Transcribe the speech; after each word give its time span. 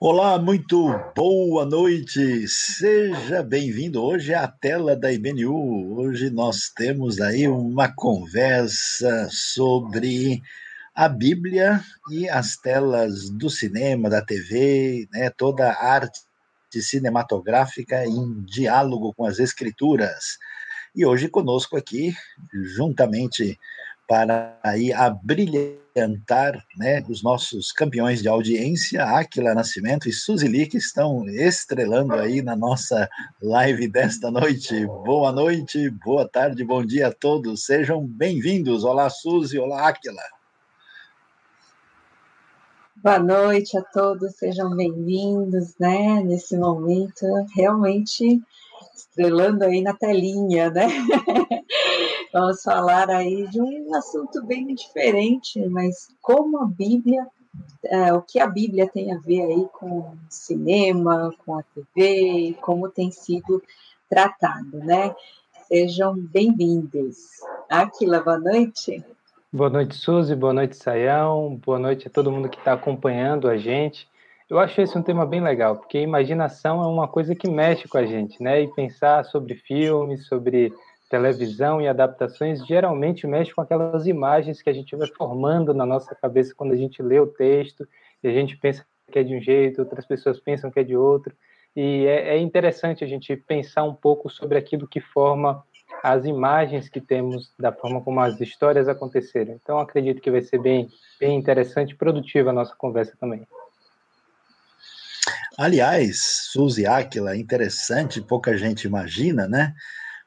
Olá, 0.00 0.38
muito 0.38 0.88
boa 1.14 1.64
noite. 1.64 2.48
Seja 2.48 3.42
bem-vindo. 3.42 4.02
Hoje 4.02 4.32
é 4.32 4.36
a 4.36 4.48
tela 4.48 4.96
da 4.96 5.12
IBNU. 5.12 5.98
Hoje 5.98 6.30
nós 6.30 6.70
temos 6.74 7.20
aí 7.20 7.46
uma 7.46 7.92
conversa 7.94 9.28
sobre 9.30 10.42
a 10.94 11.08
Bíblia 11.08 11.80
e 12.10 12.28
as 12.28 12.56
telas 12.56 13.30
do 13.30 13.48
cinema, 13.48 14.10
da 14.10 14.20
TV, 14.20 15.08
né, 15.12 15.30
toda 15.30 15.70
a 15.70 15.92
arte 15.92 16.20
cinematográfica 16.72 18.04
em 18.04 18.42
diálogo 18.42 19.14
com 19.14 19.24
as 19.24 19.38
escrituras. 19.38 20.38
E 20.94 21.06
hoje 21.06 21.28
conosco 21.28 21.76
aqui, 21.76 22.12
juntamente 22.52 23.58
para 24.08 24.58
aí 24.64 24.90
abrilhantar 24.90 26.64
né, 26.78 27.04
os 27.10 27.22
nossos 27.22 27.70
campeões 27.70 28.22
de 28.22 28.28
audiência, 28.28 29.04
Aquila 29.04 29.54
Nascimento 29.54 30.08
e 30.08 30.12
Suzili, 30.12 30.66
que 30.66 30.78
estão 30.78 31.28
estrelando 31.28 32.14
aí 32.14 32.40
na 32.40 32.56
nossa 32.56 33.06
live 33.42 33.86
desta 33.86 34.30
noite. 34.30 34.86
Boa 34.86 35.30
noite, 35.30 35.90
boa 35.90 36.26
tarde, 36.26 36.64
bom 36.64 36.82
dia 36.82 37.08
a 37.08 37.12
todos, 37.12 37.66
sejam 37.66 38.02
bem-vindos. 38.06 38.82
Olá, 38.82 39.10
Suzy, 39.10 39.58
olá, 39.58 39.86
Aquila. 39.86 40.22
Boa 42.96 43.18
noite 43.18 43.76
a 43.76 43.82
todos, 43.82 44.36
sejam 44.36 44.74
bem-vindos, 44.74 45.74
né, 45.78 46.22
nesse 46.24 46.56
momento, 46.56 47.26
realmente 47.54 48.42
estrelando 48.98 49.64
aí 49.64 49.80
na 49.80 49.94
telinha, 49.94 50.70
né? 50.70 50.88
Vamos 52.32 52.62
falar 52.62 53.08
aí 53.08 53.46
de 53.46 53.60
um 53.60 53.94
assunto 53.94 54.44
bem 54.44 54.74
diferente, 54.74 55.64
mas 55.68 56.08
como 56.20 56.58
a 56.58 56.66
Bíblia, 56.66 57.26
é, 57.84 58.12
o 58.12 58.20
que 58.20 58.40
a 58.40 58.46
Bíblia 58.46 58.88
tem 58.88 59.12
a 59.12 59.18
ver 59.18 59.42
aí 59.42 59.66
com 59.72 60.14
cinema, 60.28 61.32
com 61.44 61.58
a 61.58 61.62
TV, 61.62 62.56
como 62.60 62.88
tem 62.88 63.10
sido 63.10 63.62
tratado, 64.10 64.78
né? 64.78 65.14
Sejam 65.68 66.14
bem-vindos. 66.14 67.16
Aquila, 67.70 68.20
boa 68.20 68.38
noite. 68.38 69.04
Boa 69.52 69.70
noite, 69.70 69.94
Suzy, 69.94 70.34
boa 70.34 70.52
noite, 70.52 70.76
Sayão, 70.76 71.58
boa 71.64 71.78
noite 71.78 72.08
a 72.08 72.10
todo 72.10 72.32
mundo 72.32 72.48
que 72.48 72.58
está 72.58 72.72
acompanhando 72.72 73.48
a 73.48 73.56
gente. 73.56 74.08
Eu 74.48 74.58
acho 74.58 74.80
esse 74.80 74.96
um 74.96 75.02
tema 75.02 75.26
bem 75.26 75.42
legal, 75.42 75.76
porque 75.76 76.00
imaginação 76.00 76.82
é 76.82 76.86
uma 76.86 77.06
coisa 77.06 77.34
que 77.34 77.50
mexe 77.50 77.86
com 77.86 77.98
a 77.98 78.06
gente, 78.06 78.42
né? 78.42 78.62
E 78.62 78.68
pensar 78.68 79.22
sobre 79.26 79.54
filmes, 79.54 80.26
sobre 80.26 80.72
televisão 81.10 81.82
e 81.82 81.86
adaptações 81.86 82.66
geralmente 82.66 83.26
mexe 83.26 83.54
com 83.54 83.60
aquelas 83.60 84.06
imagens 84.06 84.62
que 84.62 84.70
a 84.70 84.72
gente 84.72 84.96
vai 84.96 85.06
formando 85.08 85.74
na 85.74 85.84
nossa 85.84 86.14
cabeça 86.14 86.54
quando 86.56 86.72
a 86.72 86.76
gente 86.76 87.02
lê 87.02 87.20
o 87.20 87.26
texto 87.26 87.86
e 88.22 88.28
a 88.28 88.32
gente 88.32 88.56
pensa 88.56 88.86
que 89.12 89.18
é 89.18 89.22
de 89.22 89.34
um 89.34 89.40
jeito, 89.40 89.80
outras 89.82 90.06
pessoas 90.06 90.40
pensam 90.40 90.70
que 90.70 90.80
é 90.80 90.84
de 90.84 90.96
outro. 90.96 91.34
E 91.76 92.06
é, 92.06 92.36
é 92.36 92.38
interessante 92.38 93.04
a 93.04 93.06
gente 93.06 93.36
pensar 93.36 93.84
um 93.84 93.94
pouco 93.94 94.30
sobre 94.30 94.56
aquilo 94.56 94.88
que 94.88 95.00
forma 95.00 95.62
as 96.02 96.24
imagens 96.24 96.88
que 96.88 97.02
temos 97.02 97.52
da 97.58 97.70
forma 97.70 98.00
como 98.00 98.18
as 98.20 98.40
histórias 98.40 98.88
aconteceram. 98.88 99.52
Então, 99.62 99.78
acredito 99.78 100.22
que 100.22 100.30
vai 100.30 100.40
ser 100.40 100.58
bem, 100.58 100.88
bem 101.20 101.36
interessante 101.36 101.90
e 101.90 101.96
produtiva 101.96 102.48
a 102.48 102.52
nossa 102.52 102.74
conversa 102.74 103.14
também. 103.20 103.46
Aliás, 105.58 106.48
Suzy 106.52 106.86
Aquila, 106.86 107.36
interessante, 107.36 108.20
pouca 108.22 108.56
gente 108.56 108.86
imagina, 108.86 109.48
né? 109.48 109.74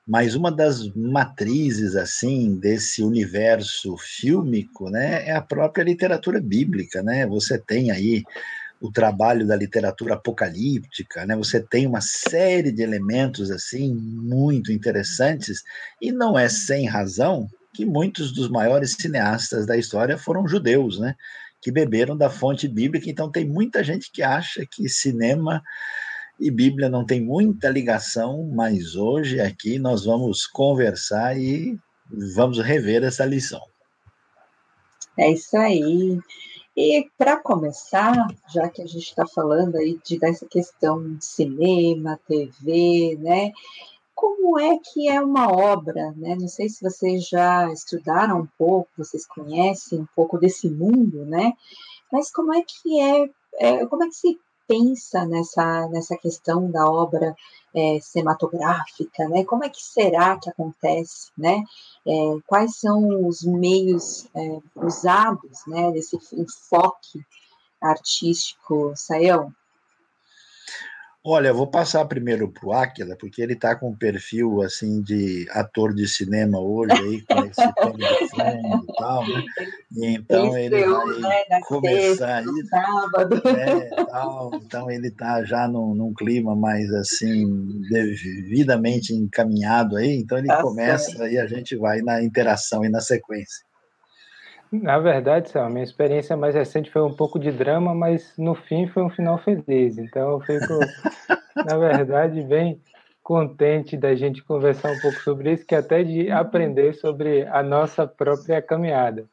mas 0.06 0.36
uma 0.36 0.52
das 0.52 0.94
matrizes 0.94 1.96
assim 1.96 2.60
desse 2.60 3.02
universo 3.02 3.96
fílmico, 3.98 4.90
né, 4.90 5.28
é 5.28 5.32
a 5.32 5.42
própria 5.42 5.84
literatura 5.84 6.42
bíblica, 6.42 7.02
né? 7.04 7.26
Você 7.28 7.58
tem 7.58 7.92
aí 7.92 8.24
o 8.82 8.92
trabalho 8.92 9.48
da 9.48 9.56
literatura 9.56 10.16
apocalíptica, 10.16 11.26
né? 11.26 11.36
Você 11.36 11.62
tem 11.62 11.86
uma 11.88 12.02
série 12.02 12.72
de 12.72 12.82
elementos 12.82 13.52
assim 13.52 13.94
muito 13.94 14.72
interessantes 14.72 15.62
e 16.02 16.12
não 16.12 16.38
é 16.38 16.50
sem 16.50 16.88
razão 16.88 17.48
que 17.74 17.86
muitos 17.86 18.34
dos 18.34 18.50
maiores 18.50 18.96
cineastas 19.00 19.66
da 19.66 19.78
história 19.78 20.18
foram 20.18 20.48
judeus, 20.48 21.00
né? 21.00 21.16
Que 21.62 21.72
beberam 21.72 22.18
da 22.18 22.30
fonte 22.30 22.68
bíblica. 22.68 23.10
Então 23.10 23.32
tem 23.32 23.46
muita 23.46 23.84
gente 23.84 24.12
que 24.12 24.24
acha 24.24 24.66
que 24.70 24.90
cinema 24.90 25.62
e 26.40 26.50
Bíblia 26.50 26.90
não 26.90 27.06
tem 27.06 27.22
muita 27.22 27.70
ligação, 27.70 28.50
mas 28.52 28.96
hoje 28.96 29.40
aqui 29.40 29.78
nós 29.78 30.06
vamos 30.06 30.48
conversar 30.48 31.38
e 31.40 31.78
vamos 32.36 32.58
rever 32.60 33.04
essa 33.04 33.24
lição. 33.24 33.62
É 35.16 35.32
isso 35.32 35.56
aí. 35.56 36.20
E 36.76 37.08
para 37.16 37.38
começar, 37.38 38.28
já 38.52 38.68
que 38.70 38.82
a 38.82 38.88
gente 38.88 39.04
está 39.04 39.28
falando 39.28 39.76
aí 39.76 40.00
de, 40.04 40.18
dessa 40.18 40.48
questão 40.48 41.16
de 41.16 41.24
cinema, 41.24 42.20
TV, 42.28 43.18
né? 43.20 43.52
Como 44.22 44.60
é 44.60 44.78
que 44.78 45.10
é 45.10 45.20
uma 45.20 45.52
obra, 45.52 46.14
né? 46.16 46.38
Não 46.40 46.48
sei 46.48 46.70
se 46.70 46.84
vocês 46.84 47.28
já 47.28 47.68
estudaram 47.74 48.42
um 48.42 48.48
pouco, 48.56 48.88
vocês 48.96 49.26
conhecem 49.26 50.02
um 50.02 50.08
pouco 50.16 50.38
desse 50.38 50.70
mundo, 50.70 51.26
né? 51.26 51.54
Mas 52.12 52.32
como 52.32 52.54
é 52.54 52.62
que 52.62 53.02
é, 53.02 53.30
é 53.56 53.86
como 53.88 54.04
é 54.04 54.08
que 54.08 54.14
se 54.14 54.40
pensa 54.68 55.26
nessa, 55.26 55.88
nessa 55.88 56.16
questão 56.16 56.70
da 56.70 56.86
obra 56.86 57.36
é, 57.76 58.00
cinematográfica, 58.00 59.28
né? 59.28 59.44
Como 59.44 59.64
é 59.64 59.70
que 59.70 59.82
será 59.82 60.38
que 60.40 60.52
acontece, 60.52 61.32
né? 61.36 61.64
É, 62.06 62.12
quais 62.46 62.78
são 62.78 63.28
os 63.28 63.42
meios 63.42 64.30
é, 64.36 64.60
usados, 64.76 65.66
né? 65.66 65.92
Desse 65.92 66.16
enfoque 66.34 67.26
artístico, 67.82 68.94
Saião? 68.96 69.52
Olha, 71.24 71.50
eu 71.50 71.56
vou 71.56 71.68
passar 71.68 72.04
primeiro 72.06 72.52
para 72.52 72.68
o 72.68 72.74
Aquila, 72.74 73.16
porque 73.16 73.44
ele 73.44 73.54
está 73.54 73.76
com 73.76 73.92
um 73.92 73.96
perfil 73.96 74.64
assim 74.64 75.04
de 75.04 75.46
ator 75.52 75.94
de 75.94 76.08
cinema 76.08 76.60
hoje, 76.60 76.94
aí, 76.94 77.22
com 77.22 77.46
esse 77.46 77.74
pano 77.76 77.98
de 77.98 78.30
fundo 78.30 78.84
e 78.90 78.96
tal, 78.98 79.28
né? 79.28 79.44
E 79.92 80.06
então 80.16 80.58
ele, 80.58 80.78
ele 80.78 80.86
vai 80.88 81.46
né, 81.48 81.62
começar 81.68 82.42
isso. 82.42 82.68
Sábado. 82.70 83.36
Né, 83.36 83.90
tal, 84.08 84.52
então 84.56 84.90
ele 84.90 85.10
está 85.10 85.44
já 85.44 85.68
num, 85.68 85.94
num, 85.94 86.12
clima 86.12 86.56
mais 86.56 86.92
assim, 86.92 87.46
devidamente 87.92 89.14
encaminhado 89.14 89.98
aí, 89.98 90.18
então 90.18 90.40
ele 90.40 90.48
tá 90.48 90.64
começa 90.64 91.30
e 91.30 91.38
a 91.38 91.46
gente 91.46 91.76
vai 91.76 92.02
na 92.02 92.24
interação 92.24 92.84
e 92.84 92.90
na 92.90 93.00
sequência. 93.00 93.64
Na 94.72 95.00
verdade, 95.00 95.58
a 95.58 95.70
minha 95.70 95.84
experiência 95.84 96.38
mais 96.38 96.56
recente 96.56 96.90
foi 96.90 97.02
um 97.02 97.14
pouco 97.14 97.38
de 97.38 97.52
drama, 97.52 97.94
mas 97.94 98.34
no 98.38 98.56
fim 98.56 98.88
foi 98.88 99.04
um 99.04 99.10
final 99.10 99.38
feliz. 99.38 99.98
Então 99.98 100.32
eu 100.32 100.40
fico, 100.40 100.80
na 101.66 101.78
verdade, 101.78 102.42
bem 102.42 102.82
contente 103.22 103.98
da 103.98 104.16
gente 104.16 104.44
conversar 104.44 104.92
um 104.92 105.00
pouco 105.00 105.20
sobre 105.22 105.54
isso, 105.54 105.66
que 105.66 105.76
até 105.76 106.04
de 106.04 106.32
aprender 106.32 106.94
sobre 106.94 107.46
a 107.48 107.62
nossa 107.62 108.08
própria 108.08 108.62
caminhada. 108.62 109.26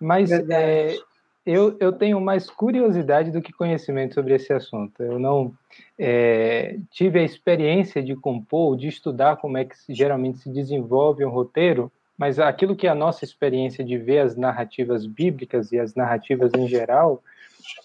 Mas 0.00 0.30
é, 0.30 0.96
eu, 1.44 1.76
eu 1.80 1.92
tenho 1.92 2.20
mais 2.20 2.48
curiosidade 2.48 3.30
do 3.30 3.42
que 3.42 3.52
conhecimento 3.52 4.14
sobre 4.14 4.34
esse 4.34 4.52
assunto. 4.52 5.02
Eu 5.02 5.18
não 5.18 5.52
é, 5.98 6.78
tive 6.90 7.18
a 7.18 7.24
experiência 7.24 8.02
de 8.02 8.14
compor, 8.14 8.76
de 8.76 8.88
estudar 8.88 9.36
como 9.36 9.58
é 9.58 9.64
que 9.64 9.74
geralmente 9.90 10.38
se 10.38 10.50
desenvolve 10.50 11.24
um 11.24 11.30
roteiro, 11.30 11.90
mas 12.16 12.38
aquilo 12.38 12.76
que 12.76 12.86
é 12.86 12.90
a 12.90 12.94
nossa 12.94 13.24
experiência 13.24 13.84
de 13.84 13.96
ver 13.96 14.20
as 14.20 14.36
narrativas 14.36 15.06
bíblicas 15.06 15.72
e 15.72 15.78
as 15.78 15.94
narrativas 15.94 16.52
em 16.54 16.68
geral, 16.68 17.22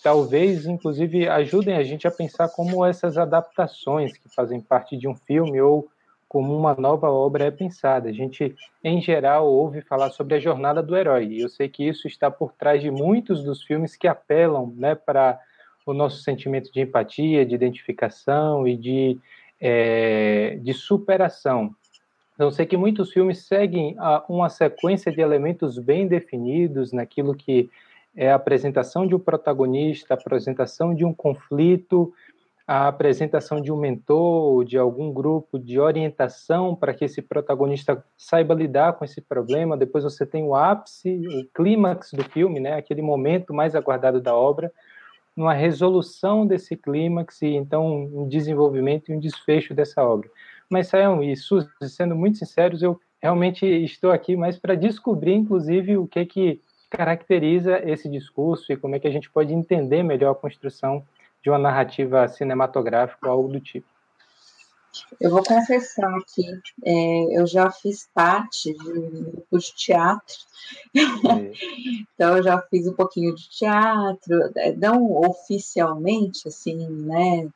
talvez, 0.03 0.65
inclusive, 0.65 1.27
ajudem 1.27 1.75
a 1.75 1.83
gente 1.83 2.07
a 2.07 2.11
pensar 2.11 2.49
como 2.49 2.85
essas 2.85 3.17
adaptações 3.17 4.17
que 4.17 4.29
fazem 4.29 4.61
parte 4.61 4.97
de 4.97 5.07
um 5.07 5.15
filme 5.15 5.61
ou 5.61 5.87
como 6.27 6.55
uma 6.55 6.75
nova 6.75 7.09
obra 7.09 7.45
é 7.45 7.51
pensada. 7.51 8.09
A 8.09 8.13
gente, 8.13 8.53
em 8.83 9.01
geral, 9.01 9.47
ouve 9.47 9.81
falar 9.81 10.09
sobre 10.09 10.35
a 10.35 10.39
jornada 10.39 10.83
do 10.83 10.95
herói. 10.95 11.25
E 11.27 11.41
eu 11.41 11.49
sei 11.49 11.69
que 11.69 11.87
isso 11.87 12.07
está 12.07 12.29
por 12.29 12.51
trás 12.53 12.81
de 12.81 12.91
muitos 12.91 13.43
dos 13.43 13.63
filmes 13.63 13.95
que 13.95 14.07
apelam 14.07 14.73
né, 14.75 14.93
para 14.93 15.39
o 15.85 15.93
nosso 15.93 16.21
sentimento 16.21 16.71
de 16.71 16.81
empatia, 16.81 17.45
de 17.45 17.55
identificação 17.55 18.67
e 18.67 18.75
de, 18.75 19.17
é, 19.59 20.59
de 20.61 20.73
superação. 20.73 21.73
Então, 22.37 22.51
sei 22.51 22.67
que 22.67 22.77
muitos 22.77 23.11
filmes 23.11 23.47
seguem 23.47 23.95
a, 23.97 24.23
uma 24.29 24.47
sequência 24.47 25.11
de 25.11 25.19
elementos 25.19 25.79
bem 25.79 26.07
definidos 26.07 26.93
naquilo 26.93 27.33
que 27.33 27.67
é 28.15 28.31
a 28.31 28.35
apresentação 28.35 29.07
de 29.07 29.15
um 29.15 29.19
protagonista, 29.19 30.13
a 30.13 30.17
apresentação 30.17 30.93
de 30.93 31.03
um 31.03 31.11
conflito, 31.11 32.13
a 32.67 32.87
apresentação 32.87 33.59
de 33.59 33.71
um 33.71 33.75
mentor, 33.75 34.63
de 34.65 34.77
algum 34.77 35.11
grupo 35.11 35.57
de 35.57 35.79
orientação 35.79 36.75
para 36.75 36.93
que 36.93 37.05
esse 37.05 37.23
protagonista 37.23 38.05
saiba 38.15 38.53
lidar 38.53 38.93
com 38.93 39.03
esse 39.03 39.19
problema. 39.19 39.75
Depois 39.75 40.03
você 40.03 40.23
tem 40.23 40.43
o 40.43 40.53
ápice, 40.53 41.19
o 41.27 41.45
clímax 41.55 42.11
do 42.13 42.23
filme, 42.23 42.59
né, 42.59 42.73
aquele 42.73 43.01
momento 43.01 43.51
mais 43.51 43.73
aguardado 43.73 44.21
da 44.21 44.35
obra, 44.35 44.71
uma 45.35 45.53
resolução 45.55 46.45
desse 46.45 46.75
clímax 46.75 47.41
e 47.41 47.47
então 47.47 47.87
um 48.13 48.27
desenvolvimento 48.27 49.09
e 49.09 49.15
um 49.15 49.19
desfecho 49.19 49.73
dessa 49.73 50.03
obra. 50.03 50.29
Mas, 50.69 50.87
Sayão 50.87 51.23
e 51.23 51.35
Suzy, 51.35 51.69
sendo 51.83 52.15
muito 52.15 52.37
sinceros, 52.37 52.81
eu 52.81 52.99
realmente 53.21 53.65
estou 53.65 54.11
aqui 54.11 54.35
mais 54.35 54.57
para 54.57 54.75
descobrir, 54.75 55.33
inclusive, 55.33 55.97
o 55.97 56.07
que 56.07 56.25
que 56.25 56.61
caracteriza 56.89 57.79
esse 57.89 58.09
discurso 58.09 58.71
e 58.71 58.77
como 58.77 58.95
é 58.95 58.99
que 58.99 59.07
a 59.07 59.11
gente 59.11 59.29
pode 59.29 59.53
entender 59.53 60.03
melhor 60.03 60.31
a 60.31 60.35
construção 60.35 61.05
de 61.43 61.49
uma 61.49 61.57
narrativa 61.57 62.27
cinematográfica 62.27 63.27
ou 63.27 63.31
algo 63.31 63.49
do 63.49 63.59
tipo. 63.59 63.87
Eu 65.21 65.29
vou 65.29 65.43
confessar 65.43 66.11
aqui, 66.15 66.43
é, 66.83 67.39
eu 67.39 67.45
já 67.45 67.69
fiz 67.69 68.09
parte 68.13 68.73
de 68.73 69.21
grupo 69.21 69.59
de 69.59 69.75
teatro, 69.75 70.35
então 72.15 72.37
eu 72.37 72.43
já 72.43 72.59
fiz 72.63 72.87
um 72.87 72.93
pouquinho 72.93 73.35
de 73.35 73.47
teatro, 73.47 74.51
é, 74.55 74.73
não 74.73 75.11
oficialmente, 75.21 76.47
assim, 76.47 76.87
né, 76.89 77.47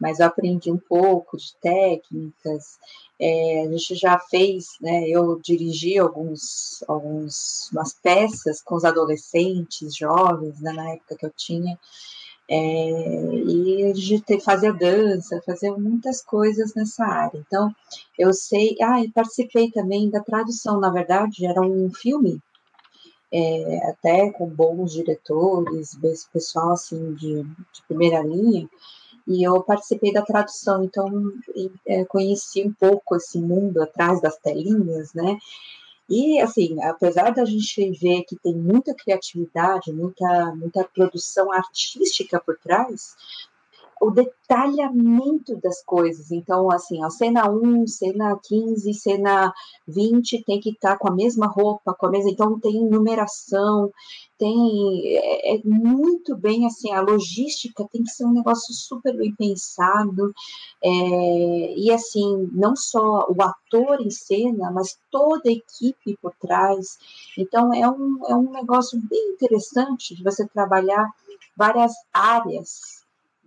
mas 0.00 0.20
eu 0.20 0.26
aprendi 0.26 0.70
um 0.70 0.78
pouco 0.78 1.36
de 1.36 1.54
técnicas, 1.60 2.78
é, 3.20 3.64
a 3.66 3.72
gente 3.72 3.94
já 3.96 4.18
fez, 4.18 4.76
né, 4.80 5.08
eu 5.08 5.40
dirigi 5.40 5.98
alguns, 5.98 6.84
alguns, 6.86 7.68
umas 7.72 7.92
peças 7.92 8.62
com 8.62 8.76
os 8.76 8.84
adolescentes, 8.84 9.96
jovens, 9.96 10.60
né, 10.60 10.72
na 10.72 10.90
época 10.92 11.16
que 11.16 11.26
eu 11.26 11.32
tinha, 11.36 11.78
é, 12.50 13.34
e 13.44 13.84
a 13.90 13.94
gente 13.94 14.40
fazia 14.40 14.72
dança, 14.72 15.42
fazia 15.44 15.70
muitas 15.76 16.22
coisas 16.22 16.74
nessa 16.74 17.04
área. 17.04 17.38
Então, 17.46 17.74
eu 18.18 18.32
sei. 18.32 18.74
Ah, 18.80 19.02
e 19.02 19.10
participei 19.10 19.70
também 19.70 20.08
da 20.08 20.20
tradução, 20.22 20.80
na 20.80 20.88
verdade, 20.90 21.44
era 21.44 21.60
um 21.60 21.92
filme, 21.92 22.40
é, 23.30 23.90
até 23.90 24.30
com 24.30 24.48
bons 24.48 24.92
diretores, 24.92 25.98
pessoal 26.32 26.72
assim 26.72 27.12
de, 27.14 27.42
de, 27.42 27.82
primeira 27.86 28.22
linha, 28.22 28.66
e 29.28 29.46
eu 29.46 29.62
participei 29.62 30.10
da 30.10 30.22
tradução, 30.22 30.82
então 30.82 31.06
é, 31.86 32.02
conheci 32.06 32.62
um 32.66 32.72
pouco 32.72 33.14
esse 33.14 33.38
mundo 33.38 33.82
atrás 33.82 34.22
das 34.22 34.38
telinhas, 34.38 35.12
né? 35.12 35.36
E, 36.08 36.40
assim, 36.40 36.82
apesar 36.82 37.34
da 37.34 37.44
gente 37.44 37.90
ver 37.90 38.22
que 38.22 38.34
tem 38.36 38.54
muita 38.54 38.94
criatividade, 38.94 39.92
muita, 39.92 40.54
muita 40.56 40.82
produção 40.84 41.52
artística 41.52 42.40
por 42.40 42.56
trás, 42.56 43.14
o 44.00 44.10
detalhamento 44.10 45.56
das 45.62 45.82
coisas. 45.84 46.30
Então, 46.30 46.70
assim, 46.70 47.02
a 47.02 47.10
cena 47.10 47.50
1, 47.50 47.86
cena 47.86 48.38
15, 48.42 48.94
cena 48.94 49.52
20 49.86 50.44
tem 50.44 50.60
que 50.60 50.70
estar 50.70 50.92
tá 50.92 50.98
com 50.98 51.08
a 51.08 51.14
mesma 51.14 51.46
roupa, 51.46 51.94
com 51.94 52.06
a 52.06 52.10
mesma. 52.10 52.30
Então, 52.30 52.58
tem 52.58 52.88
numeração, 52.88 53.90
tem. 54.38 54.56
É, 55.16 55.56
é, 55.56 55.60
muito 55.64 56.36
bem, 56.36 56.66
assim, 56.66 56.92
a 56.92 57.00
logística 57.00 57.86
tem 57.92 58.02
que 58.02 58.10
ser 58.10 58.24
um 58.24 58.32
negócio 58.32 58.74
super 58.74 59.16
bem 59.16 59.34
pensado. 59.34 60.32
É, 60.82 61.74
e, 61.76 61.90
assim, 61.90 62.48
não 62.52 62.74
só 62.76 63.26
o 63.28 63.42
ator 63.42 64.00
em 64.00 64.10
cena, 64.10 64.70
mas 64.70 64.98
toda 65.10 65.48
a 65.48 65.52
equipe 65.52 66.16
por 66.22 66.34
trás. 66.40 66.98
Então, 67.36 67.72
é 67.74 67.88
um, 67.88 68.18
é 68.26 68.34
um 68.34 68.50
negócio 68.50 69.00
bem 69.08 69.32
interessante 69.32 70.14
de 70.14 70.22
você 70.22 70.46
trabalhar 70.48 71.08
várias 71.56 71.92
áreas 72.12 72.97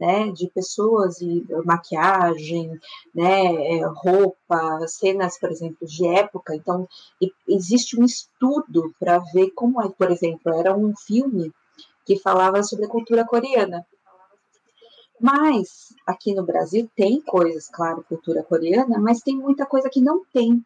né, 0.01 0.31
de 0.31 0.48
pessoas 0.50 1.21
e 1.21 1.45
maquiagem, 1.63 2.71
né, 3.13 3.77
é, 3.77 3.86
roupa, 3.86 4.88
cenas, 4.88 5.39
por 5.39 5.51
exemplo, 5.51 5.88
de 5.88 6.07
época. 6.07 6.56
Então, 6.56 6.89
existe 7.48 8.00
um 8.00 8.03
estudo 8.03 8.95
para 9.00 9.19
ver 9.19 9.51
como 9.51 9.80
é, 9.80 9.89
por 9.89 10.09
exemplo, 10.09 10.51
era 10.56 10.75
um 10.75 10.95
filme 10.95 11.53
que 12.03 12.18
falava 12.18 12.63
sobre 12.63 12.86
a 12.86 12.89
cultura 12.89 13.24
coreana. 13.24 13.86
Mas 15.19 15.94
aqui 16.07 16.33
no 16.33 16.44
Brasil 16.44 16.89
tem 16.95 17.21
coisas, 17.21 17.69
claro, 17.69 18.04
cultura 18.09 18.42
coreana, 18.42 18.97
mas 18.97 19.21
tem 19.21 19.38
muita 19.38 19.68
coisa 19.68 19.88
que 19.88 20.01
não 20.01 20.25
tem 20.33 20.65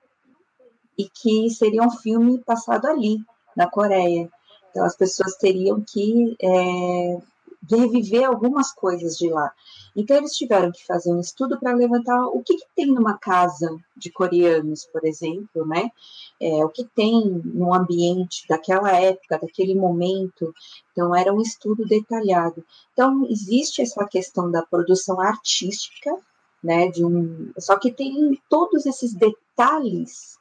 e 0.98 1.10
que 1.10 1.50
seria 1.50 1.84
um 1.84 1.92
filme 1.92 2.40
passado 2.40 2.88
ali, 2.88 3.18
na 3.54 3.70
Coreia. 3.70 4.30
Então 4.72 4.86
as 4.86 4.96
pessoas 4.96 5.36
teriam 5.36 5.84
que 5.86 6.38
é, 6.42 7.18
reviver 7.70 8.26
algumas 8.26 8.72
coisas 8.72 9.18
de 9.18 9.30
lá. 9.30 9.52
Então, 9.96 10.18
eles 10.18 10.34
tiveram 10.34 10.72
que 10.72 10.86
fazer 10.86 11.12
um 11.12 11.20
estudo 11.20 11.60
para 11.60 11.74
levantar 11.74 12.28
o 12.28 12.44
que, 12.44 12.56
que, 12.56 12.66
tem 12.76 12.88
numa 12.88 13.18
casa 13.18 13.76
de 13.96 14.12
coreanos, 14.12 14.86
por 14.86 15.06
exemplo, 15.06 15.66
né? 15.66 15.90
É, 16.40 16.66
o 16.66 16.70
que 16.70 16.84
tem 16.84 17.42
no 17.46 17.74
ambiente 17.74 18.46
daquela 18.48 18.92
época, 18.92 19.40
daquele 19.40 19.74
momento. 19.74 20.54
Então, 20.92 21.16
era 21.16 21.34
um 21.34 21.42
estudo 21.42 21.86
detalhado. 21.86 22.64
Então, 22.94 23.26
existe 23.30 23.82
essa 23.82 24.06
questão 24.06 24.52
da 24.52 24.62
produção 24.62 25.20
artística, 25.20 26.12
né? 26.64 26.90
De 26.90 27.06
um, 27.06 27.52
só 27.58 27.78
que 27.80 27.92
tem 27.92 28.40
todos 28.50 28.86
esses 28.86 29.14
detalhes 29.14 30.38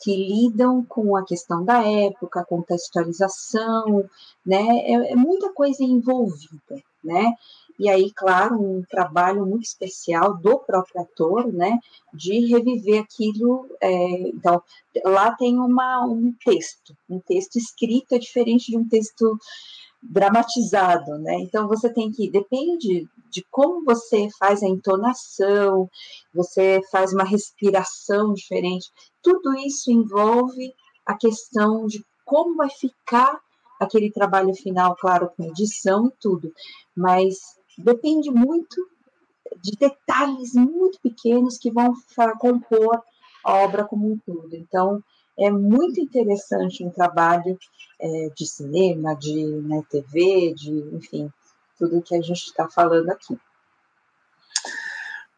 que 0.00 0.14
lidam 0.14 0.84
com 0.84 1.16
a 1.16 1.24
questão 1.24 1.64
da 1.64 1.82
época, 1.82 2.44
contextualização, 2.44 4.08
né? 4.44 4.64
É, 4.80 5.12
é, 5.12 5.16
muita 5.16 5.52
coisa 5.52 5.82
envolvida, 5.82 6.82
né? 7.02 7.34
E 7.78 7.88
aí, 7.88 8.10
claro, 8.12 8.60
um 8.60 8.82
trabalho 8.82 9.46
muito 9.46 9.64
especial 9.64 10.36
do 10.36 10.58
próprio 10.58 11.00
ator, 11.00 11.52
né? 11.52 11.78
De 12.12 12.46
reviver 12.46 13.02
aquilo. 13.02 13.68
É, 13.80 14.28
então, 14.28 14.62
lá 15.04 15.32
tem 15.34 15.58
uma, 15.58 16.04
um 16.04 16.32
texto, 16.44 16.96
um 17.08 17.20
texto 17.20 17.56
escrito 17.56 18.14
é 18.14 18.18
diferente 18.18 18.70
de 18.70 18.76
um 18.76 18.88
texto 18.88 19.38
dramatizado, 20.02 21.18
né? 21.18 21.34
Então 21.40 21.66
você 21.66 21.92
tem 21.92 22.10
que 22.10 22.30
depende 22.30 23.08
de 23.30 23.44
como 23.50 23.84
você 23.84 24.28
faz 24.38 24.62
a 24.62 24.68
entonação, 24.68 25.88
você 26.32 26.80
faz 26.90 27.12
uma 27.12 27.24
respiração 27.24 28.32
diferente. 28.32 28.90
Tudo 29.22 29.54
isso 29.56 29.90
envolve 29.90 30.72
a 31.04 31.16
questão 31.16 31.86
de 31.86 32.04
como 32.24 32.56
vai 32.56 32.70
ficar 32.70 33.40
aquele 33.80 34.10
trabalho 34.10 34.54
final, 34.54 34.96
claro, 34.96 35.30
com 35.36 35.44
edição 35.44 36.08
e 36.08 36.12
tudo, 36.20 36.52
mas 36.96 37.36
depende 37.78 38.30
muito 38.30 38.76
de 39.62 39.72
detalhes 39.78 40.52
muito 40.54 41.00
pequenos 41.00 41.58
que 41.58 41.70
vão 41.70 41.92
compor 42.38 43.02
a 43.44 43.54
obra 43.54 43.84
como 43.84 44.12
um 44.12 44.18
todo. 44.18 44.54
Então, 44.54 45.02
é 45.38 45.50
muito 45.50 46.00
interessante 46.00 46.84
um 46.84 46.90
trabalho 46.90 47.58
é, 48.00 48.28
de 48.36 48.46
cinema, 48.46 49.14
de 49.14 49.44
né, 49.62 49.82
TV, 49.88 50.52
de, 50.54 50.70
enfim, 50.92 51.30
tudo 51.78 52.02
que 52.02 52.14
a 52.14 52.20
gente 52.20 52.44
está 52.44 52.68
falando 52.68 53.08
aqui. 53.10 53.38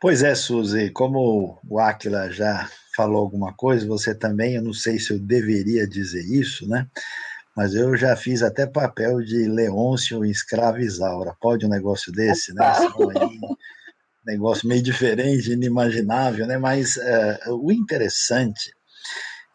Pois 0.00 0.23
é, 0.23 0.35
Suzy, 0.35 0.91
como 0.91 1.61
o 1.69 1.79
Aquila 1.79 2.31
já 2.31 2.69
falou 2.97 3.20
alguma 3.20 3.52
coisa, 3.52 3.87
você 3.87 4.14
também, 4.14 4.55
eu 4.55 4.62
não 4.62 4.73
sei 4.73 4.99
se 4.99 5.12
eu 5.12 5.19
deveria 5.19 5.87
dizer 5.87 6.25
isso, 6.25 6.67
né? 6.67 6.88
Mas 7.55 7.75
eu 7.75 7.94
já 7.96 8.17
fiz 8.17 8.43
até 8.43 8.67
papel 8.67 9.20
de 9.20 9.46
Leôncio 9.46 10.25
em 10.25 10.31
Escrava 10.31 10.81
Isaura. 10.81 11.36
Pode 11.39 11.67
um 11.67 11.69
negócio 11.69 12.10
desse, 12.13 12.55
né? 12.55 12.72
Negócio 14.24 14.69
meio 14.69 14.82
diferente, 14.82 15.53
inimaginável, 15.53 16.46
né? 16.46 16.56
Mas 16.56 16.96
uh, 16.96 17.56
o 17.63 17.72
interessante 17.72 18.70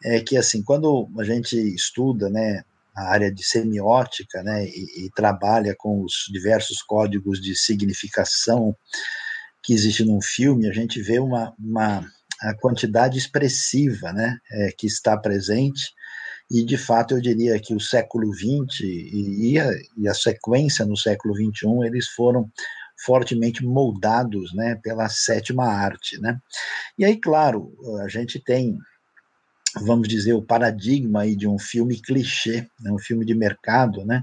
é 0.06 0.20
que, 0.20 0.36
assim, 0.36 0.62
quando 0.62 1.10
a 1.18 1.24
gente 1.24 1.56
estuda, 1.74 2.30
né, 2.30 2.62
a 2.94 3.10
área 3.10 3.30
de 3.30 3.44
semiótica, 3.44 4.42
né, 4.42 4.64
e, 4.64 5.06
e 5.06 5.10
trabalha 5.14 5.74
com 5.76 6.02
os 6.02 6.26
diversos 6.30 6.80
códigos 6.80 7.40
de 7.40 7.56
significação 7.56 8.74
que 9.62 9.74
existe 9.74 10.04
num 10.04 10.22
filme, 10.22 10.68
a 10.68 10.72
gente 10.72 11.02
vê 11.02 11.18
uma, 11.18 11.52
uma 11.58 12.08
a 12.40 12.54
quantidade 12.54 13.18
expressiva, 13.18 14.12
né, 14.12 14.38
é, 14.50 14.70
que 14.78 14.86
está 14.86 15.16
presente 15.16 15.92
e 16.48 16.64
de 16.64 16.76
fato 16.76 17.14
eu 17.14 17.20
diria 17.20 17.58
que 17.58 17.74
o 17.74 17.80
século 17.80 18.32
XX 18.32 18.80
e 18.82 19.58
a, 19.58 19.68
e 19.96 20.08
a 20.08 20.14
sequência 20.14 20.84
no 20.84 20.96
século 20.96 21.34
XXI 21.34 21.86
eles 21.86 22.08
foram 22.08 22.48
fortemente 23.04 23.64
moldados, 23.64 24.54
né, 24.54 24.78
pela 24.82 25.08
sétima 25.08 25.66
arte, 25.66 26.18
né. 26.20 26.38
E 26.96 27.04
aí, 27.04 27.16
claro, 27.18 27.72
a 28.02 28.08
gente 28.08 28.40
tem 28.40 28.78
vamos 29.82 30.08
dizer, 30.08 30.32
o 30.32 30.42
paradigma 30.42 31.22
aí 31.22 31.36
de 31.36 31.46
um 31.46 31.58
filme 31.58 32.00
clichê, 32.00 32.66
né, 32.80 32.90
um 32.90 32.98
filme 32.98 33.24
de 33.24 33.34
mercado, 33.34 34.04
né, 34.04 34.22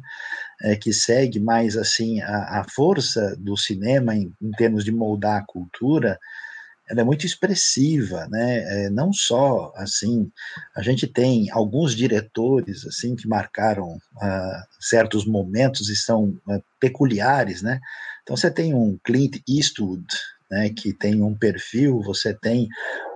é, 0.62 0.76
que 0.76 0.94
segue 0.94 1.40
mais 1.40 1.78
assim 1.78 2.22
a, 2.22 2.62
a 2.62 2.66
força 2.70 3.36
do 3.38 3.56
cinema 3.58 4.16
em, 4.16 4.34
em, 4.42 4.52
termos 4.52 4.84
de 4.84 4.92
moldar 4.92 5.42
a 5.42 5.46
cultura, 5.46 6.18
ela 6.90 7.02
é 7.02 7.04
muito 7.04 7.26
expressiva, 7.26 8.28
né, 8.30 8.86
é, 8.86 8.90
não 8.90 9.14
só 9.14 9.72
assim, 9.76 10.32
a 10.76 10.82
gente 10.82 11.08
tem 11.08 11.50
alguns 11.52 11.96
diretores 11.96 12.86
assim 12.86 13.16
que 13.16 13.28
marcaram 13.28 13.94
uh, 13.94 14.64
certos 14.80 15.26
momentos 15.26 15.90
e 15.90 15.96
são 15.96 16.38
uh, 16.48 16.64
peculiares, 16.80 17.62
né, 17.62 17.80
então 18.24 18.36
você 18.36 18.50
tem 18.50 18.74
um 18.74 18.98
Clint 19.04 19.42
Eastwood, 19.48 20.06
né, 20.54 20.70
que 20.70 20.94
tem 20.94 21.24
um 21.24 21.36
perfil, 21.36 22.00
você 22.02 22.32
tem 22.32 22.68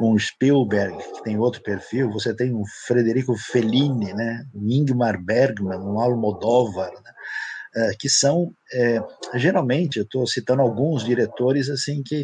um 0.02 0.18
Spielberg, 0.18 0.98
que 0.98 1.24
tem 1.24 1.38
outro 1.38 1.62
perfil, 1.62 2.12
você 2.12 2.36
tem 2.36 2.54
um 2.54 2.64
Frederico 2.88 3.36
Fellini, 3.38 4.12
né, 4.14 4.44
um 4.56 4.68
Ingmar 4.68 5.24
Bergman, 5.24 5.78
um 5.78 6.00
Almodóvar, 6.00 6.90
né, 6.92 7.12
é, 7.76 7.92
que 8.00 8.10
são, 8.10 8.52
é, 8.74 9.00
geralmente, 9.36 9.98
eu 9.98 10.04
estou 10.04 10.26
citando 10.26 10.64
alguns 10.64 11.06
diretores 11.06 11.70
assim 11.70 12.02
que 12.04 12.24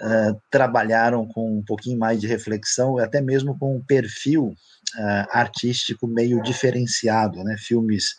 uh, 0.00 0.40
trabalharam 0.50 1.28
com 1.28 1.58
um 1.58 1.62
pouquinho 1.62 1.98
mais 1.98 2.18
de 2.18 2.26
reflexão, 2.26 2.96
até 2.96 3.20
mesmo 3.20 3.58
com 3.58 3.76
um 3.76 3.84
perfil 3.84 4.54
artístico 5.30 6.08
meio 6.08 6.42
diferenciado, 6.42 7.44
né? 7.44 7.54
Filmes 7.56 8.16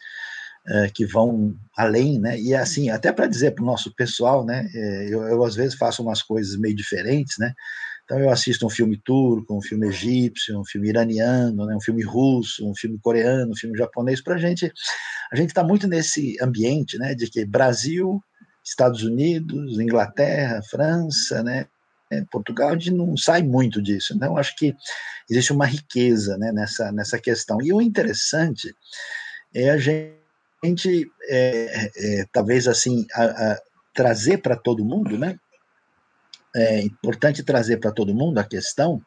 uh, 0.68 0.92
que 0.94 1.06
vão 1.06 1.56
além, 1.76 2.20
né? 2.20 2.40
E 2.40 2.54
assim, 2.54 2.90
até 2.90 3.12
para 3.12 3.28
dizer 3.28 3.52
para 3.52 3.64
o 3.64 3.68
nosso 3.68 3.94
pessoal, 3.96 4.46
né? 4.46 4.70
Eh, 4.74 5.08
eu, 5.10 5.24
eu, 5.24 5.44
às 5.44 5.56
vezes 5.56 5.78
faço 5.78 6.02
umas 6.02 6.22
coisas 6.22 6.58
meio 6.58 6.76
diferentes, 6.76 7.38
né? 7.38 7.54
Então 8.04 8.20
eu 8.20 8.30
assisto 8.30 8.66
um 8.66 8.70
filme 8.70 8.98
turco, 9.04 9.58
um 9.58 9.62
filme 9.62 9.88
egípcio, 9.88 10.60
um 10.60 10.66
filme 10.66 10.90
iraniano, 10.90 11.66
né? 11.66 11.76
um 11.76 11.82
filme 11.82 12.04
russo, 12.04 12.70
um 12.70 12.76
filme 12.76 13.00
coreano, 13.00 13.52
um 13.52 13.56
filme 13.56 13.78
japonês. 13.78 14.22
Para 14.22 14.36
a 14.36 14.38
gente, 14.38 14.72
a 15.32 15.36
gente 15.36 15.50
está 15.50 15.64
muito 15.64 15.88
nesse 15.88 16.36
ambiente, 16.42 16.98
né? 16.98 17.16
De 17.16 17.30
que 17.30 17.46
Brasil 17.46 18.22
Estados 18.64 19.04
Unidos, 19.04 19.80
Inglaterra, 19.80 20.62
França, 20.70 21.44
né, 21.44 21.66
é, 22.12 22.24
Portugal, 22.32 22.70
a 22.70 22.74
gente 22.74 22.92
não 22.92 23.16
sai 23.18 23.42
muito 23.42 23.82
disso. 23.82 24.14
Então, 24.14 24.38
acho 24.38 24.56
que 24.56 24.76
existe 25.30 25.52
uma 25.52 25.66
riqueza 25.66 26.38
né, 26.38 26.52
nessa, 26.52 26.92
nessa 26.92 27.20
questão. 27.20 27.62
E 27.62 27.74
o 27.74 27.82
interessante 27.82 28.74
é 29.54 29.70
a 29.70 29.78
gente, 29.78 30.21
é, 31.30 31.92
é, 31.96 32.26
talvez 32.32 32.68
assim, 32.68 33.06
a, 33.14 33.24
a 33.24 33.62
trazer 33.94 34.38
para 34.38 34.56
todo 34.56 34.86
mundo, 34.86 35.18
né? 35.18 35.38
É 36.56 36.82
importante 36.82 37.44
trazer 37.44 37.78
para 37.78 37.92
todo 37.92 38.14
mundo 38.14 38.38
a 38.38 38.44
questão 38.44 39.02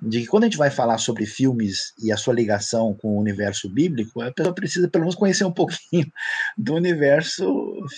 de 0.00 0.20
que 0.20 0.26
quando 0.26 0.44
a 0.44 0.46
gente 0.46 0.56
vai 0.56 0.70
falar 0.70 0.98
sobre 0.98 1.26
filmes 1.26 1.92
e 2.02 2.10
a 2.10 2.16
sua 2.16 2.32
ligação 2.32 2.94
com 2.94 3.08
o 3.08 3.20
universo 3.20 3.68
bíblico, 3.68 4.22
a 4.22 4.32
pessoa 4.32 4.54
precisa 4.54 4.88
pelo 4.88 5.04
menos 5.04 5.14
conhecer 5.14 5.44
um 5.44 5.52
pouquinho 5.52 6.10
do 6.56 6.74
universo 6.74 7.44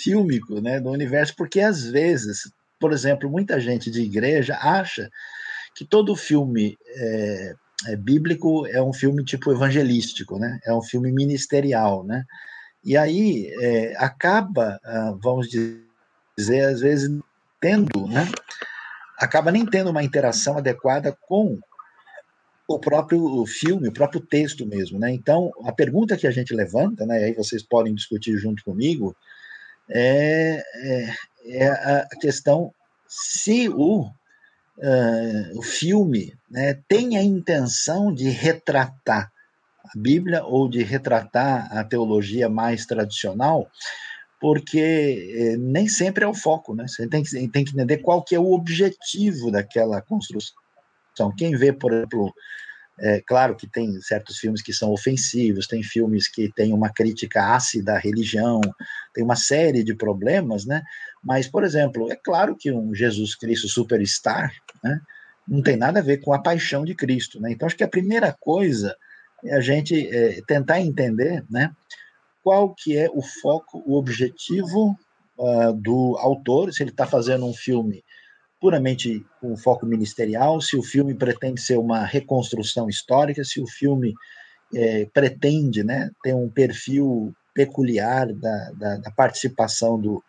fílmico, 0.03 0.61
né, 0.61 0.81
do 0.81 0.91
universo, 0.91 1.35
porque 1.37 1.61
às 1.61 1.85
vezes, 1.85 2.51
por 2.81 2.93
exemplo, 2.93 3.31
muita 3.31 3.61
gente 3.61 3.91
de 3.91 4.03
igreja 4.03 4.57
acha 4.57 5.09
que 5.77 5.85
todo 5.85 6.17
filme 6.17 6.77
é, 6.89 7.55
é 7.89 7.97
bíblico 7.97 8.67
é 8.67 8.83
um 8.83 8.93
filme 8.93 9.25
tipo 9.25 9.53
evangelístico, 9.53 10.39
né, 10.39 10.59
é 10.65 10.75
um 10.75 10.83
filme 10.83 11.13
ministerial, 11.13 12.05
né, 12.05 12.25
e 12.85 12.97
aí 12.97 13.51
é, 13.61 13.95
acaba, 13.97 14.81
ah, 14.85 15.15
vamos 15.21 15.49
dizer, 15.49 16.65
às 16.65 16.81
vezes 16.81 17.11
tendo, 17.61 18.07
né, 18.09 18.29
acaba 19.19 19.53
nem 19.53 19.65
tendo 19.65 19.91
uma 19.91 20.03
interação 20.03 20.59
adequada 20.59 21.17
com 21.29 21.59
o 22.67 22.79
próprio 22.79 23.45
filme, 23.47 23.89
o 23.89 23.93
próprio 23.93 24.21
texto 24.21 24.67
mesmo, 24.67 24.99
né? 24.99 25.13
Então, 25.13 25.53
a 25.65 25.73
pergunta 25.73 26.17
que 26.17 26.27
a 26.27 26.31
gente 26.31 26.55
levanta, 26.55 27.05
né, 27.05 27.21
e 27.21 27.25
aí 27.25 27.35
vocês 27.35 27.63
podem 27.63 27.95
discutir 27.95 28.37
junto 28.37 28.65
comigo, 28.65 29.15
é, 29.89 30.63
é, 30.75 31.15
é 31.47 31.69
a 31.69 32.09
questão 32.21 32.73
se 33.07 33.69
o, 33.69 34.03
uh, 34.03 35.59
o 35.59 35.63
filme 35.63 36.35
né, 36.51 36.79
tem 36.89 37.17
a 37.17 37.23
intenção 37.23 38.13
de 38.13 38.29
retratar 38.31 39.32
Bíblia 39.95 40.45
ou 40.45 40.69
de 40.69 40.83
retratar 40.83 41.69
a 41.77 41.85
teologia 41.85 42.49
mais 42.49 42.87
tradicional, 42.87 43.69
porque 44.41 45.29
eh, 45.35 45.57
nem 45.57 45.89
sempre 45.89 46.25
é 46.25 46.29
o 46.29 46.35
foco, 46.35 46.75
né? 46.75 46.87
Você 46.89 47.09
tem 47.09 47.23
que, 47.23 47.31
tem 47.49 47.65
que 47.65 47.73
entender 47.73 47.99
qual 47.99 48.23
que 48.23 48.35
é 48.35 48.41
o 48.41 48.53
objetivo 48.53 49.51
daquela 49.51 50.01
construção 50.03 50.63
quem 51.37 51.57
vê, 51.57 51.73
por 51.73 51.93
exemplo, 51.93 52.33
é 52.99 53.21
claro 53.21 53.57
que 53.57 53.67
tem 53.67 54.01
certos 54.01 54.39
filmes 54.39 54.63
que 54.63 54.73
são 54.73 54.91
ofensivos, 54.91 55.67
tem 55.67 55.83
filmes 55.83 56.29
que 56.29 56.53
têm 56.53 56.73
uma 56.73 56.91
crítica 56.91 57.55
ácida 57.55 57.95
à 57.95 57.99
religião, 57.99 58.61
tem 59.15 59.25
uma 59.25 59.37
série 59.37 59.83
de 59.83 59.95
problemas, 59.95 60.65
né? 60.65 60.83
Mas, 61.23 61.49
por 61.49 61.65
exemplo, 61.65 62.11
é 62.13 62.17
claro 62.17 62.57
que 62.57 62.71
um 62.71 62.95
Jesus 62.95 63.35
Cristo 63.35 63.69
superstar, 63.69 64.53
né? 64.83 65.01
Não 65.49 65.63
tem 65.63 65.77
nada 65.77 65.99
a 65.99 66.03
ver 66.03 66.19
com 66.19 66.33
a 66.33 66.41
paixão 66.41 66.85
de 66.85 66.95
Cristo, 66.95 67.41
né? 67.41 67.51
Então, 67.51 67.67
acho 67.67 67.77
que 67.77 67.85
a 67.85 67.89
primeira 67.89 68.33
coisa 68.39 68.97
a 69.51 69.61
gente 69.61 70.09
é, 70.09 70.41
tentar 70.47 70.81
entender, 70.81 71.45
né? 71.51 71.75
Qual 72.43 72.75
que 72.75 72.97
é 72.97 73.09
o 73.11 73.23
foco, 73.23 73.83
o 73.87 73.97
objetivo 73.97 74.97
uh, 75.39 75.73
do 75.73 76.17
autor, 76.19 76.73
se 76.73 76.83
ele 76.83 76.91
está 76.91 77.07
fazendo 77.07 77.47
um 77.47 77.55
filme 77.55 78.05
puramente 78.61 79.25
com 79.41 79.57
foco 79.57 79.87
ministerial, 79.87 80.61
se 80.61 80.77
o 80.77 80.83
filme 80.83 81.15
pretende 81.15 81.61
ser 81.61 81.79
uma 81.79 82.05
reconstrução 82.05 82.89
histórica, 82.89 83.45
se 83.45 83.61
o 83.61 83.67
filme 83.67 84.15
é, 84.75 85.05
pretende 85.07 85.83
né, 85.83 86.11
ter 86.23 86.35
um 86.35 86.49
perfil 86.49 87.35
peculiar 87.53 88.33
da, 88.33 88.71
da, 88.73 88.97
da 88.99 89.11
participação 89.11 90.01
do, 90.01 90.23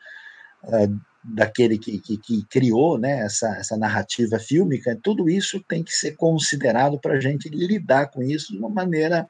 uh, 0.64 1.02
daquele 1.24 1.78
que, 1.78 2.00
que, 2.00 2.18
que, 2.18 2.46
criou 2.46 2.98
né, 2.98 3.20
essa, 3.22 3.48
essa 3.56 3.78
narrativa 3.78 4.38
fílmica, 4.40 4.98
tudo 5.02 5.30
isso 5.30 5.64
tem 5.64 5.84
que 5.84 5.94
ser 5.94 6.18
considerado 6.18 7.00
para 7.00 7.14
a 7.14 7.20
gente 7.20 7.48
lidar 7.50 8.12
com 8.12 8.22
isso 8.22 8.52
de 8.52 8.60
uma 8.60 8.70
maneira 8.70 9.28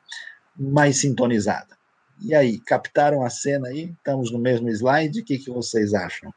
mais 0.58 0.98
sintonizada. 0.98 1.78
E 2.22 2.34
aí, 2.34 2.60
captaram 2.60 3.24
a 3.24 3.30
cena 3.30 3.68
aí? 3.68 3.94
Estamos 3.98 4.32
no 4.32 4.40
mesmo 4.40 4.70
slide? 4.70 5.20
O 5.20 5.26
que, 5.26 5.38
que 5.38 5.52
vocês 5.52 5.94
acham? 5.94 6.34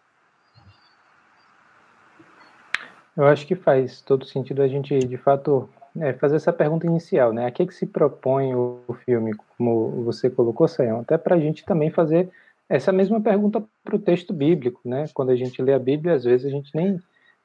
Eu 3.16 3.26
acho 3.26 3.46
que 3.46 3.54
faz 3.54 4.02
todo 4.02 4.26
sentido 4.26 4.62
a 4.62 4.68
gente, 4.68 4.98
de 4.98 5.16
fato, 5.16 5.70
é, 5.98 6.12
fazer 6.12 6.36
essa 6.36 6.52
pergunta 6.52 6.86
inicial, 6.86 7.32
né? 7.32 7.46
A 7.46 7.50
que, 7.50 7.66
que 7.66 7.74
se 7.74 7.86
propõe 7.86 8.54
o, 8.54 8.82
filme, 9.04 9.32
como 9.56 10.02
você 10.04 10.28
colocou, 10.28 10.68
Sayão? 10.68 11.00
Até 11.00 11.16
para 11.16 11.36
a 11.36 11.40
gente 11.40 11.64
também 11.64 11.90
fazer 11.90 12.30
essa 12.68 12.92
mesma 12.92 13.20
pergunta 13.20 13.62
para 13.84 13.96
o 13.96 13.98
texto 13.98 14.32
bíblico, 14.32 14.80
né? 14.84 15.04
Quando 15.14 15.30
a 15.30 15.36
gente 15.36 15.60
lê 15.62 15.72
a 15.72 15.78
Bíblia, 15.78 16.14
às 16.14 16.24
vezes 16.24 16.46
a 16.46 16.50
gente 16.50 16.74
nem 16.74 17.00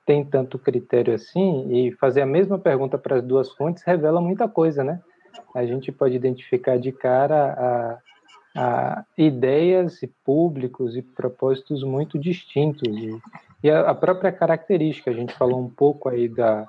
tem 0.05 0.25
tanto 0.25 0.57
critério 0.57 1.13
assim, 1.13 1.71
e 1.71 1.91
fazer 1.93 2.21
a 2.21 2.25
mesma 2.25 2.57
pergunta 2.57 2.97
para 2.97 3.17
as 3.17 3.23
duas 3.23 3.51
fontes 3.51 3.83
revela 3.83 4.19
muita 4.19 4.47
coisa, 4.47 4.83
né? 4.83 4.99
A 5.53 5.65
gente 5.65 5.91
pode 5.91 6.15
identificar 6.15 6.77
de 6.77 6.91
cara 6.91 7.99
a, 8.55 8.97
a 8.99 9.05
ideias 9.17 10.01
e 10.01 10.07
públicos 10.07 10.97
e 10.97 11.01
propósitos 11.01 11.83
muito 11.83 12.17
distintos. 12.17 12.87
E, 12.87 13.17
e 13.63 13.69
a, 13.69 13.91
a 13.91 13.95
própria 13.95 14.31
característica, 14.31 15.11
a 15.11 15.13
gente 15.13 15.33
falou 15.33 15.61
um 15.61 15.69
pouco 15.69 16.09
aí 16.09 16.27
da, 16.27 16.65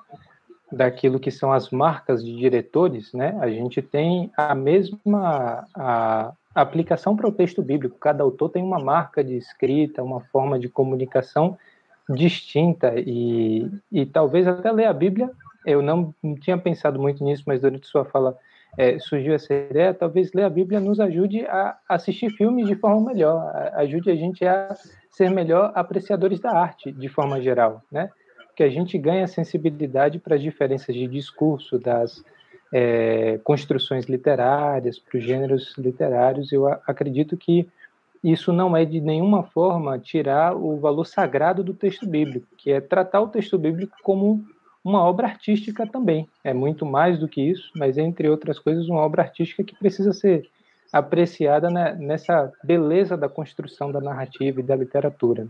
daquilo 0.71 1.19
que 1.19 1.31
são 1.31 1.51
as 1.51 1.69
marcas 1.69 2.23
de 2.23 2.35
diretores, 2.35 3.13
né? 3.13 3.37
A 3.39 3.49
gente 3.49 3.81
tem 3.81 4.31
a 4.37 4.53
mesma 4.53 5.67
a, 5.73 6.33
aplicação 6.53 7.15
para 7.15 7.27
o 7.27 7.31
texto 7.31 7.61
bíblico. 7.61 7.97
Cada 7.97 8.23
autor 8.23 8.49
tem 8.49 8.63
uma 8.63 8.79
marca 8.79 9.23
de 9.23 9.35
escrita, 9.35 10.03
uma 10.03 10.21
forma 10.21 10.59
de 10.59 10.69
comunicação 10.69 11.57
distinta 12.09 12.93
e, 12.97 13.69
e 13.91 14.05
talvez 14.05 14.47
até 14.47 14.71
ler 14.71 14.85
a 14.85 14.93
Bíblia. 14.93 15.29
Eu 15.65 15.81
não, 15.81 16.13
não 16.21 16.35
tinha 16.35 16.57
pensado 16.57 16.99
muito 16.99 17.23
nisso, 17.23 17.43
mas 17.47 17.61
durante 17.61 17.87
sua 17.87 18.05
fala 18.05 18.37
é, 18.77 18.99
surgiu 18.99 19.33
essa 19.33 19.53
ideia. 19.53 19.93
Talvez 19.93 20.33
ler 20.33 20.43
a 20.43 20.49
Bíblia 20.49 20.79
nos 20.79 20.99
ajude 20.99 21.45
a 21.45 21.77
assistir 21.87 22.29
filmes 22.31 22.67
de 22.67 22.75
forma 22.75 23.13
melhor, 23.13 23.51
ajude 23.75 24.11
a 24.11 24.15
gente 24.15 24.45
a 24.45 24.75
ser 25.09 25.29
melhor 25.29 25.71
apreciadores 25.75 26.39
da 26.39 26.51
arte, 26.51 26.91
de 26.91 27.07
forma 27.07 27.41
geral, 27.41 27.81
né? 27.91 28.09
Que 28.55 28.63
a 28.63 28.69
gente 28.69 28.97
ganha 28.97 29.27
sensibilidade 29.27 30.19
para 30.19 30.35
as 30.35 30.41
diferenças 30.41 30.93
de 30.93 31.07
discurso, 31.07 31.79
das 31.79 32.23
é, 32.75 33.39
construções 33.43 34.05
literárias, 34.05 34.97
para 34.97 35.19
os 35.19 35.23
gêneros 35.23 35.77
literários. 35.77 36.51
Eu 36.51 36.67
acredito 36.67 37.37
que 37.37 37.69
isso 38.23 38.51
não 38.51 38.75
é 38.75 38.83
de 38.83 38.99
nenhuma 38.99 39.43
forma 39.43 39.99
tirar 39.99 40.55
o 40.55 40.77
valor 40.77 41.05
sagrado 41.05 41.63
do 41.63 41.73
texto 41.73 42.07
bíblico, 42.07 42.47
que 42.57 42.71
é 42.71 42.81
tratar 42.81 43.21
o 43.21 43.27
texto 43.27 43.59
bíblico 43.59 43.95
como 44.01 44.43
uma 44.83 45.03
obra 45.03 45.27
artística 45.27 45.85
também. 45.85 46.27
É 46.43 46.51
muito 46.51 46.83
mais 46.83 47.19
do 47.19 47.27
que 47.27 47.41
isso, 47.41 47.69
mas 47.75 47.97
entre 47.97 48.27
outras 48.27 48.57
coisas, 48.57 48.89
uma 48.89 49.01
obra 49.01 49.21
artística 49.21 49.63
que 49.63 49.75
precisa 49.75 50.11
ser 50.11 50.49
apreciada 50.91 51.69
né, 51.69 51.95
nessa 51.99 52.51
beleza 52.63 53.15
da 53.15 53.29
construção 53.29 53.91
da 53.91 54.01
narrativa 54.01 54.59
e 54.59 54.63
da 54.63 54.75
literatura. 54.75 55.47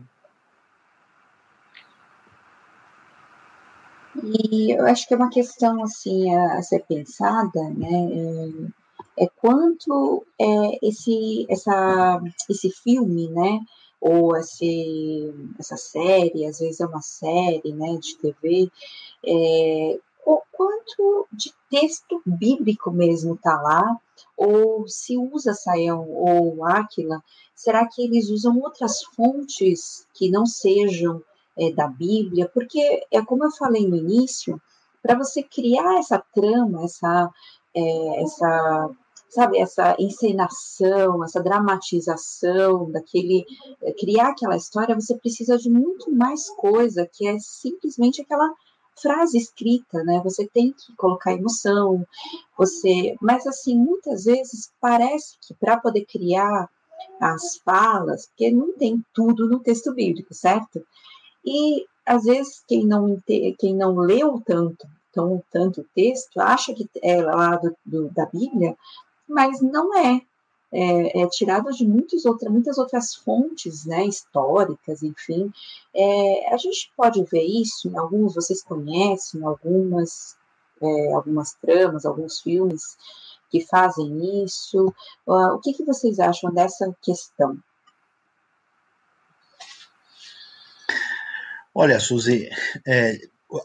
E 4.21 4.71
eu 4.71 4.85
acho 4.85 5.07
que 5.07 5.13
é 5.13 5.17
uma 5.17 5.29
questão 5.29 5.83
assim 5.83 6.33
a, 6.35 6.57
a 6.57 6.61
ser 6.61 6.83
pensada, 6.87 7.61
né? 7.69 8.69
É, 9.17 9.25
é 9.25 9.27
quanto 9.41 10.25
é, 10.39 10.87
esse 10.87 11.45
essa 11.49 12.21
esse 12.49 12.69
filme, 12.69 13.29
né? 13.29 13.59
Ou 13.99 14.35
esse, 14.35 15.33
essa 15.57 15.77
série, 15.77 16.45
às 16.45 16.59
vezes 16.59 16.81
é 16.81 16.85
uma 16.85 17.01
série, 17.01 17.71
né? 17.73 17.97
De 17.97 18.17
TV, 18.17 18.69
é, 19.25 19.99
o 20.25 20.41
quanto 20.51 21.27
de 21.31 21.53
texto 21.69 22.21
bíblico 22.25 22.91
mesmo 22.91 23.33
está 23.33 23.61
lá, 23.61 23.97
ou 24.37 24.87
se 24.87 25.17
usa 25.17 25.53
Saião 25.53 26.07
ou 26.09 26.65
Áquila, 26.65 27.23
será 27.55 27.87
que 27.87 28.03
eles 28.03 28.29
usam 28.29 28.59
outras 28.59 29.03
fontes 29.15 30.05
que 30.13 30.29
não 30.29 30.45
sejam 30.45 31.23
é, 31.57 31.71
da 31.71 31.87
Bíblia? 31.87 32.49
Porque, 32.53 33.05
é 33.11 33.21
como 33.23 33.43
eu 33.45 33.51
falei 33.51 33.87
no 33.87 33.95
início, 33.95 34.61
para 35.01 35.17
você 35.17 35.43
criar 35.43 35.99
essa 35.99 36.23
trama, 36.33 36.83
essa, 36.83 37.29
é, 37.75 38.23
essa 38.23 38.89
sabe, 39.29 39.57
essa 39.57 39.95
encenação, 39.99 41.23
essa 41.23 41.41
dramatização 41.41 42.91
daquele 42.91 43.45
criar 43.97 44.29
aquela 44.29 44.55
história, 44.55 44.93
você 44.93 45.17
precisa 45.17 45.57
de 45.57 45.69
muito 45.69 46.11
mais 46.11 46.49
coisa 46.51 47.09
que 47.11 47.27
é 47.27 47.37
simplesmente 47.39 48.21
aquela 48.21 48.53
frase 49.01 49.37
escrita, 49.37 50.03
né? 50.03 50.21
Você 50.23 50.47
tem 50.47 50.71
que 50.71 50.95
colocar 50.95 51.33
emoção, 51.33 52.05
você, 52.55 53.15
mas 53.19 53.47
assim, 53.47 53.75
muitas 53.75 54.25
vezes 54.25 54.71
parece 54.79 55.35
que 55.41 55.53
para 55.55 55.79
poder 55.79 56.05
criar 56.05 56.69
as 57.19 57.57
falas, 57.65 58.27
porque 58.27 58.51
não 58.51 58.73
tem 58.73 59.03
tudo 59.13 59.49
no 59.49 59.59
texto 59.59 59.93
bíblico, 59.93 60.33
certo? 60.33 60.85
E 61.45 61.85
às 62.05 62.23
vezes 62.23 62.63
quem 62.67 62.85
não 62.85 63.17
quem 63.59 63.75
não 63.75 63.95
leu 63.95 64.41
tanto, 64.45 64.87
tão, 65.13 65.43
tanto 65.51 65.81
o 65.81 65.85
texto 65.95 66.39
acha 66.39 66.73
que 66.73 66.89
é 67.01 67.21
lá 67.21 67.55
do, 67.55 67.75
do, 67.85 68.09
da 68.09 68.25
Bíblia, 68.25 68.75
mas 69.27 69.61
não 69.61 69.97
é. 69.97 70.21
É, 70.75 71.21
é, 71.21 71.27
tirado 71.27 71.69
de 71.69 71.85
muitas 71.85 72.25
outras, 72.25 72.51
muitas 72.51 72.79
outras 72.79 73.13
fontes 73.13 73.85
né, 73.85 74.07
históricas, 74.07 75.03
enfim. 75.03 75.53
É, 75.95 76.51
a 76.51 76.57
gente 76.57 76.91
pode 76.97 77.23
ver 77.25 77.43
isso 77.43 77.87
em 77.87 77.95
alguns, 77.95 78.33
vocês 78.33 78.63
conhecem 78.63 79.43
algumas, 79.43 80.35
é, 80.81 81.13
algumas 81.13 81.53
tramas, 81.61 82.07
alguns 82.07 82.41
filmes 82.41 82.97
que 83.53 83.61
fazem 83.61 84.43
isso. 84.43 84.91
Uh, 85.27 85.53
o 85.53 85.59
que, 85.59 85.73
que 85.73 85.85
vocês 85.85 86.19
acham 86.19 86.51
dessa 86.51 86.91
questão? 87.03 87.55
Olha, 91.75 91.99
Suzy, 91.99 92.49
é, 92.85 93.17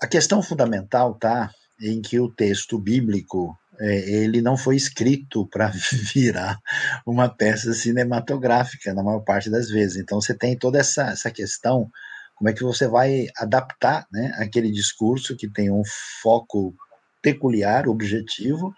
a 0.03 0.07
questão 0.07 0.43
fundamental 0.43 1.15
tá 1.15 1.51
em 1.81 2.01
que 2.01 2.19
o 2.19 2.31
texto 2.31 2.79
bíblico 2.79 3.55
é, 3.81 4.11
ele 4.11 4.41
não 4.41 4.57
foi 4.57 4.77
escrito 4.77 5.47
para 5.47 5.71
virar 6.15 6.59
uma 7.07 7.29
peça 7.29 7.73
cinematográfica 7.73 8.95
na 8.95 9.03
maior 9.03 9.21
parte 9.21 9.51
das 9.51 9.69
vezes. 9.69 9.99
Então 9.99 10.21
você 10.21 10.35
tem 10.35 10.57
toda 10.57 10.79
essa, 10.79 11.11
essa 11.11 11.31
questão, 11.31 11.91
como 12.35 12.49
é 12.49 12.53
que 12.53 12.65
você 12.65 12.89
vai 12.89 13.27
adaptar 13.37 14.07
né, 14.11 14.33
aquele 14.37 14.71
discurso 14.71 15.37
que 15.37 15.49
tem 15.49 15.71
um 15.71 15.83
foco 16.23 16.75
peculiar, 17.23 17.89
objetivo, 17.89 18.73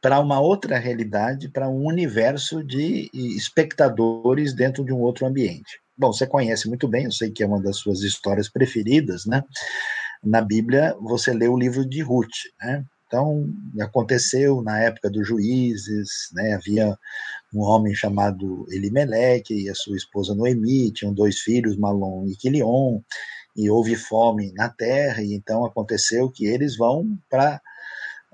para 0.00 0.20
uma 0.20 0.40
outra 0.40 0.78
realidade, 0.78 1.48
para 1.48 1.68
um 1.68 1.86
universo 1.86 2.62
de 2.62 3.08
espectadores 3.14 4.54
dentro 4.54 4.84
de 4.84 4.92
um 4.92 5.00
outro 5.00 5.26
ambiente. 5.26 5.80
Bom, 5.98 6.12
você 6.12 6.28
conhece 6.28 6.68
muito 6.68 6.86
bem, 6.86 7.06
eu 7.06 7.10
sei 7.10 7.28
que 7.28 7.42
é 7.42 7.46
uma 7.46 7.60
das 7.60 7.78
suas 7.78 8.02
histórias 8.02 8.48
preferidas, 8.48 9.26
né? 9.26 9.42
Na 10.22 10.40
Bíblia, 10.40 10.94
você 11.00 11.32
lê 11.32 11.48
o 11.48 11.58
livro 11.58 11.84
de 11.84 12.00
Ruth, 12.02 12.28
né? 12.60 12.84
Então, 13.08 13.48
aconteceu 13.80 14.62
na 14.62 14.78
época 14.78 15.10
dos 15.10 15.26
juízes, 15.26 16.08
né? 16.34 16.54
Havia 16.54 16.96
um 17.52 17.62
homem 17.62 17.94
chamado 17.96 18.64
Elimeleque 18.70 19.64
e 19.64 19.68
a 19.68 19.74
sua 19.74 19.96
esposa 19.96 20.36
Noemi, 20.36 20.92
tinham 20.92 21.12
dois 21.12 21.40
filhos, 21.40 21.76
Malom 21.76 22.28
e 22.28 22.36
Quilion, 22.36 23.00
e 23.56 23.68
houve 23.68 23.96
fome 23.96 24.52
na 24.52 24.68
terra, 24.68 25.20
e 25.20 25.34
então 25.34 25.64
aconteceu 25.64 26.30
que 26.30 26.46
eles 26.46 26.76
vão 26.76 27.18
para 27.28 27.60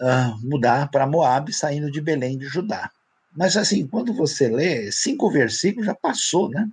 uh, 0.03 0.47
mudar 0.47 0.91
para 0.91 1.07
Moab, 1.07 1.51
saindo 1.51 1.91
de 1.91 2.03
Belém 2.03 2.37
de 2.37 2.45
Judá. 2.47 2.91
Mas 3.35 3.57
assim, 3.57 3.87
quando 3.87 4.13
você 4.13 4.49
lê, 4.49 4.93
cinco 4.93 5.31
versículos 5.31 5.87
já 5.87 5.95
passou, 5.95 6.51
né? 6.51 6.69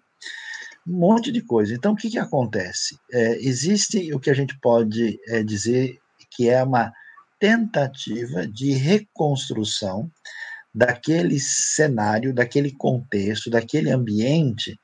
Um 0.88 1.00
monte 1.00 1.32
de 1.32 1.42
coisa. 1.42 1.74
Então, 1.74 1.94
o 1.94 1.96
que, 1.96 2.10
que 2.10 2.18
acontece? 2.18 2.98
É, 3.12 3.38
existe 3.38 4.14
o 4.14 4.20
que 4.20 4.30
a 4.30 4.34
gente 4.34 4.58
pode 4.60 5.20
é, 5.28 5.44
dizer 5.44 6.00
que 6.32 6.50
é 6.50 6.64
uma 6.64 6.92
tentativa 7.40 8.48
de 8.48 8.74
reconstrução 8.74 10.12
daquele 10.74 11.40
cenário, 11.40 12.34
daquele 12.34 12.72
contexto, 12.72 13.50
daquele 13.50 13.92
ambiente, 13.92 14.80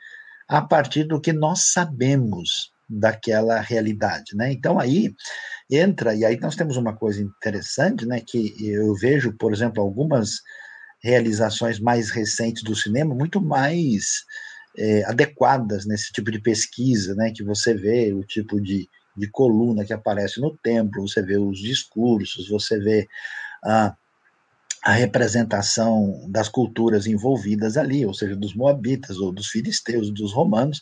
a 0.47 0.61
partir 0.61 1.03
do 1.05 1.19
que 1.19 1.31
nós 1.31 1.71
sabemos 1.71 2.71
daquela 2.89 3.59
realidade, 3.59 4.35
né? 4.35 4.51
Então 4.51 4.79
aí 4.79 5.13
entra 5.69 6.15
e 6.15 6.23
aí 6.23 6.39
nós 6.39 6.55
temos 6.55 6.77
uma 6.77 6.95
coisa 6.95 7.21
interessante, 7.21 8.05
né? 8.05 8.21
Que 8.25 8.53
eu 8.65 8.93
vejo, 8.95 9.35
por 9.37 9.53
exemplo, 9.53 9.81
algumas 9.83 10.41
realizações 11.01 11.79
mais 11.79 12.09
recentes 12.09 12.63
do 12.63 12.75
cinema 12.75 13.13
muito 13.13 13.41
mais 13.41 14.23
é, 14.77 15.03
adequadas 15.05 15.85
nesse 15.85 16.11
tipo 16.11 16.31
de 16.31 16.39
pesquisa, 16.39 17.15
né? 17.15 17.31
Que 17.35 17.43
você 17.43 17.73
vê 17.73 18.13
o 18.13 18.23
tipo 18.23 18.61
de, 18.61 18.87
de 19.15 19.27
coluna 19.29 19.83
que 19.85 19.93
aparece 19.93 20.39
no 20.39 20.55
templo, 20.57 21.07
você 21.07 21.21
vê 21.21 21.37
os 21.37 21.59
discursos, 21.59 22.49
você 22.49 22.79
vê 22.79 23.07
a 23.63 23.95
a 24.87 24.93
representação 24.93 26.25
das 26.29 26.47
culturas 26.47 27.07
envolvidas 27.07 27.75
ali, 27.75 28.05
ou 28.05 28.13
seja, 28.13 28.37
dos 28.37 28.55
moabitas, 28.55 29.17
ou 29.17 29.33
dos 29.33 29.47
filisteus, 29.47 30.09
dos 30.13 30.31
romanos. 30.31 30.81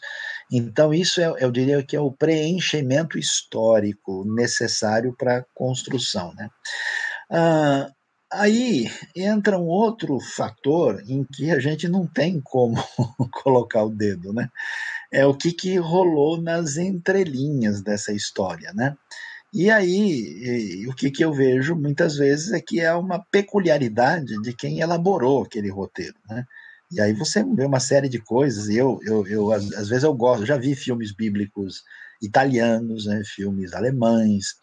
Então, 0.52 0.94
isso 0.94 1.20
é, 1.20 1.34
eu 1.40 1.52
diria 1.52 1.82
que 1.84 1.96
é 1.96 2.00
o 2.00 2.12
preenchimento 2.12 3.18
histórico 3.18 4.24
necessário 4.32 5.16
para 5.18 5.38
a 5.38 5.46
construção. 5.56 6.36
Né? 6.36 6.50
Ah, 7.32 7.90
aí 8.36 8.92
entra 9.16 9.58
um 9.58 9.66
outro 9.66 10.20
fator 10.20 11.04
em 11.08 11.24
que 11.24 11.52
a 11.52 11.60
gente 11.60 11.88
não 11.88 12.06
tem 12.06 12.40
como 12.42 12.76
colocar 13.44 13.84
o 13.84 13.90
dedo, 13.90 14.34
né? 14.34 14.50
É 15.12 15.26
o 15.26 15.34
que, 15.34 15.52
que 15.52 15.78
rolou 15.78 16.42
nas 16.42 16.78
entrelinhas 16.78 17.82
dessa 17.82 18.12
história, 18.12 18.72
né? 18.74 18.96
E 19.54 19.72
aí, 19.72 20.86
o 20.88 20.94
que, 20.94 21.10
que 21.10 21.24
eu 21.24 21.34
vejo 21.34 21.76
muitas 21.76 22.18
vezes 22.18 22.52
é 22.52 22.60
que 22.60 22.82
é 22.82 22.94
uma 22.94 23.24
peculiaridade 23.32 24.42
de 24.42 24.54
quem 24.54 24.82
elaborou 24.82 25.44
aquele 25.44 25.70
roteiro, 25.72 26.16
né? 26.30 26.46
E 26.92 27.02
aí 27.02 27.14
você 27.14 27.44
vê 27.44 27.66
uma 27.66 27.80
série 27.80 28.10
de 28.10 28.20
coisas, 28.20 28.70
eu, 28.70 29.00
eu, 29.04 29.26
eu 29.28 29.52
às, 29.52 29.72
às 29.74 29.90
vezes 29.90 30.04
eu 30.04 30.14
gosto, 30.14 30.46
já 30.46 30.58
vi 30.58 30.76
filmes 30.76 31.12
bíblicos 31.12 31.84
italianos, 32.22 33.06
né, 33.06 33.22
filmes 33.26 33.74
alemães, 33.74 34.56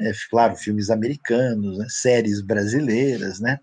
é, 0.00 0.12
claro, 0.30 0.56
filmes 0.56 0.90
americanos, 0.90 1.78
né, 1.78 1.86
séries 1.88 2.40
brasileiras, 2.40 3.40
né? 3.40 3.58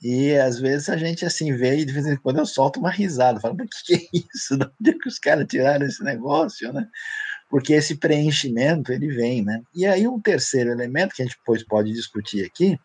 E 0.00 0.36
às 0.36 0.60
vezes 0.60 0.88
a 0.88 0.96
gente 0.96 1.24
assim 1.24 1.56
vê 1.56 1.78
e 1.78 1.84
de 1.84 1.92
vez 1.92 2.06
em 2.06 2.16
quando 2.16 2.38
eu 2.38 2.46
solto 2.46 2.78
uma 2.78 2.90
risada, 2.90 3.40
falo, 3.40 3.56
mas 3.56 3.68
que, 3.82 3.98
que 3.98 4.04
é 4.04 4.20
isso? 4.34 4.56
De 4.56 4.64
onde 4.64 4.90
é 4.90 4.92
que 4.92 5.08
os 5.08 5.18
caras 5.18 5.46
tiraram 5.48 5.86
esse 5.86 6.04
negócio, 6.04 6.72
né? 6.72 6.86
porque 7.48 7.72
esse 7.72 7.96
preenchimento 7.96 8.92
ele 8.92 9.08
vem, 9.08 9.42
né? 9.42 9.62
E 9.74 9.86
aí 9.86 10.06
um 10.06 10.20
terceiro 10.20 10.70
elemento 10.70 11.14
que 11.14 11.22
a 11.22 11.24
gente 11.24 11.38
depois 11.38 11.64
pode 11.64 11.92
discutir 11.92 12.44
aqui, 12.44 12.78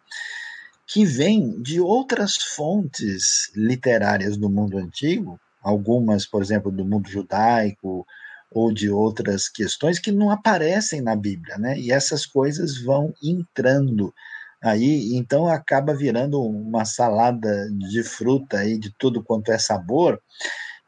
que 0.88 1.06
vem 1.06 1.62
de 1.62 1.80
outras 1.80 2.36
fontes 2.36 3.52
literárias 3.56 4.38
do 4.38 4.50
mundo 4.50 4.78
antigo, 4.78 5.40
algumas, 5.62 6.26
por 6.26 6.42
exemplo, 6.42 6.72
do 6.72 6.86
mundo 6.86 7.10
judaico 7.10 8.06
ou 8.54 8.74
de 8.74 8.90
outras 8.90 9.50
questões 9.50 10.00
que 10.00 10.12
não 10.12 10.30
aparecem 10.30 11.02
na 11.02 11.16
Bíblia, 11.16 11.58
né? 11.58 11.78
E 11.80 11.92
essas 11.92 12.26
coisas 12.26 12.78
vão 12.82 13.14
entrando 13.24 14.14
aí, 14.62 15.16
então 15.16 15.48
acaba 15.48 15.94
virando 15.94 16.42
uma 16.42 16.86
salada 16.86 17.70
de 17.90 18.04
fruta 18.04 18.60
aí 18.60 18.78
de 18.78 18.94
tudo 18.98 19.24
quanto 19.24 19.52
é 19.52 19.58
sabor 19.58 20.22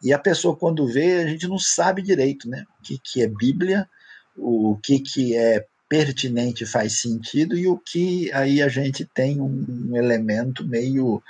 e 0.06 0.14
a 0.14 0.20
pessoa, 0.20 0.56
quando 0.56 0.88
vê, 0.88 1.24
a 1.24 1.28
gente 1.28 1.48
não 1.48 1.58
sabe 1.58 2.02
direito 2.02 2.48
né? 2.48 2.64
o 2.80 2.84
que, 2.84 3.00
que 3.04 3.24
é 3.24 3.28
Bíblia, 3.28 3.90
o 4.38 4.78
que, 4.84 5.00
que 5.00 5.36
é 5.36 5.66
pertinente 5.90 6.64
faz 6.66 7.02
sentido 7.02 7.58
e 7.58 7.68
o 7.68 7.78
que 7.78 8.32
aí 8.32 8.62
a 8.62 8.68
gente 8.68 9.04
tem 9.16 9.42
um 9.42 9.96
elemento 9.96 10.64
meio 10.64 11.24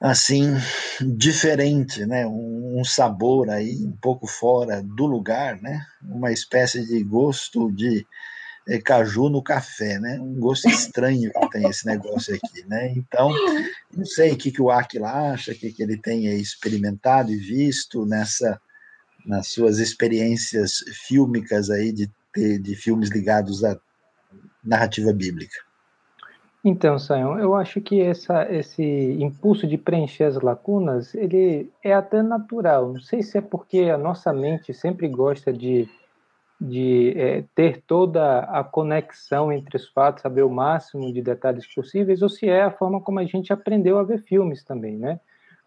assim 0.00 0.54
diferente, 1.00 2.06
né? 2.06 2.26
Um, 2.26 2.80
um, 2.80 2.84
sabor 2.84 3.50
aí 3.50 3.76
um 3.84 3.92
pouco 3.92 4.26
fora 4.26 4.82
do 4.82 5.06
lugar, 5.06 5.60
né? 5.60 5.84
Uma 6.02 6.32
espécie 6.32 6.86
de 6.86 7.02
gosto 7.04 7.70
de 7.70 8.06
é, 8.66 8.78
caju 8.78 9.28
no 9.28 9.42
café, 9.42 9.98
né? 9.98 10.18
Um 10.18 10.40
gosto 10.40 10.68
estranho 10.68 11.30
que 11.30 11.50
tem 11.50 11.68
esse 11.68 11.84
negócio 11.84 12.34
aqui, 12.34 12.64
né? 12.66 12.92
Então, 12.96 13.30
não 13.94 14.06
sei 14.06 14.32
o 14.32 14.36
que, 14.36 14.50
que 14.50 14.62
o 14.62 14.70
Aquila 14.70 15.32
acha, 15.32 15.52
o 15.52 15.54
que, 15.54 15.70
que 15.70 15.82
ele 15.82 15.98
tem 15.98 16.26
experimentado 16.26 17.30
e 17.30 17.36
visto 17.36 18.06
nessa 18.06 18.58
nas 19.26 19.48
suas 19.48 19.78
experiências 19.78 20.78
fílmicas 21.06 21.68
aí 21.68 21.92
de, 21.92 22.10
de, 22.34 22.58
de 22.58 22.74
filmes 22.74 23.10
ligados 23.10 23.62
à 23.62 23.78
narrativa 24.64 25.12
bíblica. 25.12 25.60
Então, 26.62 26.98
Sayão, 26.98 27.38
eu 27.38 27.54
acho 27.54 27.80
que 27.80 28.02
essa, 28.02 28.46
esse 28.52 28.82
impulso 28.82 29.66
de 29.66 29.78
preencher 29.78 30.24
as 30.24 30.40
lacunas, 30.40 31.14
ele 31.14 31.70
é 31.82 31.94
até 31.94 32.22
natural. 32.22 32.92
Não 32.92 33.00
sei 33.00 33.22
se 33.22 33.38
é 33.38 33.40
porque 33.40 33.84
a 33.84 33.96
nossa 33.96 34.32
mente 34.32 34.74
sempre 34.74 35.08
gosta 35.08 35.52
de 35.52 35.88
de 36.60 37.14
é, 37.16 37.44
ter 37.54 37.82
toda 37.86 38.40
a 38.40 38.62
conexão 38.62 39.50
entre 39.50 39.78
os 39.78 39.88
fatos, 39.88 40.20
saber 40.22 40.42
o 40.42 40.50
máximo 40.50 41.10
de 41.10 41.22
detalhes 41.22 41.66
possíveis, 41.74 42.20
ou 42.20 42.28
se 42.28 42.46
é 42.48 42.62
a 42.62 42.70
forma 42.70 43.00
como 43.00 43.18
a 43.18 43.24
gente 43.24 43.50
aprendeu 43.50 43.98
a 43.98 44.02
ver 44.02 44.18
filmes 44.18 44.62
também, 44.62 44.96
né? 44.98 45.18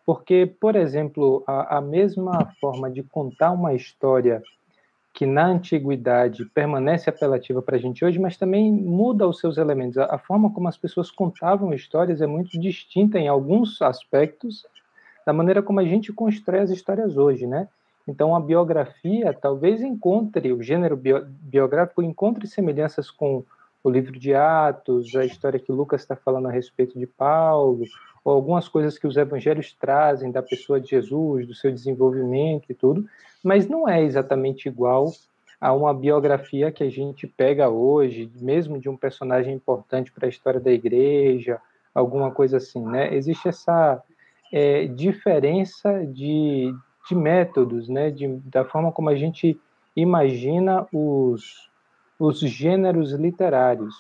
Porque, 0.06 0.46
por 0.46 0.76
exemplo, 0.76 1.44
a, 1.48 1.78
a 1.78 1.82
mesma 1.82 2.54
forma 2.62 2.92
de 2.92 3.02
contar 3.02 3.52
uma 3.52 3.74
história 3.74 4.44
que 5.14 5.28
na 5.28 5.46
antiguidade 5.46 6.44
permanece 6.46 7.08
apelativa 7.08 7.62
para 7.62 7.76
a 7.76 7.80
gente 7.80 8.04
hoje, 8.04 8.18
mas 8.18 8.36
também 8.36 8.72
muda 8.72 9.28
os 9.28 9.40
seus 9.40 9.58
elementos. 9.58 9.98
A, 9.98 10.18
forma 10.18 10.52
como 10.52 10.68
as 10.68 10.76
pessoas 10.76 11.12
contavam 11.12 11.72
histórias 11.72 12.20
é 12.20 12.26
muito 12.26 12.60
distinta 12.60 13.20
em 13.20 13.28
alguns 13.28 13.80
aspectos 13.80 14.66
da 15.24 15.32
maneira 15.32 15.62
como 15.62 15.80
a 15.80 15.86
gente 15.86 16.12
constrói 16.12 16.62
as 16.62 16.72
histórias 16.72 17.16
hoje, 17.16 17.46
né? 17.46 17.68
Então 18.08 18.36
a 18.36 18.40
biografia 18.40 19.32
talvez 19.34 19.82
encontre 19.82 20.52
o 20.52 20.62
gênero 20.64 20.98
bio, 20.98 21.24
biográfico 21.26 22.02
encontre 22.02 22.48
semelhanças 22.48 23.12
com 23.12 23.46
o 23.84 23.90
livro 23.90 24.18
de 24.18 24.34
Atos, 24.34 25.14
a 25.16 25.26
história 25.26 25.60
que 25.60 25.72
Lucas 25.72 26.02
está 26.02 26.16
falando 26.16 26.48
a 26.48 26.52
respeito 26.52 26.98
de 26.98 27.06
Paulo, 27.06 27.84
ou 28.24 28.34
algumas 28.34 28.70
coisas 28.70 28.98
que 28.98 29.06
os 29.06 29.18
evangelhos 29.18 29.74
trazem 29.74 30.32
da 30.32 30.42
pessoa 30.42 30.80
de 30.80 30.90
Jesus, 30.90 31.46
do 31.46 31.54
seu 31.54 31.72
desenvolvimento 31.72 32.72
e 32.72 32.74
tudo, 32.74 33.06
mas 33.44 33.68
não 33.68 33.88
é 33.88 34.02
exatamente 34.02 34.70
igual 34.70 35.12
a 35.60 35.74
uma 35.74 35.94
biografia 35.94 36.72
que 36.72 36.84
a 36.84 36.90
gente 36.90 37.28
pega 37.28 37.70
hoje, 37.70 38.32
mesmo 38.36 38.80
de 38.80 38.90
um 38.90 38.96
personagem 38.96 39.54
importante 39.54 40.12
para 40.12 40.26
a 40.26 40.30
história 40.30 40.60
da 40.60 40.72
igreja, 40.72 41.60
alguma 41.94 42.32
coisa 42.32 42.58
assim, 42.58 42.86
né? 42.86 43.14
Existe 43.14 43.50
essa 43.50 44.02
é, 44.52 44.88
diferença 44.88 46.06
de, 46.06 46.74
de 47.08 47.16
métodos, 47.16 47.88
né? 47.88 48.12
De, 48.12 48.28
da 48.46 48.66
forma 48.66 48.92
como 48.92 49.10
a 49.10 49.16
gente 49.16 49.60
imagina 49.96 50.88
os, 50.92 51.70
os 52.26 52.40
gêneros 52.40 53.12
literários. 53.12 53.94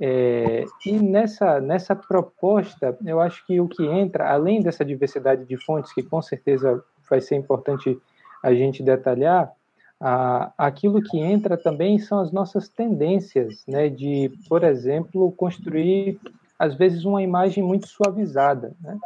É, 0.00 0.64
e 0.86 0.92
nessa, 0.92 1.60
nessa 1.60 1.94
proposta, 1.94 2.96
eu 3.04 3.20
acho 3.20 3.44
que 3.46 3.60
o 3.60 3.68
que 3.68 3.84
entra, 3.84 4.30
além 4.30 4.62
dessa 4.62 4.84
diversidade 4.84 5.44
de 5.44 5.56
fontes, 5.56 5.92
que 5.92 6.02
com 6.02 6.22
certeza 6.22 6.82
vai 7.10 7.20
ser 7.20 7.36
importante 7.36 7.98
a 8.42 8.54
gente 8.54 8.82
detalhar, 8.82 9.52
a, 10.00 10.52
aquilo 10.56 11.02
que 11.02 11.18
entra 11.18 11.56
também 11.56 11.98
são 11.98 12.20
as 12.20 12.32
nossas 12.32 12.68
tendências, 12.68 13.64
né, 13.66 13.88
de, 13.88 14.30
por 14.48 14.64
exemplo, 14.64 15.30
construir, 15.32 16.18
às 16.58 16.74
vezes, 16.74 17.04
uma 17.04 17.22
imagem 17.22 17.62
muito 17.62 17.86
suavizada 17.88 18.72
né, 18.80 18.96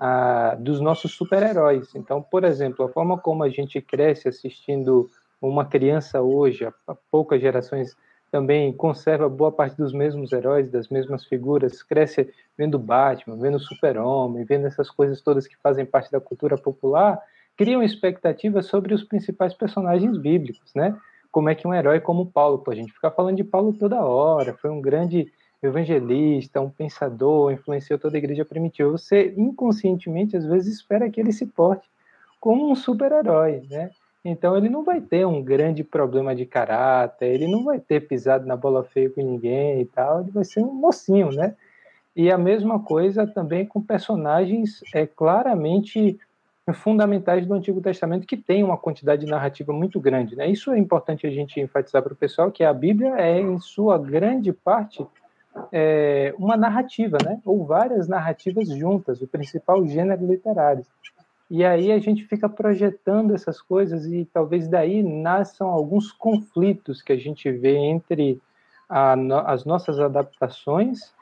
a, 0.00 0.56
dos 0.58 0.80
nossos 0.80 1.12
super-heróis. 1.12 1.94
Então, 1.94 2.20
por 2.20 2.42
exemplo, 2.42 2.84
a 2.84 2.88
forma 2.88 3.16
como 3.18 3.44
a 3.44 3.48
gente 3.48 3.80
cresce 3.80 4.28
assistindo 4.28 5.08
uma 5.40 5.64
criança 5.64 6.20
hoje, 6.20 6.64
há 6.64 6.96
poucas 7.10 7.40
gerações 7.40 7.96
também 8.30 8.72
conserva 8.72 9.28
boa 9.28 9.50
parte 9.50 9.76
dos 9.76 9.92
mesmos 9.92 10.32
heróis, 10.32 10.70
das 10.70 10.88
mesmas 10.88 11.24
figuras, 11.24 11.82
cresce 11.82 12.28
vendo 12.56 12.78
Batman, 12.78 13.36
vendo 13.36 13.58
Super-Homem, 13.58 14.44
vendo 14.44 14.66
essas 14.66 14.90
coisas 14.90 15.20
todas 15.20 15.46
que 15.46 15.56
fazem 15.56 15.86
parte 15.86 16.10
da 16.10 16.20
cultura 16.20 16.56
popular, 16.58 17.20
criam 17.56 17.82
expectativas 17.82 18.66
sobre 18.66 18.94
os 18.94 19.02
principais 19.02 19.54
personagens 19.54 20.16
bíblicos, 20.18 20.74
né? 20.74 20.96
Como 21.30 21.48
é 21.48 21.54
que 21.54 21.66
um 21.66 21.74
herói 21.74 22.00
como 22.00 22.26
Paulo, 22.26 22.58
pô, 22.58 22.70
a 22.70 22.74
gente 22.74 22.92
fica 22.92 23.10
falando 23.10 23.36
de 23.36 23.44
Paulo 23.44 23.72
toda 23.72 24.04
hora, 24.04 24.54
foi 24.54 24.70
um 24.70 24.80
grande 24.80 25.32
evangelista, 25.62 26.60
um 26.60 26.70
pensador, 26.70 27.52
influenciou 27.52 27.98
toda 27.98 28.16
a 28.16 28.18
igreja 28.18 28.44
primitiva. 28.44 28.90
Você 28.90 29.34
inconscientemente 29.36 30.36
às 30.36 30.44
vezes 30.44 30.76
espera 30.76 31.10
que 31.10 31.20
ele 31.20 31.32
se 31.32 31.46
porte 31.46 31.88
como 32.40 32.70
um 32.70 32.74
super-herói, 32.76 33.66
né? 33.68 33.90
Então 34.28 34.56
ele 34.56 34.68
não 34.68 34.84
vai 34.84 35.00
ter 35.00 35.26
um 35.26 35.42
grande 35.42 35.82
problema 35.82 36.34
de 36.34 36.44
caráter, 36.44 37.26
ele 37.26 37.46
não 37.46 37.64
vai 37.64 37.80
ter 37.80 38.06
pisado 38.06 38.46
na 38.46 38.56
bola 38.56 38.84
feia 38.84 39.08
com 39.08 39.22
ninguém 39.22 39.80
e 39.80 39.84
tal, 39.86 40.20
ele 40.20 40.30
vai 40.30 40.44
ser 40.44 40.60
um 40.60 40.72
mocinho, 40.72 41.30
né? 41.30 41.54
E 42.14 42.30
a 42.30 42.36
mesma 42.36 42.80
coisa 42.80 43.26
também 43.26 43.64
com 43.64 43.80
personagens 43.80 44.80
é, 44.94 45.06
claramente 45.06 46.18
fundamentais 46.74 47.46
do 47.46 47.54
Antigo 47.54 47.80
Testamento 47.80 48.26
que 48.26 48.36
tem 48.36 48.62
uma 48.62 48.76
quantidade 48.76 49.24
de 49.24 49.30
narrativa 49.30 49.72
muito 49.72 49.98
grande, 49.98 50.36
né? 50.36 50.46
Isso 50.50 50.70
é 50.72 50.78
importante 50.78 51.26
a 51.26 51.30
gente 51.30 51.58
enfatizar 51.60 52.02
para 52.02 52.12
o 52.12 52.16
pessoal 52.16 52.50
que 52.50 52.62
a 52.62 52.72
Bíblia 52.74 53.14
é 53.18 53.40
em 53.40 53.58
sua 53.58 53.96
grande 53.96 54.52
parte 54.52 55.06
é, 55.72 56.34
uma 56.38 56.56
narrativa, 56.56 57.16
né? 57.24 57.40
Ou 57.44 57.64
várias 57.64 58.06
narrativas 58.08 58.68
juntas, 58.68 59.22
o 59.22 59.26
principal 59.26 59.86
gênero 59.86 60.26
literário. 60.26 60.84
E 61.50 61.64
aí 61.64 61.90
a 61.90 61.98
gente 61.98 62.24
fica 62.24 62.48
projetando 62.48 63.34
essas 63.34 63.60
coisas 63.60 64.04
e 64.06 64.26
talvez 64.26 64.68
daí 64.68 65.02
nasçam 65.02 65.68
alguns 65.68 66.12
conflitos 66.12 67.00
que 67.00 67.12
a 67.12 67.16
gente 67.16 67.50
vê 67.50 67.76
entre 67.76 68.40
a, 68.88 69.14
as 69.46 69.64
nossas 69.64 69.98
adaptações 69.98 71.12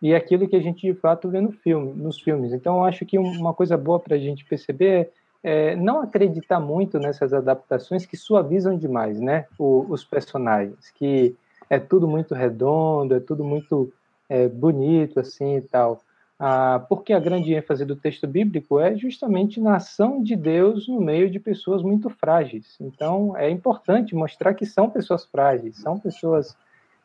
e 0.00 0.14
aquilo 0.14 0.48
que 0.48 0.56
a 0.56 0.60
gente 0.60 0.86
de 0.86 0.98
fato 0.98 1.28
vê 1.30 1.40
no 1.40 1.52
filme, 1.52 1.92
nos 1.94 2.20
filmes. 2.20 2.52
Então 2.52 2.76
eu 2.78 2.84
acho 2.84 3.06
que 3.06 3.18
uma 3.18 3.54
coisa 3.54 3.76
boa 3.76 3.98
para 3.98 4.16
a 4.16 4.18
gente 4.18 4.44
perceber 4.44 5.10
é, 5.42 5.72
é, 5.72 5.76
não 5.76 6.02
acreditar 6.02 6.60
muito 6.60 6.98
nessas 6.98 7.32
adaptações 7.32 8.06
que 8.06 8.16
suavizam 8.16 8.76
demais, 8.76 9.20
né, 9.20 9.46
o, 9.58 9.86
os 9.88 10.04
personagens, 10.04 10.90
que 10.90 11.34
é 11.68 11.78
tudo 11.78 12.06
muito 12.06 12.34
redondo, 12.34 13.14
é 13.14 13.20
tudo 13.20 13.42
muito 13.42 13.92
é, 14.28 14.48
bonito 14.48 15.18
assim 15.18 15.56
e 15.56 15.62
tal. 15.62 16.00
Ah, 16.44 16.84
porque 16.88 17.12
a 17.12 17.20
grande 17.20 17.54
ênfase 17.54 17.84
do 17.84 17.94
texto 17.94 18.26
bíblico 18.26 18.80
é 18.80 18.96
justamente 18.96 19.60
na 19.60 19.76
ação 19.76 20.20
de 20.20 20.34
Deus 20.34 20.88
no 20.88 21.00
meio 21.00 21.30
de 21.30 21.38
pessoas 21.38 21.84
muito 21.84 22.10
frágeis. 22.10 22.76
Então, 22.80 23.36
é 23.36 23.48
importante 23.48 24.12
mostrar 24.12 24.52
que 24.52 24.66
são 24.66 24.90
pessoas 24.90 25.24
frágeis, 25.24 25.76
são 25.76 26.00
pessoas 26.00 26.56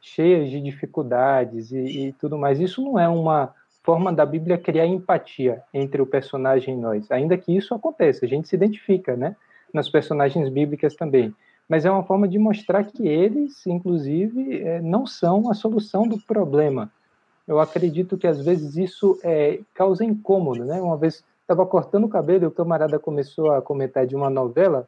cheias 0.01 0.49
de 0.49 0.59
dificuldades 0.59 1.71
e, 1.71 2.07
e 2.07 2.13
tudo 2.13 2.35
mais. 2.35 2.59
Isso 2.59 2.81
não 2.81 2.97
é 2.97 3.07
uma 3.07 3.53
forma 3.83 4.11
da 4.11 4.25
Bíblia 4.25 4.57
criar 4.57 4.87
empatia 4.87 5.61
entre 5.71 6.01
o 6.01 6.07
personagem 6.07 6.73
e 6.73 6.81
nós, 6.81 7.11
ainda 7.11 7.37
que 7.37 7.55
isso 7.55 7.75
aconteça, 7.75 8.25
a 8.25 8.27
gente 8.27 8.47
se 8.47 8.55
identifica, 8.55 9.15
né, 9.15 9.35
nas 9.71 9.87
personagens 9.87 10.49
bíblicas 10.49 10.95
também. 10.95 11.31
Mas 11.69 11.85
é 11.85 11.91
uma 11.91 12.03
forma 12.03 12.27
de 12.27 12.39
mostrar 12.39 12.83
que 12.85 13.07
eles, 13.07 13.67
inclusive, 13.67 14.63
é, 14.63 14.81
não 14.81 15.05
são 15.05 15.51
a 15.51 15.53
solução 15.53 16.07
do 16.07 16.17
problema 16.17 16.91
eu 17.47 17.59
acredito 17.59 18.17
que 18.17 18.27
às 18.27 18.43
vezes 18.43 18.75
isso 18.75 19.17
é, 19.23 19.59
causa 19.73 20.03
incômodo, 20.03 20.65
né? 20.65 20.81
Uma 20.81 20.97
vez 20.97 21.23
estava 21.41 21.65
cortando 21.65 22.03
o 22.03 22.09
cabelo 22.09 22.43
e 22.43 22.47
o 22.47 22.51
camarada 22.51 22.99
começou 22.99 23.51
a 23.51 23.61
comentar 23.61 24.05
de 24.05 24.15
uma 24.15 24.29
novela 24.29 24.87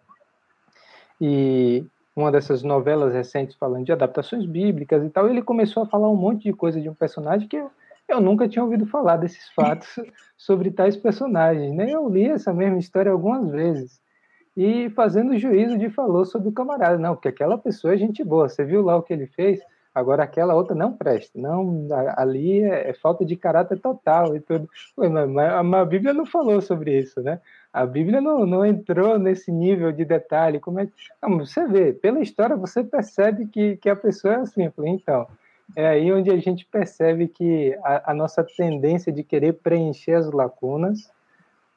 e 1.21 1.85
uma 2.15 2.31
dessas 2.31 2.61
novelas 2.63 3.13
recentes 3.13 3.55
falando 3.55 3.85
de 3.85 3.93
adaptações 3.93 4.45
bíblicas 4.45 5.03
e 5.03 5.09
tal, 5.09 5.29
ele 5.29 5.41
começou 5.41 5.83
a 5.83 5.85
falar 5.85 6.09
um 6.09 6.15
monte 6.15 6.43
de 6.43 6.53
coisa 6.53 6.81
de 6.81 6.89
um 6.89 6.93
personagem 6.93 7.47
que 7.47 7.55
eu, 7.55 7.71
eu 8.09 8.19
nunca 8.19 8.47
tinha 8.47 8.63
ouvido 8.63 8.85
falar 8.85 9.15
desses 9.15 9.47
fatos 9.55 9.95
sobre 10.37 10.69
tais 10.69 10.97
personagens, 10.97 11.73
né? 11.73 11.89
Eu 11.89 12.09
li 12.09 12.25
essa 12.25 12.53
mesma 12.53 12.77
história 12.77 13.11
algumas 13.11 13.49
vezes 13.49 14.01
e 14.57 14.89
fazendo 14.89 15.37
juízo 15.37 15.77
de 15.77 15.89
falou 15.89 16.25
sobre 16.25 16.49
o 16.49 16.51
camarada, 16.51 16.97
não, 16.97 17.15
porque 17.15 17.29
aquela 17.29 17.57
pessoa 17.57 17.93
é 17.93 17.97
gente 17.97 18.21
boa, 18.23 18.49
você 18.49 18.65
viu 18.65 18.81
lá 18.81 18.97
o 18.97 19.03
que 19.03 19.13
ele 19.13 19.27
fez? 19.27 19.61
Agora 19.99 20.23
aquela 20.23 20.55
outra 20.55 20.75
não 20.75 20.93
presta, 20.93 21.37
não 21.39 21.87
ali 22.15 22.63
é, 22.63 22.89
é 22.89 22.93
falta 22.93 23.25
de 23.25 23.35
caráter 23.35 23.79
total 23.79 24.35
e 24.35 24.39
tudo. 24.39 24.69
Mas, 24.97 25.29
mas, 25.29 25.73
a 25.73 25.85
Bíblia 25.85 26.13
não 26.13 26.25
falou 26.25 26.61
sobre 26.61 26.97
isso, 26.97 27.21
né? 27.21 27.39
A 27.71 27.85
Bíblia 27.85 28.21
não, 28.21 28.45
não 28.45 28.65
entrou 28.65 29.19
nesse 29.19 29.51
nível 29.51 29.91
de 29.91 30.05
detalhe. 30.05 30.59
Como 30.59 30.79
é 30.79 30.87
não, 31.21 31.37
você 31.37 31.67
vê, 31.67 31.93
pela 31.93 32.19
história 32.19 32.55
você 32.55 32.83
percebe 32.83 33.47
que, 33.47 33.77
que 33.77 33.89
a 33.89 33.95
pessoa 33.95 34.35
é 34.35 34.45
simples. 34.45 34.87
Então, 34.87 35.27
é 35.75 35.87
aí 35.87 36.11
onde 36.11 36.31
a 36.31 36.37
gente 36.37 36.65
percebe 36.65 37.27
que 37.27 37.77
a, 37.83 38.11
a 38.11 38.13
nossa 38.13 38.43
tendência 38.43 39.11
de 39.11 39.23
querer 39.23 39.53
preencher 39.53 40.13
as 40.13 40.31
lacunas 40.31 41.11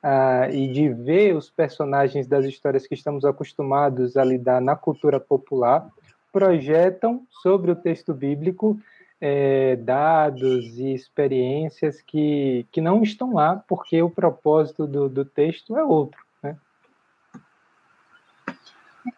ah, 0.03 0.49
e 0.51 0.67
de 0.69 0.89
ver 0.89 1.37
os 1.37 1.51
personagens 1.51 2.27
das 2.27 2.45
histórias 2.45 2.87
que 2.87 2.95
estamos 2.95 3.25
acostumados 3.25 4.17
a 4.17 4.25
lidar 4.25 4.61
na 4.61 4.75
cultura 4.75 5.21
popular 5.21 5.89
projetam 6.33 7.27
sobre 7.43 7.71
o 7.71 7.77
texto 7.77 8.15
bíblico 8.15 8.81
é, 9.21 9.77
dados 9.77 10.79
e 10.79 10.93
experiências 10.93 12.03
que, 12.03 12.67
que 12.73 12.81
não 12.81 13.05
estão 13.05 13.35
lá, 13.35 13.63
porque 13.69 14.03
o 14.03 14.11
propósito 14.11 14.85
do, 14.85 15.09
do 15.09 15.25
texto 15.25 15.77
é 15.77 15.85
outro. 15.85 16.21
Né? 16.43 16.57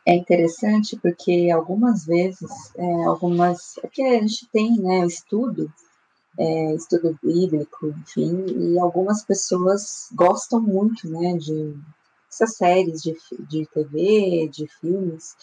É 0.04 0.14
interessante 0.14 0.98
porque 1.00 1.50
algumas 1.50 2.04
vezes, 2.04 2.50
é, 2.76 3.04
algumas. 3.04 3.78
Porque 3.80 4.02
a 4.02 4.20
gente 4.20 4.46
tem 4.52 4.76
né, 4.76 5.06
estudo, 5.06 5.72
é, 6.38 6.74
estudo 6.74 7.18
bíblico, 7.22 7.86
enfim, 7.86 8.44
e 8.48 8.78
algumas 8.78 9.24
pessoas 9.24 10.10
gostam 10.14 10.60
muito 10.60 11.08
né, 11.08 11.34
de 11.38 11.74
essas 12.30 12.56
séries 12.56 13.00
de, 13.00 13.16
de 13.48 13.66
TV, 13.72 14.48
de 14.52 14.66
filmes, 14.66 15.34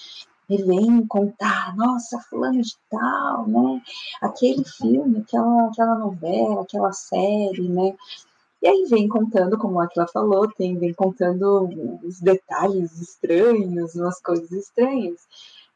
ele 0.51 0.63
vem 0.63 1.07
contar, 1.07 1.75
nossa, 1.75 2.19
fulano 2.29 2.61
de 2.61 2.75
tal, 2.89 3.47
né? 3.47 3.81
Aquele 4.21 4.63
filme, 4.63 5.19
aquela, 5.19 5.67
aquela 5.67 5.95
novela, 5.95 6.61
aquela 6.61 6.91
série, 6.91 7.69
né? 7.69 7.95
E 8.61 8.67
aí 8.67 8.85
vem 8.89 9.07
contando, 9.07 9.57
como 9.57 9.79
a 9.79 9.85
Aquila 9.85 10.07
falou, 10.07 10.47
tem, 10.47 10.77
vem 10.77 10.93
contando 10.93 11.67
os 12.03 12.19
detalhes 12.19 12.99
estranhos, 12.99 13.95
umas 13.95 14.21
coisas 14.21 14.51
estranhas. 14.51 15.19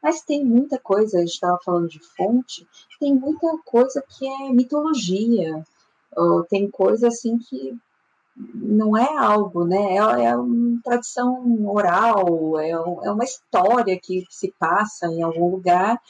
Mas 0.00 0.22
tem 0.22 0.44
muita 0.44 0.78
coisa, 0.78 1.18
a 1.18 1.20
gente 1.20 1.32
estava 1.32 1.58
falando 1.64 1.88
de 1.88 1.98
fonte, 2.16 2.66
tem 3.00 3.12
muita 3.14 3.58
coisa 3.64 4.04
que 4.08 4.28
é 4.28 4.50
mitologia, 4.50 5.64
tem 6.48 6.70
coisa 6.70 7.08
assim 7.08 7.38
que 7.38 7.76
não 8.36 8.96
é 8.96 9.16
algo, 9.16 9.64
né? 9.64 9.94
É, 9.94 10.24
é 10.26 10.36
uma 10.36 10.80
tradição 10.82 11.66
oral, 11.68 12.58
é, 12.58 12.70
é 12.70 13.10
uma 13.10 13.24
história 13.24 13.98
que 13.98 14.24
se 14.28 14.52
passa 14.58 15.06
em 15.06 15.22
algum 15.22 15.50
lugar, 15.50 16.00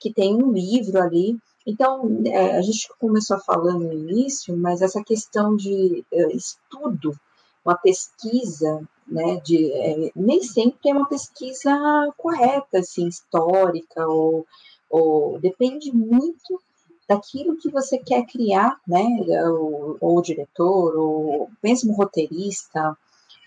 que 0.00 0.12
tem 0.12 0.34
um 0.34 0.52
livro 0.52 1.00
ali. 1.00 1.38
Então, 1.66 2.22
é, 2.26 2.56
a 2.56 2.62
gente 2.62 2.88
começou 2.98 3.38
falando 3.40 3.84
no 3.84 3.92
início, 3.92 4.56
mas 4.56 4.82
essa 4.82 5.02
questão 5.02 5.56
de 5.56 6.04
é, 6.12 6.32
estudo, 6.32 7.18
uma 7.64 7.76
pesquisa, 7.76 8.88
né, 9.06 9.40
de, 9.44 9.72
é, 9.72 10.10
nem 10.14 10.42
sempre 10.42 10.90
é 10.90 10.92
uma 10.92 11.08
pesquisa 11.08 11.72
correta, 12.16 12.78
assim, 12.78 13.08
histórica, 13.08 14.06
ou, 14.06 14.46
ou 14.88 15.40
depende 15.40 15.92
muito 15.92 16.60
daquilo 17.08 17.56
que 17.56 17.70
você 17.70 17.98
quer 17.98 18.24
criar, 18.26 18.80
né, 18.86 19.04
ou, 19.48 19.96
o 20.00 20.20
diretor, 20.20 20.96
ou 20.96 21.50
mesmo 21.62 21.94
roteirista, 21.94 22.96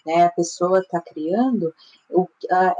né, 0.05 0.25
a 0.25 0.29
pessoa 0.29 0.79
está 0.79 1.01
criando, 1.01 1.73
o, 2.09 2.27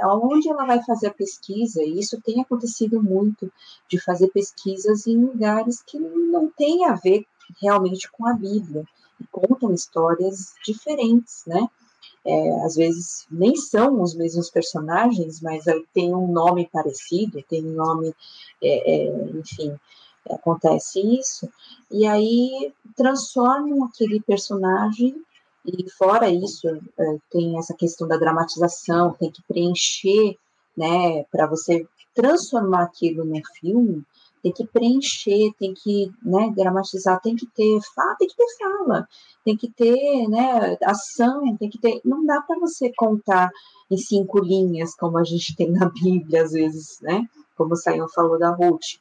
aonde 0.02 0.50
ela 0.50 0.66
vai 0.66 0.82
fazer 0.84 1.08
a 1.08 1.14
pesquisa, 1.14 1.84
e 1.84 2.00
isso 2.00 2.22
tem 2.22 2.42
acontecido 2.42 3.04
muito, 3.04 3.52
de 3.90 4.00
fazer 4.00 4.30
pesquisas 4.30 5.06
em 5.06 5.18
lugares 5.18 5.82
que 5.82 6.00
não 6.00 6.50
tem 6.50 6.86
a 6.86 6.96
ver 6.96 7.26
realmente 7.62 8.10
com 8.12 8.26
a 8.26 8.34
Bíblia, 8.34 8.86
e 9.20 9.28
contam 9.28 9.74
histórias 9.74 10.54
diferentes, 10.66 11.44
né, 11.46 11.68
é, 12.26 12.66
às 12.66 12.76
vezes 12.76 13.26
nem 13.30 13.56
são 13.56 14.02
os 14.02 14.14
mesmos 14.14 14.50
personagens, 14.50 15.42
mas 15.42 15.66
tem 15.94 16.14
um 16.14 16.28
nome 16.28 16.70
parecido, 16.72 17.44
tem 17.50 17.66
um 17.66 17.74
nome, 17.74 18.14
é, 18.62 19.08
é, 19.08 19.26
enfim, 19.32 19.78
acontece 20.32 21.00
isso, 21.00 21.50
e 21.92 22.06
aí 22.06 22.74
transformam 22.96 23.86
aquele 23.86 24.20
personagem, 24.22 25.16
e 25.66 25.90
fora 25.92 26.30
isso, 26.30 26.68
é, 26.68 27.18
tem 27.30 27.58
essa 27.58 27.74
questão 27.74 28.08
da 28.08 28.18
dramatização, 28.18 29.14
tem 29.14 29.32
que 29.32 29.44
preencher, 29.44 30.38
né, 30.76 31.24
para 31.32 31.46
você 31.46 31.88
transformar 32.14 32.84
aquilo 32.84 33.24
num 33.26 33.42
filme, 33.60 34.04
tem 34.42 34.52
que 34.52 34.66
preencher, 34.66 35.52
tem 35.60 35.74
que 35.74 36.12
né, 36.24 36.52
dramatizar, 36.56 37.20
tem 37.22 37.36
que 37.36 37.46
ter 37.48 37.80
fala, 37.94 38.16
tem 38.16 38.28
que 38.28 38.36
ter 38.36 38.58
fala, 38.58 39.08
tem 39.44 39.58
que 39.58 39.70
ter 39.70 40.28
né, 40.30 40.78
ação, 40.84 41.58
tem 41.58 41.70
que 41.70 41.78
ter. 41.78 42.02
Não 42.06 42.26
dá 42.26 42.42
para 42.42 42.58
você 42.60 42.92
contar 42.96 43.52
em 43.92 43.98
cinco 43.98 44.40
linhas, 44.40 44.96
como 44.96 45.18
a 45.18 45.24
gente 45.24 45.56
tem 45.56 45.72
na 45.72 45.90
Bíblia, 45.90 46.44
às 46.44 46.52
vezes, 46.52 47.00
né? 47.02 47.28
Como 47.58 47.74
o 47.74 47.78
Sayão 47.78 48.08
falou 48.08 48.40
da 48.40 48.52
Ruth. 48.52 49.00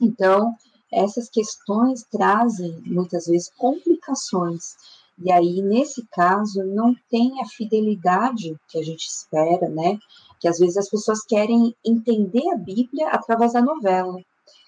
Então, 0.00 0.54
essas 0.92 1.28
questões 1.28 2.04
trazem 2.10 2.80
muitas 2.86 3.26
vezes 3.26 3.50
complicações. 3.56 4.76
E 5.18 5.32
aí, 5.32 5.62
nesse 5.62 6.06
caso, 6.12 6.62
não 6.62 6.94
tem 7.10 7.40
a 7.40 7.46
fidelidade 7.46 8.54
que 8.68 8.78
a 8.78 8.82
gente 8.82 9.06
espera, 9.06 9.68
né? 9.68 9.98
Que 10.38 10.46
às 10.46 10.58
vezes 10.58 10.76
as 10.76 10.90
pessoas 10.90 11.24
querem 11.24 11.74
entender 11.84 12.48
a 12.52 12.56
Bíblia 12.56 13.08
através 13.08 13.54
da 13.54 13.62
novela, 13.62 14.20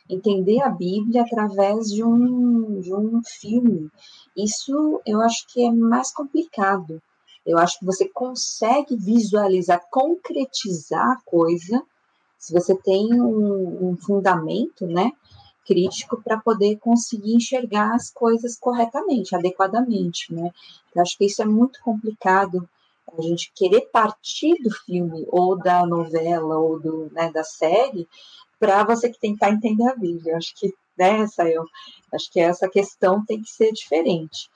entender 0.08 0.62
a 0.62 0.70
Bíblia 0.70 1.22
através 1.22 1.88
de 1.88 2.02
um, 2.02 2.80
de 2.80 2.94
um 2.94 3.20
filme. 3.22 3.90
Isso 4.34 5.00
eu 5.06 5.20
acho 5.20 5.46
que 5.48 5.62
é 5.62 5.70
mais 5.70 6.12
complicado. 6.12 7.02
Eu 7.44 7.58
acho 7.58 7.78
que 7.78 7.84
você 7.84 8.08
consegue 8.08 8.96
visualizar, 8.96 9.80
concretizar 9.90 11.10
a 11.10 11.20
coisa 11.24 11.82
se 12.38 12.52
você 12.52 12.74
tem 12.76 13.12
um, 13.20 13.90
um 13.90 13.96
fundamento, 13.96 14.86
né, 14.86 15.12
crítico 15.66 16.22
para 16.22 16.38
poder 16.38 16.76
conseguir 16.78 17.34
enxergar 17.34 17.94
as 17.94 18.10
coisas 18.10 18.56
corretamente, 18.58 19.36
adequadamente, 19.36 20.32
né? 20.32 20.50
Eu 20.94 21.02
acho 21.02 21.18
que 21.18 21.26
isso 21.26 21.42
é 21.42 21.44
muito 21.44 21.80
complicado 21.82 22.66
a 23.16 23.20
gente 23.20 23.52
querer 23.54 23.82
partir 23.92 24.54
do 24.62 24.70
filme 24.70 25.26
ou 25.28 25.56
da 25.56 25.84
novela 25.84 26.56
ou 26.56 26.80
do, 26.80 27.10
né, 27.12 27.30
da 27.30 27.44
série 27.44 28.08
para 28.58 28.82
você 28.84 29.10
que 29.10 29.20
tentar 29.20 29.50
entender 29.50 29.86
a 29.86 29.94
Bíblia. 29.94 30.32
Eu 30.32 30.36
acho 30.38 30.54
que 30.56 30.72
nessa 30.96 31.44
né, 31.44 31.52
eu 31.52 31.64
acho 32.12 32.30
que 32.32 32.40
essa 32.40 32.68
questão 32.68 33.24
tem 33.24 33.40
que 33.40 33.50
ser 33.50 33.72
diferente. 33.72 34.50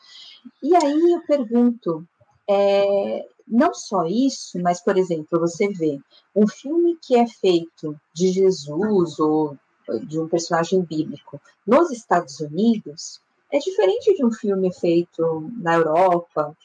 E 0.63 0.75
aí 0.75 1.13
eu 1.13 1.21
pergunto, 1.27 2.05
é, 2.49 3.27
não 3.53 3.75
só 3.75 4.05
isso, 4.05 4.59
mas, 4.61 4.83
por 4.83 4.97
exemplo, 4.97 5.39
você 5.39 5.69
vê 5.69 6.01
um 6.35 6.49
filme 6.49 6.97
que 7.01 7.15
é 7.17 7.27
feito 7.27 7.95
de 8.15 8.29
Jesus 8.29 9.19
ou 9.19 9.57
de 10.05 10.19
um 10.19 10.29
personagem 10.29 10.81
bíblico 10.81 11.41
nos 11.67 11.91
Estados 11.91 12.41
Unidos 12.41 13.21
é 13.53 13.59
diferente 13.59 14.15
de 14.15 14.25
um 14.25 14.33
filme 14.33 14.73
feito 14.73 15.51
na 15.59 15.75
Europa, 15.75 16.57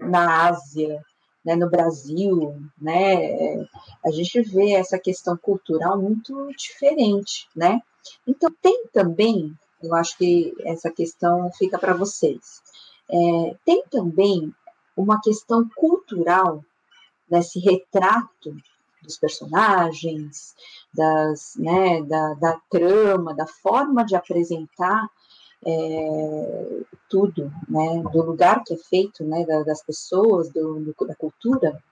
na 0.00 0.46
Ásia, 0.48 1.04
né, 1.44 1.56
no 1.56 1.68
Brasil, 1.68 2.56
né? 2.80 3.66
A 4.04 4.10
gente 4.12 4.40
vê 4.42 4.74
essa 4.74 4.98
questão 4.98 5.36
cultural 5.36 6.00
muito 6.00 6.48
diferente, 6.56 7.48
né? 7.56 7.80
Então 8.24 8.54
tem 8.62 8.84
também, 8.92 9.52
eu 9.82 9.92
acho 9.96 10.16
que 10.16 10.54
essa 10.64 10.90
questão 10.90 11.50
fica 11.52 11.76
para 11.76 11.94
vocês. 11.94 12.62
É, 13.10 13.56
tem 13.64 13.82
também 13.90 14.54
uma 14.96 15.20
questão 15.20 15.68
cultural 15.74 16.64
nesse 17.30 17.58
retrato 17.60 18.54
dos 19.02 19.18
personagens, 19.18 20.54
das, 20.94 21.54
né, 21.56 22.02
da, 22.02 22.34
da 22.34 22.60
trama, 22.70 23.34
da 23.34 23.46
forma 23.46 24.04
de 24.04 24.14
apresentar 24.14 25.08
é, 25.64 26.80
tudo, 27.08 27.52
né, 27.68 28.02
do 28.12 28.22
lugar 28.22 28.62
que 28.64 28.74
é 28.74 28.76
feito, 28.76 29.24
né, 29.24 29.44
das 29.64 29.82
pessoas, 29.82 30.50
do, 30.50 30.80
do, 30.80 31.06
da 31.06 31.14
cultura. 31.14 31.82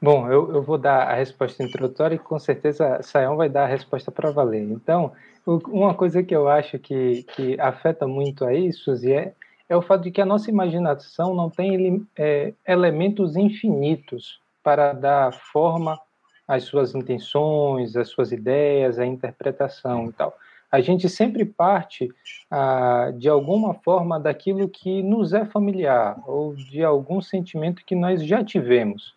Bom, 0.00 0.28
eu, 0.28 0.52
eu 0.52 0.62
vou 0.62 0.76
dar 0.76 1.08
a 1.08 1.14
resposta 1.14 1.62
introdutória 1.62 2.16
e 2.16 2.18
com 2.18 2.36
certeza 2.36 3.00
Sayão 3.02 3.36
vai 3.36 3.48
dar 3.48 3.64
a 3.64 3.68
resposta 3.68 4.10
para 4.10 4.32
valer. 4.32 4.68
Então, 4.68 5.12
uma 5.46 5.94
coisa 5.94 6.22
que 6.22 6.34
eu 6.34 6.48
acho 6.48 6.78
que, 6.78 7.24
que 7.34 7.60
afeta 7.60 8.06
muito 8.06 8.44
aí, 8.44 8.72
Suzy, 8.72 9.12
é, 9.12 9.34
é 9.68 9.76
o 9.76 9.82
fato 9.82 10.04
de 10.04 10.10
que 10.10 10.20
a 10.20 10.26
nossa 10.26 10.50
imaginação 10.50 11.34
não 11.34 11.50
tem 11.50 12.06
é, 12.16 12.52
elementos 12.66 13.36
infinitos 13.36 14.40
para 14.62 14.92
dar 14.92 15.32
forma 15.32 15.98
às 16.46 16.64
suas 16.64 16.94
intenções, 16.94 17.96
às 17.96 18.08
suas 18.08 18.32
ideias, 18.32 18.98
à 18.98 19.06
interpretação 19.06 20.08
e 20.08 20.12
tal. 20.12 20.36
A 20.70 20.80
gente 20.80 21.08
sempre 21.08 21.44
parte, 21.44 22.10
ah, 22.50 23.12
de 23.14 23.28
alguma 23.28 23.74
forma, 23.74 24.18
daquilo 24.18 24.68
que 24.68 25.02
nos 25.02 25.34
é 25.34 25.44
familiar 25.44 26.18
ou 26.26 26.54
de 26.54 26.82
algum 26.82 27.20
sentimento 27.20 27.84
que 27.84 27.94
nós 27.94 28.24
já 28.24 28.42
tivemos. 28.42 29.14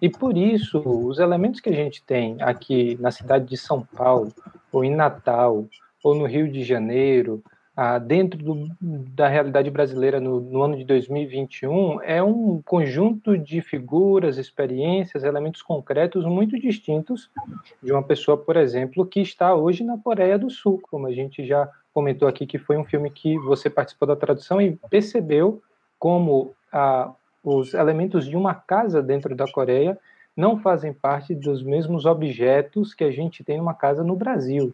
E 0.00 0.08
por 0.08 0.36
isso, 0.36 0.80
os 0.84 1.18
elementos 1.18 1.60
que 1.60 1.68
a 1.68 1.74
gente 1.74 2.02
tem 2.02 2.36
aqui 2.40 2.96
na 3.00 3.10
cidade 3.10 3.46
de 3.46 3.56
São 3.56 3.82
Paulo, 3.82 4.32
ou 4.72 4.84
em 4.84 4.94
Natal, 4.94 5.66
ou 6.02 6.14
no 6.14 6.26
Rio 6.26 6.50
de 6.50 6.62
Janeiro, 6.62 7.42
ah, 7.80 7.98
dentro 7.98 8.42
do, 8.42 8.68
da 8.80 9.28
realidade 9.28 9.70
brasileira 9.70 10.18
no, 10.18 10.40
no, 10.40 10.62
ano 10.62 10.76
de 10.76 10.84
2021, 10.84 12.02
é 12.02 12.20
um 12.20 12.60
conjunto 12.62 13.38
de 13.38 13.60
figuras, 13.60 14.36
experiências, 14.36 15.22
elementos 15.22 15.62
concretos 15.62 16.24
muito 16.24 16.58
distintos 16.58 17.30
de 17.80 17.92
uma 17.92 18.02
pessoa, 18.02 18.36
por 18.36 18.56
exemplo, 18.56 19.06
que 19.06 19.20
está 19.20 19.54
hoje 19.54 19.84
na 19.84 19.96
Coreia 19.96 20.36
do 20.36 20.50
Sul, 20.50 20.80
como 20.90 21.06
a 21.06 21.12
gente 21.12 21.46
já 21.46 21.70
comentou 21.94 22.26
aqui, 22.26 22.46
que 22.46 22.58
foi 22.58 22.76
um 22.76 22.84
filme 22.84 23.10
que 23.10 23.38
você 23.38 23.70
participou 23.70 24.08
da 24.08 24.16
tradução 24.16 24.60
e 24.60 24.76
percebeu 24.90 25.62
como 26.00 26.52
ah, 26.72 27.12
os 27.56 27.72
elementos 27.72 28.26
de 28.26 28.36
uma 28.36 28.54
casa 28.54 29.02
dentro 29.02 29.34
da 29.34 29.50
Coreia 29.50 29.98
não 30.36 30.58
fazem 30.58 30.92
parte 30.92 31.34
dos 31.34 31.62
mesmos 31.62 32.04
objetos 32.04 32.94
que 32.94 33.02
a 33.02 33.10
gente 33.10 33.42
tem 33.42 33.58
numa 33.58 33.74
casa 33.74 34.04
no 34.04 34.14
Brasil. 34.14 34.72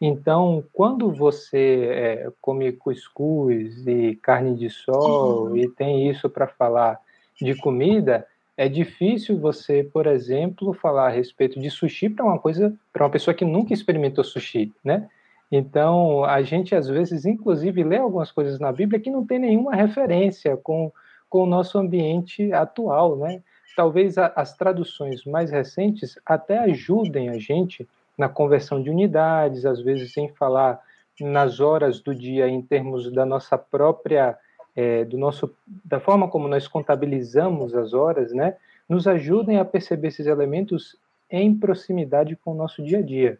Então, 0.00 0.64
quando 0.72 1.10
você 1.10 1.88
é, 1.90 2.32
come 2.40 2.72
cuscuz 2.72 3.86
e 3.86 4.16
carne 4.16 4.54
de 4.54 4.68
sol 4.68 5.56
e 5.56 5.68
tem 5.68 6.10
isso 6.10 6.28
para 6.28 6.46
falar 6.46 6.98
de 7.40 7.54
comida, 7.54 8.26
é 8.56 8.68
difícil 8.68 9.38
você, 9.38 9.84
por 9.84 10.06
exemplo, 10.06 10.72
falar 10.72 11.06
a 11.06 11.10
respeito 11.10 11.60
de 11.60 11.70
sushi 11.70 12.08
para 12.08 12.24
uma 12.24 12.38
coisa, 12.38 12.74
para 12.92 13.04
uma 13.04 13.10
pessoa 13.10 13.34
que 13.34 13.44
nunca 13.44 13.72
experimentou 13.72 14.24
sushi, 14.24 14.72
né? 14.82 15.08
Então, 15.52 16.24
a 16.24 16.42
gente 16.42 16.74
às 16.74 16.88
vezes, 16.88 17.24
inclusive, 17.24 17.84
lê 17.84 17.98
algumas 17.98 18.32
coisas 18.32 18.58
na 18.58 18.72
Bíblia 18.72 18.98
que 18.98 19.10
não 19.10 19.24
tem 19.24 19.38
nenhuma 19.38 19.74
referência 19.74 20.56
com 20.56 20.90
com 21.28 21.42
o 21.42 21.46
nosso 21.46 21.78
ambiente 21.78 22.52
atual, 22.52 23.16
né? 23.16 23.42
Talvez 23.76 24.16
a, 24.16 24.32
as 24.34 24.56
traduções 24.56 25.24
mais 25.24 25.50
recentes 25.50 26.18
até 26.24 26.58
ajudem 26.58 27.28
a 27.28 27.38
gente 27.38 27.86
na 28.16 28.28
conversão 28.28 28.82
de 28.82 28.88
unidades, 28.88 29.66
às 29.66 29.80
vezes 29.80 30.12
sem 30.12 30.28
falar 30.30 30.80
nas 31.20 31.60
horas 31.60 32.00
do 32.00 32.14
dia 32.14 32.48
em 32.48 32.62
termos 32.62 33.10
da 33.12 33.24
nossa 33.24 33.56
própria 33.56 34.36
é, 34.74 35.04
do 35.04 35.16
nosso 35.16 35.54
da 35.84 35.98
forma 35.98 36.28
como 36.28 36.46
nós 36.46 36.68
contabilizamos 36.68 37.74
as 37.74 37.94
horas, 37.94 38.32
né? 38.32 38.56
Nos 38.88 39.06
ajudem 39.06 39.58
a 39.58 39.64
perceber 39.64 40.08
esses 40.08 40.26
elementos 40.26 40.96
em 41.30 41.54
proximidade 41.56 42.36
com 42.36 42.52
o 42.52 42.54
nosso 42.54 42.82
dia 42.82 42.98
a 42.98 43.02
dia. 43.02 43.38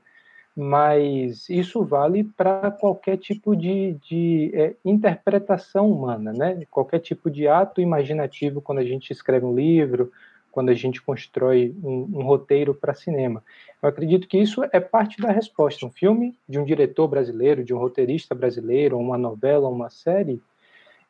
Mas 0.57 1.51
isso 1.51 1.85
vale 1.85 2.25
para 2.25 2.71
qualquer 2.71 3.19
tipo 3.19 3.55
de, 3.55 3.93
de 4.09 4.51
é, 4.55 4.75
interpretação 4.83 5.93
humana, 5.93 6.33
né? 6.33 6.65
Qualquer 6.71 7.01
tipo 7.01 7.31
de 7.31 7.47
ato 7.47 7.79
imaginativo 7.79 8.63
quando 8.63 8.79
a 8.79 8.85
gente 8.85 9.13
escreve 9.13 9.45
um 9.45 9.55
livro, 9.55 10.11
quando 10.51 10.71
a 10.71 10.75
gente 10.75 11.03
constrói 11.03 11.77
um, 11.85 12.09
um 12.15 12.23
roteiro 12.23 12.75
para 12.75 12.95
cinema. 12.95 13.45
Eu 13.83 13.91
acredito 13.91 14.27
que 14.27 14.39
isso 14.39 14.65
é 14.73 14.81
parte 14.81 15.21
da 15.21 15.31
resposta. 15.31 15.85
Um 15.85 15.91
filme 15.91 16.35
de 16.49 16.59
um 16.59 16.65
diretor 16.65 17.07
brasileiro, 17.07 17.63
de 17.63 17.75
um 17.75 17.79
roteirista 17.79 18.35
brasileiro, 18.35 18.99
uma 18.99 19.19
novela, 19.19 19.69
uma 19.69 19.91
série, 19.91 20.41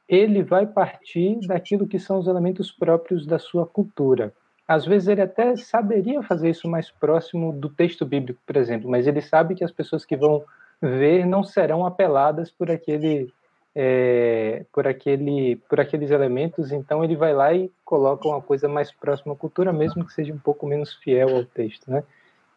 ele 0.08 0.42
vai 0.42 0.66
partir 0.66 1.38
daquilo 1.46 1.86
que 1.86 2.00
são 2.00 2.18
os 2.18 2.26
elementos 2.26 2.72
próprios 2.72 3.24
da 3.24 3.38
sua 3.38 3.64
cultura 3.64 4.34
às 4.66 4.84
vezes 4.84 5.08
ele 5.08 5.22
até 5.22 5.56
saberia 5.56 6.22
fazer 6.22 6.50
isso 6.50 6.68
mais 6.68 6.90
próximo 6.90 7.52
do 7.52 7.68
texto 7.68 8.04
bíblico, 8.04 8.40
por 8.44 8.56
exemplo, 8.56 8.90
mas 8.90 9.06
ele 9.06 9.20
sabe 9.20 9.54
que 9.54 9.64
as 9.64 9.70
pessoas 9.70 10.04
que 10.04 10.16
vão 10.16 10.44
ver 10.80 11.24
não 11.24 11.44
serão 11.44 11.86
apeladas 11.86 12.50
por 12.50 12.70
aquele 12.70 13.32
é, 13.74 14.64
por 14.72 14.86
aquele 14.86 15.56
por 15.68 15.78
aqueles 15.78 16.10
elementos, 16.10 16.72
então 16.72 17.04
ele 17.04 17.14
vai 17.14 17.32
lá 17.34 17.52
e 17.52 17.70
coloca 17.84 18.26
uma 18.26 18.40
coisa 18.40 18.68
mais 18.68 18.90
próxima 18.90 19.34
à 19.34 19.36
cultura, 19.36 19.72
mesmo 19.72 20.04
que 20.04 20.12
seja 20.12 20.32
um 20.32 20.38
pouco 20.38 20.66
menos 20.66 20.94
fiel 20.94 21.36
ao 21.36 21.44
texto, 21.44 21.90
né? 21.90 22.02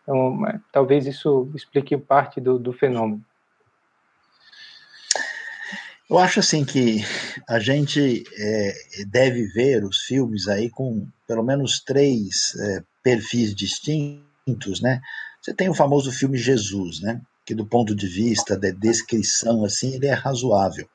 Então, 0.04 0.42
talvez 0.72 1.06
isso 1.06 1.50
explique 1.54 1.96
parte 1.98 2.42
do, 2.42 2.58
do 2.58 2.74
fenômeno. 2.74 3.24
Eu 6.10 6.18
acho 6.18 6.40
assim 6.40 6.66
que 6.66 7.06
a 7.48 7.60
gente 7.60 8.24
é, 8.36 8.74
deve 9.08 9.46
ver 9.50 9.86
os 9.86 10.00
filmes 10.00 10.48
aí 10.48 10.68
com 10.68 11.08
pelo 11.28 11.44
menos 11.44 11.82
três 11.82 12.56
é, 12.60 12.84
perfis 13.04 13.54
distintos, 13.54 14.82
né? 14.82 15.00
Você 15.40 15.54
tem 15.54 15.70
o 15.70 15.74
famoso 15.74 16.12
filme 16.12 16.36
Jesus, 16.36 17.00
né? 17.02 17.22
Que 17.46 17.54
do 17.54 17.64
ponto 17.64 17.96
de 17.96 18.08
vista 18.08 18.58
da 18.58 18.72
descrição, 18.72 19.64
assim, 19.64 19.94
ele 19.94 20.08
é 20.08 20.14
razoável. 20.14 20.90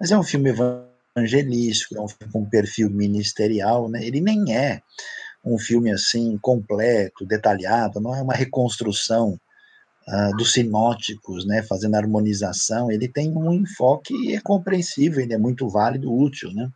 Mas 0.00 0.10
é 0.10 0.18
um 0.18 0.24
filme 0.24 0.50
evangelístico, 0.50 1.96
é 1.96 2.00
um 2.00 2.08
filme 2.08 2.32
com 2.32 2.50
perfil 2.50 2.90
ministerial, 2.90 3.88
né? 3.88 4.04
Ele 4.04 4.20
nem 4.20 4.56
é 4.56 4.82
um 5.44 5.56
filme 5.56 5.92
assim 5.92 6.36
completo, 6.38 7.24
detalhado, 7.24 8.00
não 8.00 8.12
é 8.12 8.20
uma 8.20 8.34
reconstrução 8.34 9.38
uh, 10.08 10.36
dos 10.36 10.52
sinóticos, 10.52 11.46
né, 11.46 11.62
fazendo 11.62 11.94
harmonização, 11.94 12.90
ele 12.90 13.08
tem 13.08 13.30
um 13.36 13.52
enfoque 13.52 14.14
e 14.14 14.34
é 14.34 14.40
compreensível, 14.40 15.20
ele 15.20 15.34
é 15.34 15.38
muito 15.38 15.68
válido, 15.68 16.12
útil, 16.12 16.52
né? 16.52 16.70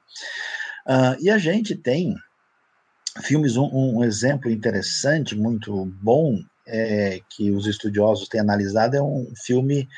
Uh, 0.87 1.17
e 1.21 1.31
a 1.31 1.39
gente 1.39 1.75
tem 1.77 2.15
filmes, 3.23 3.57
um, 3.57 3.69
um, 3.73 4.05
exemplo 4.05 4.51
interessante, 4.51 5.37
muito 5.37 5.85
bom, 6.03 6.39
é, 6.67 7.21
que 7.29 7.51
os 7.51 7.67
estudiosos 7.67 8.29
têm 8.29 8.41
analisado, 8.41 8.97
é 8.97 9.03
um 9.03 9.33
filme 9.45 9.89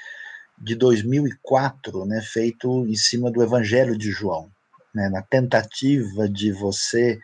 de 0.59 0.75
2004, 0.75 2.05
né, 2.07 2.21
feito 2.23 2.87
em 2.87 2.95
cima 2.97 3.31
do 3.31 3.43
Evangelho 3.43 3.97
de 3.97 4.11
João, 4.11 4.51
né, 4.95 5.09
na 5.09 5.23
tentativa 5.23 6.29
de 6.29 6.53
você 6.53 7.19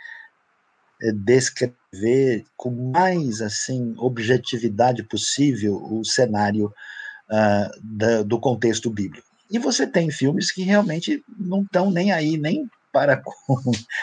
descrever 1.24 2.44
com 2.56 2.70
mais 2.92 3.40
assim 3.40 3.94
objetividade 3.96 5.02
possível 5.02 5.76
o 5.76 6.04
cenário 6.04 6.66
uh, 6.66 7.80
da, 7.82 8.22
do 8.22 8.38
contexto 8.38 8.90
bíblico. 8.90 9.26
E 9.50 9.58
você 9.58 9.86
tem 9.86 10.10
filmes 10.10 10.52
que 10.52 10.62
realmente 10.62 11.22
não 11.38 11.62
estão 11.62 11.90
nem 11.90 12.12
aí, 12.12 12.36
nem 12.36 12.68
para 12.92 13.16
com 13.22 13.56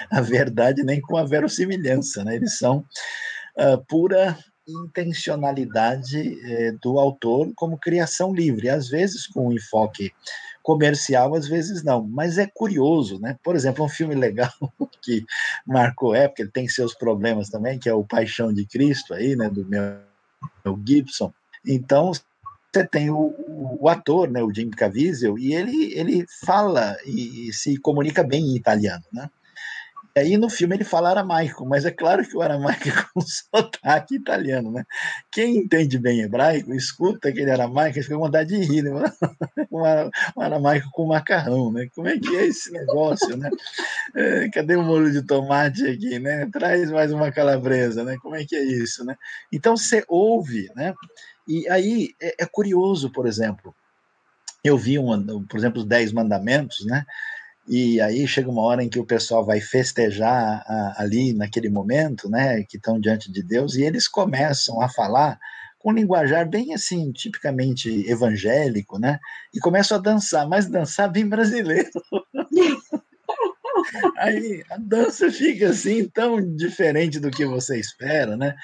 a 0.10 0.22
verdade, 0.22 0.84
nem 0.84 1.00
com 1.00 1.18
a 1.18 1.24
verossimilhança, 1.24 2.24
né? 2.24 2.36
Eles 2.36 2.58
são 2.58 2.84
uh, 3.58 3.84
pura 3.88 4.38
intencionalidade 4.68 6.38
eh, 6.44 6.74
do 6.82 7.00
autor 7.00 7.52
como 7.56 7.80
criação 7.80 8.34
livre, 8.34 8.70
às 8.70 8.90
vezes 8.90 9.26
com 9.26 9.48
um 9.48 9.54
enfoque 9.54 10.12
comercial, 10.68 11.34
às 11.34 11.48
vezes 11.48 11.82
não. 11.82 12.06
Mas 12.06 12.38
é 12.38 12.46
curioso, 12.46 13.22
né? 13.22 13.38
Por 13.42 13.56
exemplo, 13.56 13.86
um 13.86 13.90
filme 13.90 14.14
legal 14.14 14.52
que 15.02 15.26
marcou 15.66 16.14
época, 16.14 16.42
ele 16.42 16.52
tem 16.52 16.68
seus 16.68 16.94
problemas 16.94 17.50
também, 17.50 17.80
que 17.80 17.88
é 17.88 17.94
o 17.94 18.04
Paixão 18.04 18.52
de 18.52 18.66
Cristo 18.66 19.14
aí, 19.14 19.34
né, 19.34 19.50
do 19.50 19.64
meu, 19.64 19.82
meu 20.66 20.78
Gibson. 20.86 21.34
Então, 21.66 22.12
você 22.12 22.86
tem 22.86 23.10
o, 23.10 23.34
o, 23.80 23.88
ator, 23.88 24.30
né, 24.30 24.44
o 24.44 24.54
Jim 24.54 24.70
Caviezel, 24.70 25.40
e 25.40 25.54
ele, 25.54 25.94
ele 25.94 26.26
fala 26.46 26.98
e, 27.06 27.48
e 27.48 27.54
se 27.54 27.78
comunica 27.78 28.22
bem 28.22 28.44
em 28.44 28.58
italiano, 28.58 29.06
né? 29.14 29.30
Aí 30.18 30.38
no 30.38 30.50
filme 30.50 30.76
ele 30.76 30.84
fala 30.84 31.10
aramaico, 31.10 31.66
mas 31.66 31.86
é 31.86 31.92
claro 31.92 32.28
que 32.28 32.36
o 32.36 32.42
aramaico 32.42 32.90
é 32.90 32.92
com 32.92 33.22
sotaque 33.22 34.16
italiano, 34.16 34.72
né? 34.72 34.84
Quem 35.32 35.58
entende 35.58 35.98
bem 36.00 36.22
hebraico, 36.22 36.74
escuta 36.74 37.30
aquele 37.30 37.52
aramaico 37.52 38.02
fica 38.02 38.16
com 38.16 38.22
vontade 38.22 38.50
de 38.50 38.64
rir, 38.64 38.84
né? 38.84 38.92
um 39.72 40.42
aramaico 40.42 40.90
com 40.92 41.08
macarrão, 41.08 41.72
né? 41.72 41.88
Como 41.96 42.08
é 42.08 42.18
que 42.18 42.36
é 42.36 42.46
esse 42.46 42.72
negócio, 42.72 43.36
né? 43.38 43.50
É, 44.16 44.50
cadê 44.50 44.76
o 44.76 44.84
molho 44.84 45.12
de 45.12 45.22
tomate 45.22 45.86
aqui, 45.88 46.20
né? 46.20 46.48
Traz 46.52 46.92
mais 46.92 47.12
uma 47.12 47.32
calabresa, 47.32 48.04
né? 48.04 48.18
Como 48.22 48.36
é 48.36 48.46
que 48.46 48.56
é 48.56 48.64
isso, 48.64 49.06
né? 49.06 49.16
Então 49.52 49.78
você 49.78 50.04
ouve, 50.08 50.70
né? 50.76 50.94
E 51.48 51.70
aí 51.70 52.10
é, 52.22 52.44
é 52.44 52.46
curioso, 52.46 53.12
por 53.12 53.26
exemplo, 53.26 53.74
eu 54.64 54.78
vi, 54.78 55.00
um, 55.00 55.46
por 55.46 55.58
exemplo, 55.58 55.80
os 55.80 55.88
Dez 55.88 56.12
Mandamentos, 56.12 56.86
né? 56.86 57.06
E 57.68 58.00
aí 58.00 58.28
chega 58.28 58.50
uma 58.50 58.62
hora 58.62 58.84
em 58.84 58.90
que 58.90 59.00
o 59.00 59.06
pessoal 59.06 59.46
vai 59.46 59.60
festejar 59.60 60.64
a, 60.66 61.02
ali 61.02 61.34
naquele 61.34 61.70
momento, 61.70 62.30
né, 62.30 62.64
que 62.64 62.78
estão 62.78 63.00
diante 63.00 63.32
de 63.32 63.44
Deus, 63.44 63.76
e 63.76 63.84
eles 63.84 64.08
começam 64.08 64.82
a 64.82 64.88
falar 64.88 65.38
com 65.78 65.92
linguajar 65.92 66.50
bem 66.50 66.74
assim, 66.74 67.12
tipicamente 67.12 67.90
evangélico, 68.10 69.00
né? 69.00 69.20
E 69.54 69.60
começam 69.60 69.98
a 69.98 70.02
dançar, 70.02 70.48
mas 70.48 70.68
dançar 70.68 71.12
bem 71.12 71.28
brasileiro. 71.28 71.90
aí 74.18 74.64
a 74.70 74.78
dança 74.78 75.32
fica 75.32 75.70
assim 75.70 76.10
tão 76.10 76.42
diferente 76.56 77.20
do 77.20 77.30
que 77.30 77.46
você 77.46 77.80
espera, 77.80 78.36
né? 78.36 78.56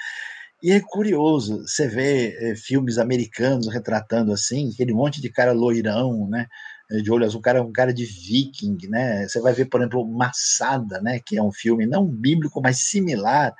E 0.62 0.72
é 0.72 0.80
curioso, 0.80 1.62
você 1.66 1.86
vê 1.86 2.36
é, 2.40 2.56
filmes 2.56 2.98
americanos 2.98 3.72
retratando 3.72 4.32
assim, 4.32 4.70
aquele 4.72 4.94
monte 4.94 5.20
de 5.20 5.30
cara 5.30 5.52
loirão, 5.52 6.28
né? 6.28 6.46
Eh, 6.90 7.02
de 7.02 7.10
olho 7.10 7.24
azul, 7.24 7.38
um 7.38 7.42
cara, 7.42 7.62
um 7.62 7.72
cara 7.72 7.92
de 7.94 8.04
viking, 8.04 8.76
né? 8.88 9.26
Você 9.26 9.40
vai 9.40 9.52
ver, 9.52 9.66
por 9.66 9.80
exemplo, 9.80 10.06
Massada, 10.06 11.00
né? 11.00 11.20
Que 11.24 11.38
é 11.38 11.42
um 11.42 11.52
filme 11.52 11.86
não 11.86 12.06
bíblico, 12.06 12.60
mas 12.60 12.78
similar. 12.78 13.52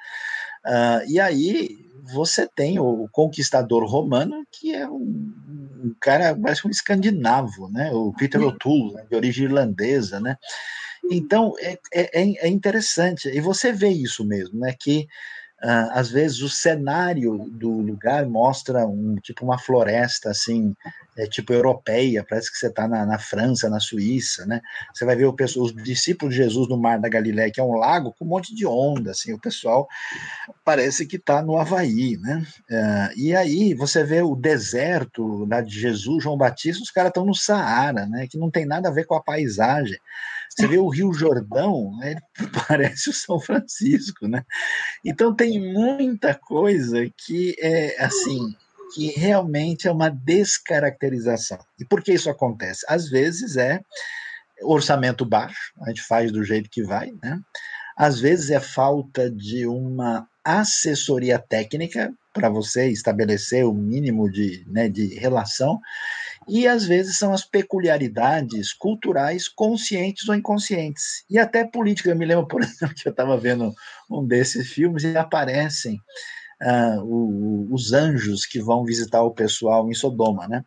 Uh, 0.65 1.11
e 1.11 1.21
aí 1.21 1.85
você 2.13 2.47
tem 2.47 2.79
o 2.79 3.09
conquistador 3.11 3.85
romano, 3.85 4.45
que 4.51 4.75
é 4.75 4.87
um, 4.89 5.33
um 5.85 5.95
cara, 6.01 6.37
parece 6.37 6.67
um 6.67 6.71
escandinavo, 6.71 7.71
né? 7.71 7.91
O 7.93 8.13
Peter 8.13 8.43
O'Toole, 8.43 8.95
né? 8.95 9.07
de 9.09 9.17
origem 9.17 9.45
irlandesa, 9.45 10.21
né? 10.21 10.37
Então 11.11 11.53
é, 11.61 11.79
é, 11.93 12.47
é 12.47 12.49
interessante, 12.49 13.29
e 13.29 13.41
você 13.41 13.73
vê 13.73 13.89
isso 13.89 14.25
mesmo, 14.25 14.59
né? 14.59 14.75
Que 14.79 15.07
Uh, 15.63 15.89
às 15.93 16.11
vezes 16.11 16.43
o 16.43 16.49
cenário 16.49 17.49
do 17.51 17.71
lugar 17.71 18.27
mostra 18.27 18.87
um 18.87 19.17
tipo 19.17 19.47
uma 19.47 19.57
floresta 19.57 20.29
assim, 20.29 20.75
é, 21.16 21.27
tipo 21.27 21.53
europeia, 21.53 22.24
parece 22.29 22.50
que 22.50 22.59
você 22.59 22.66
está 22.66 22.88
na, 22.88 23.07
na, 23.07 23.18
França, 23.18 23.68
na 23.68 23.81
Suíça, 23.81 24.46
né? 24.46 24.61
Você 24.92 25.05
vai 25.05 25.16
ver 25.16 25.27
o 25.27 25.33
pessoal, 25.33 25.66
os 25.66 25.74
discípulos 25.74 26.35
de 26.35 26.42
Jesus 26.42 26.68
no 26.68 26.77
Mar 26.77 26.98
da 26.98 27.09
Galileia, 27.09 27.50
que 27.50 27.61
é 27.61 27.64
um 27.64 27.77
lago 27.77 28.14
com 28.18 28.24
um 28.24 28.29
monte 28.29 28.55
de 28.55 28.66
onda, 28.66 29.12
assim, 29.12 29.33
o 29.33 29.40
pessoal 29.40 29.88
parece 30.64 31.07
que 31.07 31.16
está 31.16 31.42
no 31.42 31.57
Havaí, 31.57 32.16
né? 32.18 32.46
Uh, 32.70 33.18
e 33.18 33.37
aí 33.37 33.74
você 33.74 34.03
vê 34.03 34.22
o 34.22 34.35
deserto 34.35 35.46
lá 35.48 35.61
de 35.61 35.79
Jesus, 35.79 36.22
João 36.22 36.37
Batista, 36.37 36.83
os 36.83 36.90
caras 36.90 37.11
estão 37.11 37.24
no 37.24 37.35
Saara, 37.35 38.07
né? 38.07 38.27
Que 38.29 38.38
não 38.38 38.50
tem 38.50 38.66
nada 38.66 38.88
a 38.88 38.92
ver 38.92 39.05
com 39.07 39.14
a 39.14 39.22
paisagem. 39.22 39.98
Você 40.48 40.68
vê 40.68 40.79
o 40.79 40.88
Rio 40.88 41.12
Jordão, 41.12 41.96
né, 41.98 42.12
ele 42.12 42.20
parece 42.68 43.11
o 43.11 43.12
São 43.12 43.40
Francisco, 43.40 44.29
né? 44.29 44.44
Então 45.05 45.35
tem 45.35 45.61
muita 45.72 46.35
coisa 46.35 47.11
que 47.16 47.57
é 47.59 48.03
assim, 48.03 48.55
que 48.94 49.09
realmente 49.09 49.88
é 49.88 49.92
uma 49.92 50.09
descaracterização. 50.09 51.59
E 51.78 51.85
por 51.85 52.02
que 52.02 52.12
isso 52.12 52.30
acontece? 52.30 52.85
Às 52.88 53.09
vezes 53.09 53.57
é 53.57 53.80
orçamento 54.62 55.24
baixo, 55.24 55.72
a 55.83 55.88
gente 55.88 56.02
faz 56.02 56.30
do 56.30 56.44
jeito 56.44 56.70
que 56.70 56.83
vai, 56.83 57.12
né? 57.22 57.40
Às 57.96 58.20
vezes 58.20 58.50
é 58.50 58.61
falta 58.61 59.30
de 59.30 59.66
uma 59.66 60.26
assessoria 60.44 61.38
técnica 61.38 62.12
para 62.33 62.48
você 62.48 62.88
estabelecer 62.88 63.64
o 63.64 63.72
mínimo 63.72 64.30
de, 64.30 64.64
né, 64.66 64.88
de 64.88 65.14
relação 65.14 65.80
e 66.48 66.66
às 66.66 66.85
vezes 66.85 67.16
são 67.16 67.33
as 67.33 67.44
peculiaridades 67.44 68.72
culturais 68.72 69.48
conscientes 69.48 70.28
ou 70.28 70.35
inconscientes. 70.35 71.24
E 71.30 71.38
até 71.38 71.64
política. 71.64 72.11
Eu 72.11 72.16
me 72.16 72.26
lembro, 72.26 72.46
por 72.46 72.61
exemplo, 72.62 72.94
que 72.94 73.09
eu 73.09 73.12
estava 73.12 73.37
vendo 73.37 73.72
um 74.11 74.26
desses 74.26 74.68
filmes 74.68 75.04
e 75.04 75.16
aparecem 75.16 75.98
uh, 76.62 77.03
o, 77.03 77.73
os 77.73 77.93
anjos 77.93 78.47
que 78.47 78.61
vão 78.61 78.85
visitar 78.85 79.23
o 79.23 79.31
pessoal 79.31 79.89
em 79.89 79.95
Sodoma, 79.95 80.49
né? 80.49 80.64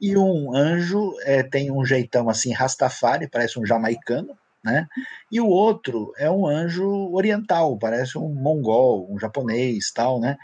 E 0.00 0.16
um 0.16 0.54
anjo 0.54 1.14
é, 1.22 1.42
tem 1.42 1.70
um 1.70 1.84
jeitão 1.84 2.28
assim, 2.28 2.52
Rastafari, 2.52 3.28
parece 3.28 3.58
um 3.58 3.64
jamaicano, 3.64 4.36
né? 4.62 4.86
E 5.30 5.40
o 5.40 5.48
outro 5.48 6.12
é 6.18 6.30
um 6.30 6.46
anjo 6.46 7.10
oriental, 7.12 7.78
parece 7.78 8.18
um 8.18 8.28
mongol, 8.28 9.10
um 9.10 9.18
japonês, 9.18 9.90
tal, 9.92 10.20
né? 10.20 10.36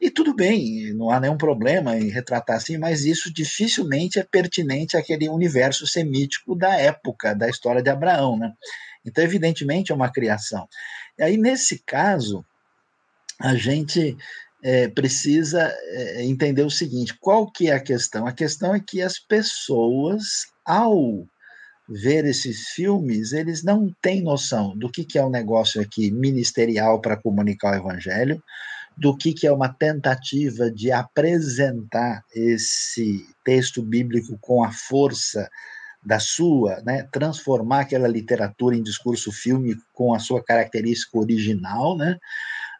E 0.00 0.10
tudo 0.10 0.32
bem, 0.32 0.92
não 0.94 1.10
há 1.10 1.18
nenhum 1.18 1.36
problema 1.36 1.96
em 1.96 2.08
retratar 2.08 2.56
assim, 2.56 2.78
mas 2.78 3.04
isso 3.04 3.32
dificilmente 3.32 4.18
é 4.18 4.22
pertinente 4.22 4.96
àquele 4.96 5.28
universo 5.28 5.86
semítico 5.88 6.54
da 6.54 6.76
época, 6.76 7.34
da 7.34 7.48
história 7.48 7.82
de 7.82 7.90
Abraão. 7.90 8.38
Né? 8.38 8.52
Então, 9.04 9.24
evidentemente, 9.24 9.90
é 9.90 9.94
uma 9.94 10.12
criação. 10.12 10.68
E 11.18 11.22
aí, 11.24 11.36
nesse 11.36 11.80
caso, 11.84 12.44
a 13.40 13.56
gente 13.56 14.16
é, 14.62 14.88
precisa 14.88 15.72
é, 15.82 16.24
entender 16.24 16.62
o 16.62 16.70
seguinte: 16.70 17.16
qual 17.20 17.50
que 17.50 17.68
é 17.68 17.74
a 17.74 17.80
questão? 17.80 18.26
A 18.26 18.32
questão 18.32 18.74
é 18.74 18.80
que 18.80 19.00
as 19.00 19.18
pessoas, 19.18 20.46
ao 20.64 21.26
ver 21.88 22.26
esses 22.26 22.68
filmes, 22.68 23.32
eles 23.32 23.64
não 23.64 23.90
têm 24.02 24.22
noção 24.22 24.76
do 24.76 24.90
que, 24.90 25.04
que 25.04 25.18
é 25.18 25.24
um 25.24 25.30
negócio 25.30 25.80
aqui 25.80 26.10
ministerial 26.10 27.00
para 27.00 27.16
comunicar 27.16 27.72
o 27.72 27.76
evangelho, 27.76 28.42
do 28.96 29.16
que, 29.16 29.32
que 29.32 29.46
é 29.46 29.52
uma 29.52 29.72
tentativa 29.72 30.70
de 30.70 30.92
apresentar 30.92 32.22
esse 32.34 33.24
texto 33.44 33.80
bíblico 33.80 34.36
com 34.40 34.62
a 34.62 34.72
força 34.72 35.48
da 36.04 36.18
sua, 36.18 36.80
né, 36.82 37.08
transformar 37.12 37.80
aquela 37.80 38.08
literatura 38.08 38.76
em 38.76 38.82
discurso 38.82 39.32
fílmico 39.32 39.82
com 39.92 40.14
a 40.14 40.18
sua 40.18 40.42
característica 40.42 41.18
original, 41.18 41.96
né, 41.96 42.18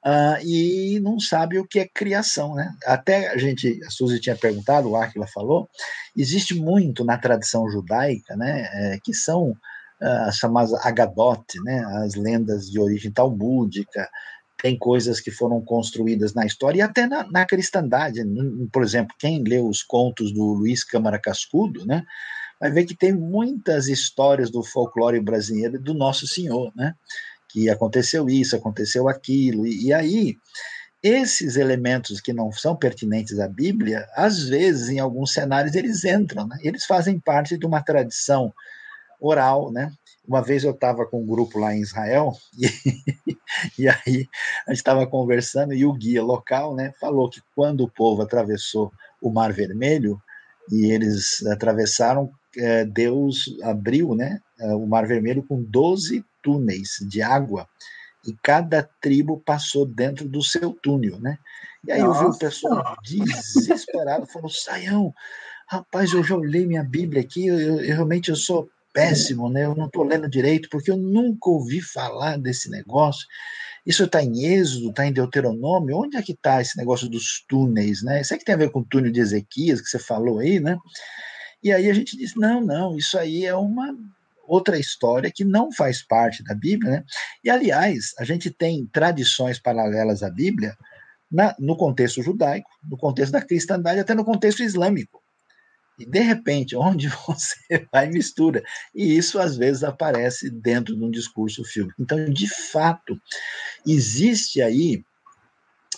uh, 0.04 0.44
e 0.44 1.00
não 1.00 1.18
sabe 1.18 1.58
o 1.58 1.66
que 1.66 1.80
é 1.80 1.88
criação, 1.88 2.54
né. 2.54 2.74
Até 2.84 3.28
a 3.28 3.36
gente, 3.36 3.80
a 3.84 3.90
Suzy 3.90 4.20
tinha 4.20 4.36
perguntado, 4.36 4.88
o 4.88 4.96
Aquila 4.96 5.26
falou, 5.26 5.68
existe 6.16 6.54
muito 6.54 7.04
na 7.04 7.18
tradição 7.18 7.68
judaica, 7.70 8.36
né, 8.36 8.68
é, 8.72 8.98
que 9.02 9.14
são 9.14 9.50
uh, 9.50 10.26
as 10.26 10.36
chamadas 10.36 10.72
Agadot, 10.84 11.44
né, 11.64 11.84
as 12.04 12.14
lendas 12.14 12.70
de 12.70 12.80
origem 12.80 13.12
talmúdica, 13.12 14.08
tem 14.60 14.76
coisas 14.76 15.20
que 15.20 15.30
foram 15.30 15.60
construídas 15.60 16.34
na 16.34 16.44
história 16.44 16.78
e 16.78 16.82
até 16.82 17.06
na, 17.06 17.24
na 17.30 17.46
cristandade. 17.46 18.20
Por 18.72 18.82
exemplo, 18.82 19.14
quem 19.18 19.42
leu 19.44 19.68
os 19.68 19.84
contos 19.84 20.32
do 20.32 20.52
Luiz 20.52 20.82
Câmara 20.82 21.18
Cascudo, 21.18 21.86
né, 21.86 22.02
vai 22.60 22.72
ver 22.72 22.84
que 22.84 22.96
tem 22.96 23.12
muitas 23.12 23.86
histórias 23.86 24.50
do 24.50 24.64
folclore 24.64 25.20
brasileiro 25.20 25.80
do 25.80 25.94
Nosso 25.94 26.26
Senhor, 26.26 26.72
né, 26.74 26.94
que 27.48 27.70
aconteceu 27.70 28.28
isso, 28.28 28.56
aconteceu 28.56 29.08
aquilo, 29.08 29.66
e, 29.66 29.86
e 29.86 29.92
aí 29.92 30.36
esses 31.02 31.56
elementos 31.56 32.20
que 32.20 32.32
não 32.32 32.50
são 32.50 32.74
pertinentes 32.74 33.38
à 33.38 33.46
Bíblia, 33.48 34.06
às 34.16 34.48
vezes, 34.48 34.88
em 34.88 34.98
alguns 34.98 35.32
cenários, 35.32 35.74
eles 35.74 36.04
entram, 36.04 36.46
né? 36.46 36.58
eles 36.62 36.84
fazem 36.84 37.20
parte 37.20 37.56
de 37.56 37.64
uma 37.64 37.82
tradição 37.82 38.52
oral, 39.20 39.72
né? 39.72 39.92
Uma 40.26 40.42
vez 40.42 40.62
eu 40.62 40.72
estava 40.72 41.06
com 41.06 41.22
um 41.22 41.26
grupo 41.26 41.58
lá 41.58 41.74
em 41.74 41.80
Israel 41.80 42.32
e, 42.58 43.36
e 43.78 43.88
aí 43.88 44.28
a 44.66 44.70
gente 44.70 44.78
estava 44.78 45.06
conversando 45.06 45.72
e 45.72 45.86
o 45.86 45.92
guia 45.92 46.22
local, 46.22 46.74
né, 46.74 46.92
falou 47.00 47.30
que 47.30 47.40
quando 47.54 47.82
o 47.82 47.90
povo 47.90 48.22
atravessou 48.22 48.92
o 49.22 49.30
Mar 49.30 49.52
Vermelho 49.52 50.20
e 50.70 50.92
eles 50.92 51.44
atravessaram, 51.46 52.30
é, 52.58 52.84
Deus 52.84 53.46
abriu, 53.62 54.14
né, 54.14 54.38
é, 54.60 54.74
o 54.74 54.86
Mar 54.86 55.06
Vermelho 55.06 55.42
com 55.42 55.62
12 55.62 56.22
túneis 56.48 56.96
de 57.02 57.20
água 57.20 57.68
e 58.26 58.34
cada 58.42 58.82
tribo 59.02 59.38
passou 59.44 59.84
dentro 59.84 60.26
do 60.26 60.42
seu 60.42 60.72
túnel, 60.72 61.20
né? 61.20 61.36
E 61.86 61.92
aí 61.92 62.00
Nossa. 62.00 62.22
eu 62.22 62.30
vi 62.30 62.36
o 62.36 62.38
pessoal 62.38 62.96
desesperado, 63.04 64.26
falou, 64.26 64.48
Saião, 64.48 65.14
rapaz, 65.68 66.12
eu 66.12 66.24
já 66.24 66.34
olhei 66.34 66.66
minha 66.66 66.82
Bíblia 66.82 67.20
aqui, 67.20 67.46
eu, 67.46 67.58
eu 67.58 67.94
realmente 67.94 68.30
eu 68.30 68.36
sou 68.36 68.70
péssimo, 68.94 69.50
né? 69.50 69.66
Eu 69.66 69.74
não 69.74 69.86
estou 69.86 70.04
lendo 70.04 70.28
direito, 70.28 70.70
porque 70.70 70.90
eu 70.90 70.96
nunca 70.96 71.50
ouvi 71.50 71.82
falar 71.82 72.38
desse 72.38 72.70
negócio. 72.70 73.26
Isso 73.84 74.04
está 74.04 74.22
em 74.22 74.44
Êxodo, 74.44 74.88
está 74.88 75.06
em 75.06 75.12
Deuteronômio. 75.12 75.98
Onde 75.98 76.16
é 76.16 76.22
que 76.22 76.32
está 76.32 76.60
esse 76.60 76.76
negócio 76.76 77.08
dos 77.08 77.44
túneis, 77.46 78.02
né? 78.02 78.22
Isso 78.22 78.34
é 78.34 78.38
que 78.38 78.44
tem 78.44 78.54
a 78.54 78.58
ver 78.58 78.70
com 78.70 78.80
o 78.80 78.84
túnel 78.84 79.12
de 79.12 79.20
Ezequias, 79.20 79.80
que 79.80 79.88
você 79.88 79.98
falou 79.98 80.38
aí, 80.38 80.58
né? 80.58 80.76
E 81.62 81.70
aí 81.70 81.88
a 81.88 81.94
gente 81.94 82.16
diz: 82.16 82.34
não, 82.34 82.60
não, 82.60 82.96
isso 82.96 83.18
aí 83.18 83.44
é 83.44 83.54
uma 83.54 83.94
outra 84.48 84.78
história 84.78 85.30
que 85.30 85.44
não 85.44 85.70
faz 85.70 86.02
parte 86.02 86.42
da 86.42 86.54
Bíblia, 86.54 86.90
né? 86.90 87.04
E, 87.44 87.50
aliás, 87.50 88.14
a 88.18 88.24
gente 88.24 88.50
tem 88.50 88.86
tradições 88.86 89.58
paralelas 89.58 90.22
à 90.22 90.30
Bíblia 90.30 90.76
na, 91.30 91.54
no 91.58 91.76
contexto 91.76 92.22
judaico, 92.22 92.68
no 92.82 92.96
contexto 92.96 93.32
da 93.32 93.42
cristandade, 93.42 94.00
até 94.00 94.14
no 94.14 94.24
contexto 94.24 94.62
islâmico. 94.62 95.22
E 95.98 96.06
de 96.06 96.20
repente, 96.20 96.74
onde 96.76 97.08
você 97.08 97.86
vai 97.92 98.08
mistura. 98.08 98.62
E 98.94 99.16
isso 99.16 99.38
às 99.38 99.56
vezes 99.56 99.84
aparece 99.84 100.50
dentro 100.50 100.96
de 100.96 101.04
um 101.04 101.10
discurso 101.10 101.64
filme. 101.64 101.92
Então, 101.98 102.24
de 102.24 102.48
fato, 102.48 103.20
existe 103.86 104.62
aí 104.62 105.04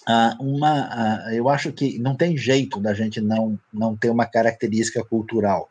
uh, 0.08 0.42
uma. 0.42 1.28
Uh, 1.28 1.34
eu 1.34 1.48
acho 1.48 1.72
que 1.72 1.98
não 1.98 2.16
tem 2.16 2.36
jeito 2.36 2.80
da 2.80 2.94
gente 2.94 3.20
não, 3.20 3.58
não 3.72 3.96
ter 3.96 4.10
uma 4.10 4.26
característica 4.26 5.04
cultural. 5.04 5.70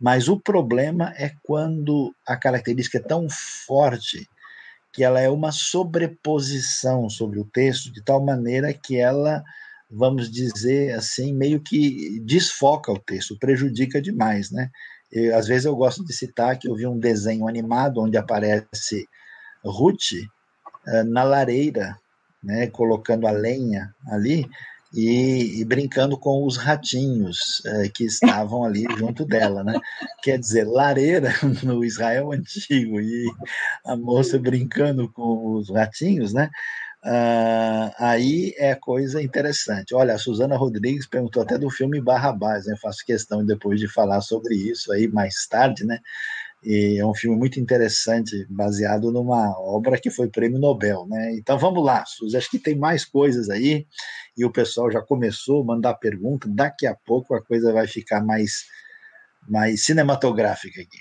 Mas 0.00 0.28
o 0.28 0.38
problema 0.38 1.12
é 1.16 1.32
quando 1.42 2.14
a 2.26 2.36
característica 2.36 2.98
é 2.98 3.02
tão 3.02 3.28
forte 3.28 4.28
que 4.92 5.04
ela 5.04 5.20
é 5.20 5.28
uma 5.28 5.52
sobreposição 5.52 7.08
sobre 7.08 7.38
o 7.38 7.44
texto, 7.44 7.92
de 7.92 8.02
tal 8.02 8.24
maneira 8.24 8.72
que 8.72 8.96
ela 8.96 9.42
vamos 9.90 10.30
dizer 10.30 10.94
assim, 10.94 11.32
meio 11.32 11.60
que 11.60 12.20
desfoca 12.20 12.92
o 12.92 12.98
texto, 12.98 13.38
prejudica 13.38 14.00
demais, 14.00 14.50
né? 14.50 14.70
E, 15.12 15.30
às 15.30 15.46
vezes 15.46 15.64
eu 15.64 15.76
gosto 15.76 16.04
de 16.04 16.12
citar 16.12 16.58
que 16.58 16.68
eu 16.68 16.74
vi 16.74 16.86
um 16.86 16.98
desenho 16.98 17.48
animado 17.48 18.00
onde 18.00 18.16
aparece 18.16 19.06
Ruth 19.64 20.12
uh, 20.86 21.04
na 21.04 21.22
lareira, 21.22 21.96
né, 22.42 22.66
colocando 22.68 23.26
a 23.26 23.30
lenha 23.30 23.94
ali 24.08 24.48
e, 24.96 25.60
e 25.60 25.64
brincando 25.66 26.16
com 26.16 26.46
os 26.46 26.56
ratinhos 26.56 27.60
uh, 27.66 27.92
que 27.92 28.04
estavam 28.04 28.64
ali 28.64 28.86
junto 28.96 29.26
dela, 29.26 29.62
né? 29.62 29.78
Quer 30.22 30.38
dizer, 30.38 30.64
lareira 30.64 31.34
no 31.62 31.84
Israel 31.84 32.32
antigo 32.32 32.98
e 32.98 33.26
a 33.84 33.94
moça 33.94 34.38
brincando 34.38 35.06
com 35.12 35.52
os 35.52 35.68
ratinhos, 35.68 36.32
né? 36.32 36.48
Uh, 37.04 37.92
aí 37.98 38.54
é 38.56 38.74
coisa 38.74 39.22
interessante. 39.22 39.94
Olha, 39.94 40.14
a 40.14 40.18
Suzana 40.18 40.56
Rodrigues 40.56 41.06
perguntou 41.06 41.42
até 41.42 41.58
do 41.58 41.70
filme 41.70 42.00
Barrabás, 42.00 42.64
né? 42.64 42.74
Faço 42.80 43.04
questão 43.04 43.44
depois 43.44 43.78
de 43.78 43.92
falar 43.92 44.22
sobre 44.22 44.54
isso 44.54 44.90
aí 44.90 45.06
mais 45.06 45.46
tarde, 45.46 45.84
né? 45.84 45.98
E 46.64 46.98
é 46.98 47.06
um 47.06 47.14
filme 47.14 47.36
muito 47.36 47.60
interessante, 47.60 48.46
baseado 48.48 49.12
numa 49.12 49.56
obra 49.60 50.00
que 50.00 50.10
foi 50.10 50.28
prêmio 50.28 50.58
Nobel, 50.58 51.06
né? 51.06 51.34
Então 51.34 51.58
vamos 51.58 51.84
lá, 51.84 52.04
Suzy, 52.06 52.36
acho 52.36 52.50
que 52.50 52.58
tem 52.58 52.74
mais 52.74 53.04
coisas 53.04 53.48
aí, 53.48 53.86
e 54.36 54.44
o 54.44 54.52
pessoal 54.52 54.90
já 54.90 55.00
começou 55.00 55.62
a 55.62 55.64
mandar 55.64 55.94
pergunta, 55.94 56.48
daqui 56.48 56.86
a 56.86 56.94
pouco 56.94 57.34
a 57.34 57.42
coisa 57.42 57.72
vai 57.72 57.86
ficar 57.86 58.22
mais, 58.22 58.66
mais 59.48 59.84
cinematográfica 59.84 60.80
aqui. 60.80 60.98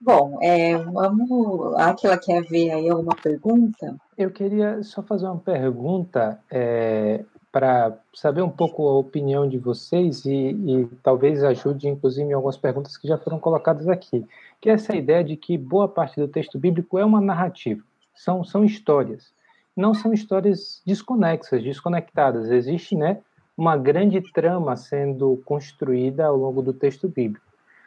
Bom, 0.00 0.38
é, 0.40 0.76
vamos. 0.76 1.74
Aquela 1.76 2.16
quer 2.16 2.44
ver 2.44 2.70
aí 2.70 2.88
alguma 2.88 3.16
pergunta? 3.16 3.96
Eu 4.16 4.30
queria 4.30 4.82
só 4.82 5.02
fazer 5.02 5.26
uma 5.26 5.38
pergunta 5.38 6.40
é, 6.50 7.24
para 7.50 7.98
saber 8.14 8.42
um 8.42 8.50
pouco 8.50 8.86
a 8.86 8.96
opinião 8.96 9.48
de 9.48 9.58
vocês 9.58 10.24
e, 10.24 10.50
e, 10.50 10.86
talvez 11.02 11.42
ajude, 11.42 11.88
inclusive, 11.88 12.28
em 12.28 12.32
algumas 12.32 12.56
perguntas 12.56 12.96
que 12.96 13.08
já 13.08 13.18
foram 13.18 13.40
colocadas 13.40 13.88
aqui. 13.88 14.24
Que 14.60 14.70
é 14.70 14.74
essa 14.74 14.94
ideia 14.94 15.24
de 15.24 15.36
que 15.36 15.58
boa 15.58 15.88
parte 15.88 16.20
do 16.20 16.28
texto 16.28 16.58
bíblico 16.58 16.98
é 16.98 17.04
uma 17.04 17.20
narrativa, 17.20 17.82
são, 18.14 18.44
são 18.44 18.64
histórias. 18.64 19.32
Não 19.78 19.94
são 19.94 20.12
histórias 20.12 20.82
desconexas, 20.84 21.62
desconectadas. 21.62 22.50
Existe 22.50 22.96
né, 22.96 23.18
uma 23.56 23.76
grande 23.76 24.20
trama 24.32 24.74
sendo 24.74 25.40
construída 25.44 26.26
ao 26.26 26.36
longo 26.36 26.60
do 26.60 26.72
texto 26.72 27.08
bíblico. 27.08 27.46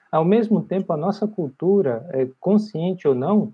Ao 0.10 0.24
mesmo 0.24 0.62
tempo, 0.62 0.94
a 0.94 0.98
nossa 0.98 1.28
cultura, 1.28 2.08
é, 2.14 2.26
consciente 2.40 3.10
ou 3.10 3.14
não, 3.14 3.54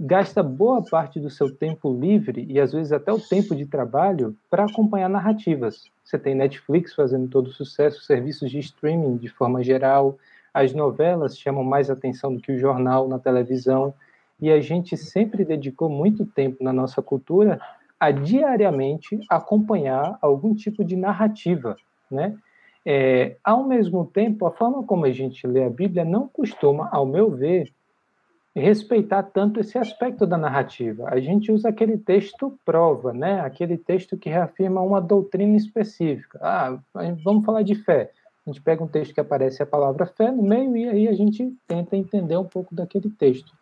gasta 0.00 0.42
boa 0.42 0.82
parte 0.82 1.20
do 1.20 1.28
seu 1.28 1.54
tempo 1.54 1.92
livre 1.92 2.46
e 2.48 2.58
às 2.58 2.72
vezes 2.72 2.92
até 2.92 3.12
o 3.12 3.20
tempo 3.20 3.54
de 3.54 3.66
trabalho 3.66 4.34
para 4.48 4.64
acompanhar 4.64 5.10
narrativas. 5.10 5.90
Você 6.02 6.18
tem 6.18 6.34
Netflix 6.34 6.94
fazendo 6.94 7.28
todo 7.28 7.52
sucesso, 7.52 8.02
serviços 8.04 8.50
de 8.50 8.58
streaming 8.58 9.18
de 9.18 9.28
forma 9.28 9.62
geral, 9.62 10.16
as 10.54 10.72
novelas 10.72 11.38
chamam 11.38 11.62
mais 11.62 11.90
atenção 11.90 12.34
do 12.34 12.40
que 12.40 12.52
o 12.52 12.58
jornal 12.58 13.06
na 13.06 13.18
televisão, 13.18 13.92
e 14.40 14.50
a 14.50 14.60
gente 14.60 14.96
sempre 14.96 15.44
dedicou 15.44 15.88
muito 15.88 16.26
tempo 16.26 16.62
na 16.62 16.72
nossa 16.72 17.00
cultura 17.00 17.60
a 17.98 18.10
diariamente 18.10 19.18
acompanhar 19.28 20.18
algum 20.20 20.54
tipo 20.54 20.84
de 20.84 20.96
narrativa, 20.96 21.76
né? 22.10 22.36
É, 22.88 23.36
ao 23.42 23.64
mesmo 23.64 24.04
tempo, 24.04 24.46
a 24.46 24.52
forma 24.52 24.84
como 24.84 25.06
a 25.06 25.10
gente 25.10 25.44
lê 25.46 25.64
a 25.64 25.70
Bíblia 25.70 26.04
não 26.04 26.28
costuma, 26.28 26.88
ao 26.92 27.04
meu 27.04 27.30
ver, 27.30 27.72
respeitar 28.54 29.22
tanto 29.24 29.60
esse 29.60 29.76
aspecto 29.76 30.26
da 30.26 30.38
narrativa. 30.38 31.08
A 31.08 31.18
gente 31.18 31.50
usa 31.50 31.68
aquele 31.68 31.98
texto 31.98 32.58
prova, 32.64 33.12
né? 33.12 33.40
Aquele 33.40 33.76
texto 33.76 34.16
que 34.16 34.30
reafirma 34.30 34.80
uma 34.80 35.00
doutrina 35.00 35.56
específica. 35.56 36.38
Ah, 36.40 36.78
vamos 37.24 37.44
falar 37.44 37.62
de 37.62 37.74
fé. 37.74 38.12
A 38.46 38.50
gente 38.50 38.62
pega 38.62 38.84
um 38.84 38.88
texto 38.88 39.12
que 39.12 39.20
aparece 39.20 39.62
a 39.62 39.66
palavra 39.66 40.06
fé 40.06 40.30
no 40.30 40.42
meio 40.42 40.76
e 40.76 40.88
aí 40.88 41.08
a 41.08 41.12
gente 41.12 41.52
tenta 41.66 41.96
entender 41.96 42.36
um 42.36 42.44
pouco 42.44 42.74
daquele 42.74 43.10
texto. 43.10 43.52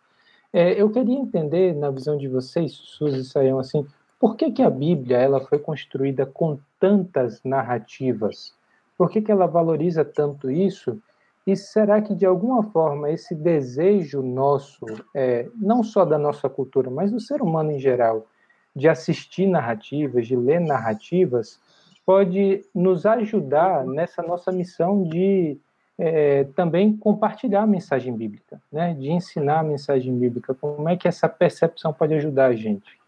É, 0.57 0.81
eu 0.81 0.89
queria 0.89 1.19
entender, 1.19 1.75
na 1.75 1.91
visão 1.91 2.15
de 2.15 2.29
vocês, 2.29 2.71
Suzy 2.71 3.19
e 3.19 3.23
Saião, 3.25 3.59
assim, 3.59 3.85
Por 4.17 4.37
que, 4.37 4.49
que 4.49 4.61
a 4.61 4.69
Bíblia 4.69 5.17
ela 5.17 5.41
foi 5.41 5.59
construída 5.59 6.25
com 6.25 6.57
tantas 6.79 7.43
narrativas? 7.43 8.55
Por 8.97 9.09
que, 9.09 9.21
que 9.21 9.29
ela 9.29 9.47
valoriza 9.47 10.05
tanto 10.05 10.49
isso? 10.49 10.97
E 11.45 11.57
será 11.57 12.01
que, 12.01 12.15
de 12.15 12.25
alguma 12.25 12.63
forma, 12.63 13.11
esse 13.11 13.35
desejo 13.35 14.21
nosso, 14.21 14.85
é, 15.13 15.49
não 15.57 15.83
só 15.83 16.05
da 16.05 16.17
nossa 16.17 16.47
cultura, 16.47 16.89
mas 16.89 17.11
do 17.11 17.19
ser 17.19 17.41
humano 17.41 17.73
em 17.73 17.79
geral, 17.79 18.25
de 18.73 18.87
assistir 18.87 19.47
narrativas, 19.47 20.25
de 20.25 20.37
ler 20.37 20.61
narrativas, 20.61 21.59
pode 22.05 22.63
nos 22.73 23.05
ajudar 23.05 23.85
nessa 23.85 24.23
nossa 24.23 24.53
missão 24.53 25.03
de 25.03 25.59
é, 25.97 26.43
também 26.55 26.95
compartilhar 26.95 27.63
a 27.63 27.67
mensagem 27.67 28.15
bíblica, 28.15 28.61
né? 28.71 28.93
de 28.93 29.09
ensinar 29.11 29.59
a 29.59 29.63
mensagem 29.63 30.17
bíblica. 30.17 30.53
Como 30.53 30.87
é 30.89 30.97
que 30.97 31.07
essa 31.07 31.29
percepção 31.29 31.93
pode 31.93 32.13
ajudar 32.13 32.47
a 32.47 32.55
gente? 32.55 32.99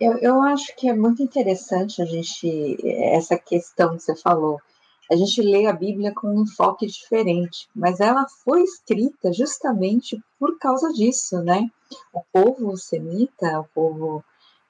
Eu, 0.00 0.18
eu 0.18 0.42
acho 0.42 0.74
que 0.76 0.88
é 0.88 0.94
muito 0.94 1.22
interessante 1.22 2.02
a 2.02 2.04
gente, 2.04 2.76
essa 2.84 3.38
questão 3.38 3.96
que 3.96 4.02
você 4.02 4.14
falou, 4.16 4.60
a 5.10 5.16
gente 5.16 5.40
lê 5.42 5.66
a 5.66 5.72
Bíblia 5.72 6.12
com 6.14 6.28
um 6.28 6.42
enfoque 6.42 6.86
diferente, 6.86 7.68
mas 7.74 8.00
ela 8.00 8.26
foi 8.42 8.62
escrita 8.62 9.32
justamente 9.32 10.20
por 10.38 10.58
causa 10.58 10.92
disso, 10.92 11.42
né? 11.42 11.68
O 12.12 12.22
povo 12.32 12.76
semita, 12.76 13.60
o 13.60 13.64
povo, 13.74 14.24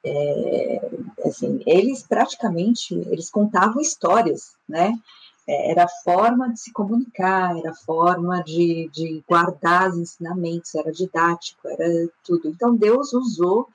é, 0.05 0.91
assim, 1.25 1.63
eles 1.65 2.03
praticamente, 2.03 2.95
eles 3.11 3.31
contavam 3.31 3.81
histórias, 3.81 4.57
né? 4.69 4.93
É, 5.47 5.71
era 5.73 5.85
a 5.85 6.03
forma 6.05 6.53
de 6.53 6.61
se 6.61 6.73
comunicar, 6.73 7.57
era 7.57 7.71
a 7.71 7.75
forma 7.75 8.43
de, 8.43 8.89
de 8.93 9.23
guardar 9.29 9.91
os 9.91 9.99
ensinamentos, 9.99 10.75
era 10.75 10.91
didático, 10.91 11.69
era 11.69 12.09
tudo. 12.25 12.49
Então 12.49 12.75
Deus 12.75 13.13
usou 13.13 13.69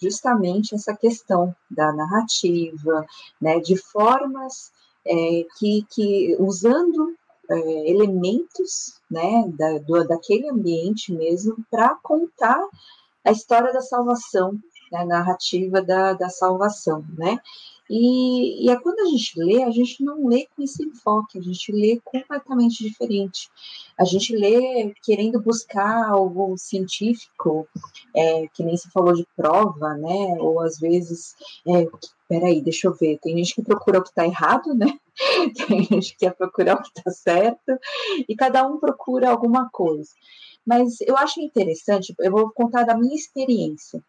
justamente 0.00 0.74
essa 0.74 0.94
questão 0.94 1.54
da 1.70 1.92
narrativa, 1.92 3.06
né, 3.40 3.60
de 3.60 3.76
formas 3.76 4.72
é, 5.06 5.46
que, 5.58 5.86
que, 5.90 6.36
usando 6.38 7.14
é, 7.48 7.90
elementos 7.90 9.00
né, 9.10 9.44
da, 9.56 9.78
do, 9.78 10.04
daquele 10.06 10.48
ambiente 10.48 11.12
mesmo 11.12 11.56
para 11.70 11.94
contar 12.02 12.60
a 13.24 13.30
história 13.30 13.72
da 13.72 13.80
salvação, 13.80 14.52
né, 14.90 14.98
a 14.98 15.04
narrativa 15.04 15.80
da, 15.80 16.12
da 16.12 16.28
salvação, 16.28 17.04
né? 17.16 17.38
E, 17.88 18.64
e 18.64 18.70
é 18.70 18.80
quando 18.80 19.00
a 19.00 19.06
gente 19.06 19.38
lê, 19.38 19.62
a 19.62 19.70
gente 19.70 20.02
não 20.02 20.26
lê 20.26 20.46
com 20.56 20.62
esse 20.62 20.82
enfoque, 20.82 21.38
a 21.38 21.42
gente 21.42 21.70
lê 21.70 22.00
completamente 22.02 22.82
diferente. 22.82 23.50
A 23.98 24.04
gente 24.04 24.34
lê 24.34 24.94
querendo 25.02 25.40
buscar 25.40 26.08
algo 26.08 26.56
científico, 26.56 27.68
é, 28.16 28.46
que 28.48 28.62
nem 28.62 28.76
se 28.76 28.90
falou 28.90 29.12
de 29.12 29.26
prova, 29.36 29.94
né? 29.94 30.36
Ou 30.40 30.60
às 30.60 30.78
vezes, 30.78 31.34
é, 31.68 31.86
peraí, 32.28 32.62
deixa 32.62 32.88
eu 32.88 32.94
ver, 32.94 33.18
tem 33.20 33.36
gente 33.36 33.54
que 33.54 33.62
procura 33.62 33.98
o 33.98 34.02
que 34.02 34.08
está 34.08 34.24
errado, 34.24 34.74
né? 34.74 34.98
Tem 35.68 35.84
gente 35.84 36.10
que 36.12 36.26
quer 36.26 36.34
procurar 36.34 36.74
o 36.74 36.82
que 36.82 36.88
está 36.88 37.08
certo, 37.08 37.78
e 38.28 38.34
cada 38.34 38.66
um 38.66 38.78
procura 38.80 39.30
alguma 39.30 39.68
coisa. 39.70 40.10
Mas 40.66 41.00
eu 41.02 41.16
acho 41.16 41.40
interessante, 41.40 42.12
eu 42.18 42.32
vou 42.32 42.50
contar 42.50 42.82
da 42.84 42.96
minha 42.96 43.14
experiência. 43.14 44.02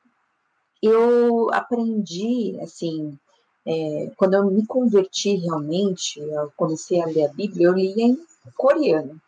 Eu 0.81 1.53
aprendi, 1.53 2.57
assim, 2.61 3.19
é, 3.65 4.11
quando 4.15 4.35
eu 4.35 4.45
me 4.51 4.65
converti 4.65 5.35
realmente, 5.37 6.19
eu 6.19 6.51
comecei 6.55 7.01
a 7.01 7.07
ler 7.07 7.25
a 7.25 7.33
Bíblia, 7.33 7.67
eu 7.67 7.73
lia 7.73 8.05
em 8.05 8.19
coreano. 8.55 9.19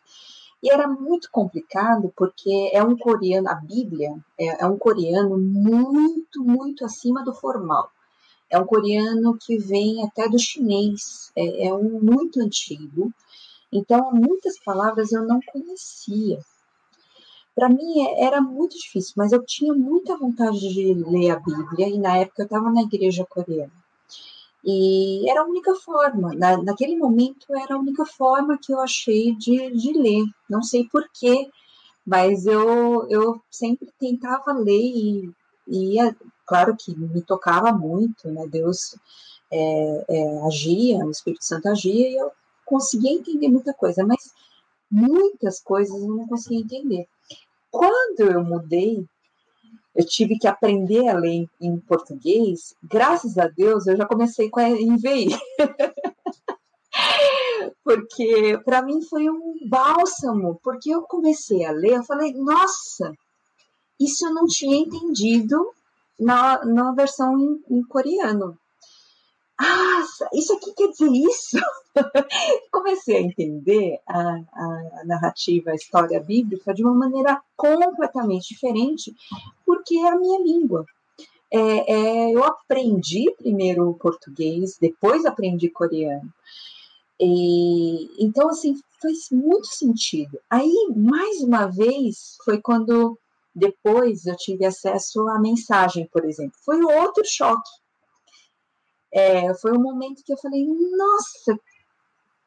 E 0.61 0.71
era 0.71 0.87
muito 0.87 1.29
complicado 1.31 2.11
porque 2.15 2.71
é 2.73 2.83
um 2.83 2.97
coreano, 2.97 3.49
a 3.49 3.55
Bíblia 3.55 4.15
é, 4.39 4.63
é 4.63 4.65
um 4.65 4.77
coreano 4.77 5.37
muito, 5.37 6.43
muito 6.43 6.85
acima 6.85 7.23
do 7.23 7.33
formal. 7.33 7.89
É 8.49 8.59
um 8.59 8.65
coreano 8.65 9.37
que 9.37 9.57
vem 9.57 10.03
até 10.05 10.29
do 10.29 10.39
chinês, 10.39 11.31
é, 11.35 11.67
é 11.67 11.73
um 11.73 11.99
muito 12.01 12.39
antigo. 12.39 13.11
Então, 13.71 14.11
muitas 14.11 14.57
palavras 14.59 15.11
eu 15.11 15.23
não 15.23 15.39
conhecia. 15.41 16.39
Para 17.53 17.69
mim 17.69 18.01
é, 18.05 18.23
era 18.25 18.39
muito 18.39 18.77
difícil, 18.77 19.13
mas 19.17 19.31
eu 19.31 19.43
tinha 19.43 19.73
muita 19.73 20.15
vontade 20.15 20.59
de 20.59 20.93
ler 20.93 21.31
a 21.31 21.39
Bíblia 21.39 21.89
e 21.89 21.99
na 21.99 22.17
época 22.17 22.43
eu 22.43 22.45
estava 22.45 22.71
na 22.71 22.83
igreja 22.83 23.25
coreana. 23.25 23.86
E 24.69 25.29
era 25.29 25.43
a 25.43 25.45
única 25.45 25.73
forma, 25.75 26.35
na, 26.35 26.61
naquele 26.61 26.97
momento 26.97 27.55
era 27.55 27.75
a 27.75 27.79
única 27.79 28.05
forma 28.05 28.59
que 28.61 28.73
eu 28.73 28.81
achei 28.81 29.33
de, 29.35 29.71
de 29.71 29.93
ler. 29.93 30.25
Não 30.49 30.61
sei 30.61 30.85
porquê, 30.91 31.49
mas 32.05 32.45
eu, 32.45 33.07
eu 33.09 33.41
sempre 33.49 33.87
tentava 33.97 34.51
ler 34.51 34.73
e, 34.73 35.31
e 35.69 36.01
é, 36.01 36.13
claro 36.45 36.75
que 36.77 36.93
me 36.93 37.21
tocava 37.21 37.71
muito, 37.71 38.29
né? 38.29 38.45
Deus 38.47 38.93
é, 39.49 40.05
é, 40.09 40.39
agia, 40.47 41.05
o 41.05 41.11
Espírito 41.11 41.45
Santo 41.45 41.69
agia 41.69 42.09
e 42.09 42.17
eu 42.17 42.29
conseguia 42.65 43.13
entender 43.13 43.47
muita 43.47 43.73
coisa, 43.73 44.05
mas 44.05 44.33
muitas 44.91 45.61
coisas 45.61 45.95
eu 45.95 46.09
não 46.09 46.27
conseguia 46.27 46.59
entender. 46.59 47.07
Quando 47.71 48.19
eu 48.19 48.43
mudei 48.43 49.07
eu 49.97 50.05
tive 50.05 50.37
que 50.37 50.47
aprender 50.47 51.07
a 51.07 51.17
ler 51.17 51.49
em, 51.59 51.79
português, 51.79 52.75
graças 52.83 53.39
a 53.39 53.47
Deus 53.47 53.87
eu 53.87 53.97
já 53.97 54.05
comecei 54.05 54.47
com 54.47 54.59
a 54.59 54.69
NVI. 54.69 55.29
porque 57.83 58.59
para 58.63 58.83
mim 58.83 59.01
foi 59.01 59.27
um 59.27 59.57
bálsamo, 59.67 60.59
porque 60.63 60.91
eu 60.91 61.01
comecei 61.01 61.65
a 61.65 61.71
ler, 61.71 61.93
eu 61.93 62.03
falei, 62.03 62.31
nossa, 62.33 63.11
isso 63.99 64.27
eu 64.27 64.33
não 64.35 64.45
tinha 64.45 64.77
entendido 64.77 65.67
na, 66.19 66.63
na 66.63 66.91
versão 66.91 67.39
em, 67.39 67.63
em 67.67 67.83
coreano 67.83 68.55
ah, 69.59 70.03
isso 70.33 70.53
aqui 70.53 70.71
quer 70.73 70.89
dizer 70.89 71.11
isso? 71.11 71.57
Comecei 72.71 73.17
a 73.17 73.21
entender 73.21 73.99
a, 74.07 74.39
a, 74.53 75.05
narrativa, 75.05 75.71
a 75.71 75.75
história 75.75 76.19
bíblica 76.19 76.73
de 76.73 76.83
uma 76.83 76.93
maneira 76.93 77.41
completamente 77.55 78.53
diferente, 78.53 79.15
porque 79.65 79.97
é 79.97 80.09
a 80.09 80.15
minha 80.15 80.39
língua. 80.39 80.85
É, 81.51 81.93
é, 81.93 82.35
eu 82.35 82.43
aprendi 82.43 83.33
primeiro 83.37 83.95
português, 83.95 84.77
depois 84.79 85.25
aprendi 85.25 85.69
coreano. 85.69 86.31
E, 87.19 88.23
então, 88.23 88.49
assim, 88.49 88.75
faz 89.01 89.29
muito 89.31 89.65
sentido. 89.67 90.39
Aí, 90.47 90.91
mais 90.95 91.41
uma 91.41 91.65
vez, 91.65 92.37
foi 92.45 92.61
quando 92.61 93.17
depois 93.55 94.27
eu 94.27 94.35
tive 94.35 94.65
acesso 94.65 95.27
à 95.29 95.39
mensagem, 95.39 96.07
por 96.13 96.25
exemplo. 96.25 96.55
Foi 96.63 96.79
outro 96.83 97.23
choque 97.25 97.71
é, 99.11 99.53
foi 99.55 99.71
um 99.71 99.81
momento 99.81 100.23
que 100.23 100.33
eu 100.33 100.37
falei, 100.37 100.65
nossa, 100.65 101.59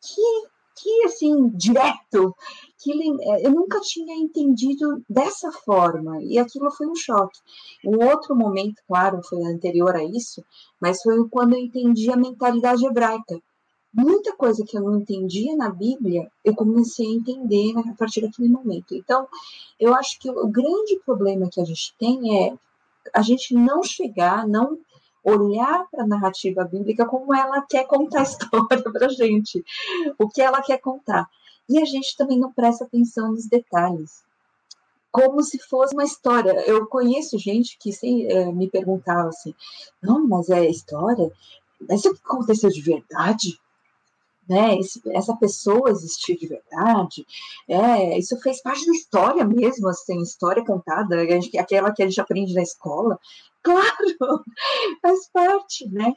que, 0.03 0.49
que 0.77 1.05
assim, 1.05 1.49
direto, 1.51 2.35
que 2.79 2.93
é, 2.93 3.47
eu 3.47 3.51
nunca 3.51 3.81
tinha 3.81 4.15
entendido 4.15 5.03
dessa 5.09 5.51
forma, 5.53 6.23
e 6.23 6.39
aquilo 6.39 6.71
foi 6.71 6.87
um 6.87 6.95
choque. 6.95 7.39
Um 7.85 8.05
outro 8.07 8.35
momento, 8.35 8.83
claro, 8.87 9.21
foi 9.23 9.43
anterior 9.45 9.95
a 9.95 10.05
isso, 10.05 10.45
mas 10.81 11.03
foi 11.03 11.29
quando 11.29 11.55
eu 11.55 11.61
entendi 11.61 12.11
a 12.11 12.17
mentalidade 12.17 12.85
hebraica. 12.85 13.41
Muita 13.93 14.37
coisa 14.37 14.65
que 14.65 14.79
eu 14.79 14.83
não 14.83 15.01
entendia 15.01 15.57
na 15.57 15.69
Bíblia, 15.69 16.31
eu 16.45 16.55
comecei 16.55 17.05
a 17.07 17.11
entender 17.11 17.77
a 17.77 17.95
partir 17.95 18.21
daquele 18.21 18.49
momento. 18.49 18.95
Então, 18.95 19.27
eu 19.81 19.93
acho 19.95 20.19
que 20.21 20.31
o 20.31 20.47
grande 20.47 21.01
problema 21.05 21.49
que 21.51 21.61
a 21.61 21.65
gente 21.65 21.93
tem 21.99 22.47
é 22.47 22.57
a 23.13 23.21
gente 23.21 23.53
não 23.53 23.83
chegar, 23.83 24.47
não 24.47 24.79
olhar 25.25 25.87
para 25.91 26.05
a 26.05 26.07
narrativa 26.07 26.65
bíblica 26.65 27.07
como 27.07 27.35
ela 27.35 27.63
quer 27.63 27.87
contar 27.87 28.21
a 28.21 28.23
história 28.25 28.83
para 28.83 29.07
a 29.07 29.09
gente, 29.09 29.65
o 30.19 30.29
que 30.29 30.41
ela 30.41 30.63
quer 30.63 30.79
contar. 30.79 31.29
E 31.69 31.79
a 31.81 31.85
gente 31.85 32.17
também 32.17 32.39
não 32.39 32.53
presta 32.53 32.85
atenção 32.85 33.33
nos 33.33 33.47
detalhes, 33.47 34.25
como 35.13 35.43
se 35.43 35.59
fosse 35.59 35.95
uma 35.95 36.05
história. 36.05 36.53
Eu 36.67 36.87
conheço 36.87 37.39
gente 37.39 37.79
que 37.79 37.93
sem, 37.93 38.27
é, 38.27 38.51
me 38.53 38.69
perguntava 38.69 39.29
assim: 39.29 39.55
não, 40.03 40.27
mas 40.27 40.49
é 40.51 40.69
história? 40.69 41.31
Mas 41.89 42.01
isso 42.01 42.19
aconteceu 42.25 42.71
de 42.71 42.83
verdade? 42.83 43.59
né? 44.51 44.77
Esse, 44.79 45.01
essa 45.13 45.37
pessoa 45.37 45.91
existiu 45.91 46.37
de 46.37 46.49
verdade, 46.49 47.25
é, 47.69 48.19
isso 48.19 48.37
fez 48.41 48.61
parte 48.61 48.85
da 48.85 48.93
história 48.93 49.45
mesmo, 49.45 49.89
assim, 49.89 50.21
história 50.21 50.65
contada, 50.65 51.19
aquela 51.57 51.93
que 51.93 52.03
a 52.03 52.07
gente 52.07 52.21
aprende 52.21 52.53
na 52.53 52.63
escola. 52.63 53.17
Claro, 53.63 54.45
faz 55.03 55.29
parte, 55.33 55.89
né? 55.89 56.15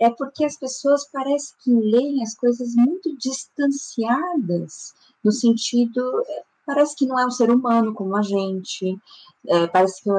É 0.00 0.10
porque 0.10 0.44
as 0.44 0.56
pessoas 0.56 1.08
parecem 1.10 1.56
que 1.62 1.70
leem 1.70 2.22
as 2.22 2.34
coisas 2.34 2.74
muito 2.74 3.16
distanciadas, 3.16 4.94
no 5.22 5.32
sentido, 5.32 6.22
parece 6.64 6.94
que 6.96 7.06
não 7.06 7.18
é 7.18 7.26
um 7.26 7.30
ser 7.30 7.50
humano 7.50 7.92
como 7.94 8.16
a 8.16 8.22
gente, 8.22 8.96
é, 9.48 9.66
parece 9.66 10.02
que, 10.02 10.10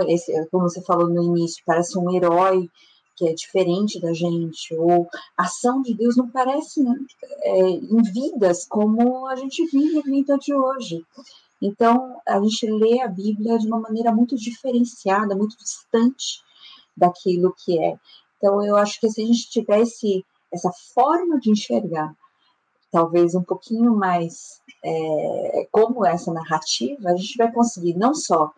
como 0.52 0.70
você 0.70 0.82
falou 0.82 1.08
no 1.08 1.24
início, 1.24 1.64
parece 1.66 1.98
um 1.98 2.14
herói 2.14 2.70
que 3.16 3.28
é 3.30 3.34
diferente 3.34 4.00
da 4.02 4.12
gente, 4.14 4.76
ou 4.76 5.08
a 5.38 5.44
ação 5.44 5.82
de 5.82 5.94
Deus 5.94 6.18
não 6.18 6.30
parece 6.30 6.82
é, 7.44 7.70
em 7.70 8.02
vidas 8.12 8.66
como 8.68 9.28
a 9.28 9.36
gente 9.38 9.66
vive 9.68 10.00
a 10.00 10.02
vida 10.02 10.38
de 10.38 10.54
hoje. 10.54 11.06
Então, 11.62 12.18
a 12.28 12.42
gente 12.42 12.70
lê 12.70 13.00
a 13.00 13.08
Bíblia 13.08 13.58
de 13.58 13.68
uma 13.68 13.80
maneira 13.80 14.14
muito 14.14 14.36
diferenciada, 14.36 15.34
muito 15.34 15.56
distante 15.58 16.44
daquilo 16.96 17.56
que 17.64 17.80
é. 17.80 17.98
Então, 18.38 18.64
eu 18.64 18.76
acho 18.76 19.00
que 19.00 19.10
se 19.10 19.22
a 19.22 19.26
gente 19.26 19.50
tivesse 19.50 20.26
essa 20.52 20.72
forma 20.94 21.40
de 21.40 21.52
enxergar, 21.52 22.16
talvez 22.92 23.36
um 23.36 23.44
pouquinho 23.44 23.96
mais 23.96 24.62
é, 24.84 25.68
como 25.72 26.06
essa 26.06 26.32
narrativa, 26.32 27.10
a 27.10 27.16
gente 27.16 27.38
vai 27.38 27.52
conseguir 27.52 27.96
não 27.96 28.14
só 28.14 28.54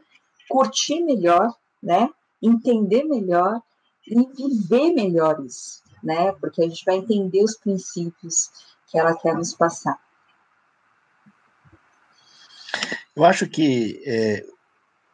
curtir 0.50 1.04
melhor, 1.04 1.52
né, 1.82 2.10
entender 2.42 3.04
melhor 3.04 3.62
e 4.06 4.16
viver 4.34 4.94
melhor 4.94 5.44
isso, 5.44 5.82
né, 6.04 6.32
porque 6.34 6.62
a 6.62 6.68
gente 6.68 6.86
vai 6.86 6.98
entender 6.98 7.44
os 7.44 7.58
princípios 7.58 8.50
que 8.88 8.98
ela 8.98 9.16
quer 9.18 9.36
nos 9.36 9.54
passar. 9.54 10.00
Eu 13.16 13.26
acho 13.26 13.50
que 13.50 14.04
é, 14.06 14.46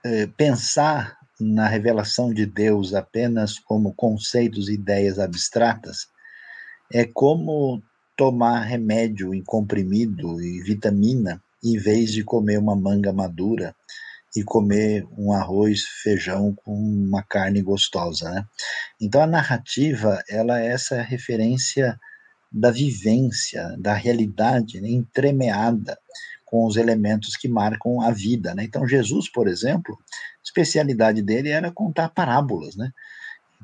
é, 0.04 0.28
pensar 0.28 1.18
na 1.44 1.68
revelação 1.68 2.34
de 2.34 2.46
Deus 2.46 2.94
apenas 2.94 3.60
como 3.60 3.94
conceitos 3.94 4.70
e 4.70 4.74
ideias 4.74 5.20
abstratas 5.20 6.08
é 6.92 7.06
como 7.06 7.82
tomar 8.16 8.62
remédio 8.62 9.34
em 9.34 9.44
comprimido 9.44 10.42
e 10.42 10.62
vitamina 10.62 11.42
em 11.64 11.78
vez 11.78 12.12
de 12.12 12.24
comer 12.24 12.60
uma 12.60 12.76
manga 12.76 13.12
madura 13.12 13.76
e 14.36 14.44
comer 14.44 15.06
um 15.18 15.32
arroz, 15.32 15.82
feijão 16.02 16.54
com 16.56 16.74
uma 16.74 17.24
carne 17.24 17.62
gostosa, 17.62 18.30
né? 18.32 18.46
Então 19.00 19.22
a 19.22 19.28
narrativa, 19.28 20.22
ela 20.28 20.60
é 20.60 20.68
essa 20.68 21.02
referência 21.02 22.00
da 22.52 22.72
vivência, 22.72 23.76
da 23.80 23.94
realidade 23.94 24.80
né, 24.82 24.90
entremeada 24.90 25.98
com 26.46 26.66
os 26.66 26.78
elementos 26.78 27.36
que 27.36 27.48
marcam 27.48 28.02
a 28.02 28.12
vida, 28.12 28.54
né? 28.54 28.64
Então 28.64 28.88
Jesus, 28.88 29.30
por 29.30 29.48
exemplo, 29.48 29.98
especialidade 30.44 31.22
dele 31.22 31.50
era 31.50 31.72
contar 31.72 32.10
parábolas, 32.10 32.76
né? 32.76 32.92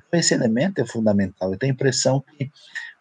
Então, 0.08 0.20
esse 0.20 0.34
elemento 0.34 0.80
é 0.80 0.86
fundamental. 0.86 1.52
Eu 1.52 1.60
tenho 1.60 1.72
a 1.72 1.76
impressão 1.76 2.22
que 2.22 2.52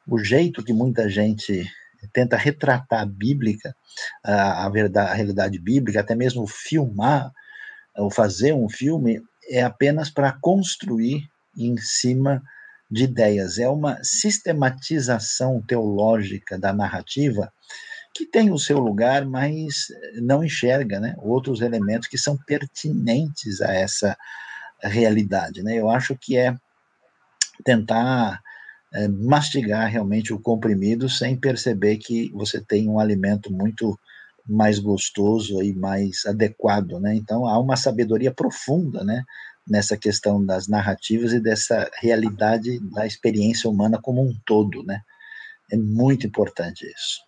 o 0.07 0.18
jeito 0.18 0.64
que 0.64 0.72
muita 0.72 1.09
gente 1.09 1.66
tenta 2.12 2.37
retratar 2.37 3.03
a 3.03 3.07
bíblica, 3.07 3.74
a, 4.22 4.68
verdade, 4.68 5.11
a 5.11 5.14
realidade 5.14 5.59
bíblica, 5.59 6.01
até 6.01 6.14
mesmo 6.14 6.47
filmar 6.47 7.33
ou 7.97 8.11
fazer 8.11 8.53
um 8.53 8.68
filme, 8.68 9.22
é 9.49 9.62
apenas 9.62 10.11
para 10.11 10.33
construir 10.33 11.29
em 11.57 11.76
cima 11.79 12.43
de 12.91 13.05
ideias. 13.05 13.59
É 13.59 13.68
uma 13.68 13.99
sistematização 14.03 15.61
teológica 15.61 16.59
da 16.59 16.72
narrativa 16.72 17.53
que 18.19 18.27
tem 18.27 18.51
o 18.51 18.59
seu 18.59 18.81
lugar, 18.81 19.25
mas 19.25 19.87
não 20.16 20.43
enxerga 20.43 20.99
né, 20.99 21.14
outros 21.19 21.61
elementos 21.61 22.09
que 22.09 22.19
são 22.19 22.37
pertinentes 22.37 23.61
a 23.61 23.73
essa 23.73 24.19
realidade. 24.83 25.62
Né? 25.62 25.77
Eu 25.77 25.89
acho 25.89 26.16
que 26.16 26.37
é 26.37 26.53
tentar 27.64 28.43
é, 28.93 29.07
mastigar 29.07 29.89
realmente 29.89 30.33
o 30.33 30.41
comprimido 30.41 31.09
sem 31.09 31.37
perceber 31.37 31.99
que 31.99 32.29
você 32.33 32.61
tem 32.61 32.89
um 32.89 32.99
alimento 32.99 33.53
muito 33.53 33.97
mais 34.49 34.81
gostoso 34.81 35.62
e 35.62 35.73
mais 35.73 36.27
adequado, 36.27 36.99
né? 36.99 37.14
Então 37.14 37.47
há 37.47 37.59
uma 37.59 37.77
sabedoria 37.77 38.33
profunda, 38.33 39.05
né? 39.05 39.23
Nessa 39.69 39.95
questão 39.95 40.43
das 40.43 40.66
narrativas 40.66 41.35
e 41.35 41.41
dessa 41.41 41.91
realidade 42.01 42.81
da 42.95 43.07
experiência 43.07 43.69
humana 43.69 44.01
como 44.01 44.23
um 44.23 44.35
todo, 44.47 44.83
né? 44.83 45.03
É 45.71 45.77
muito 45.77 46.27
importante 46.27 46.87
isso. 46.87 47.28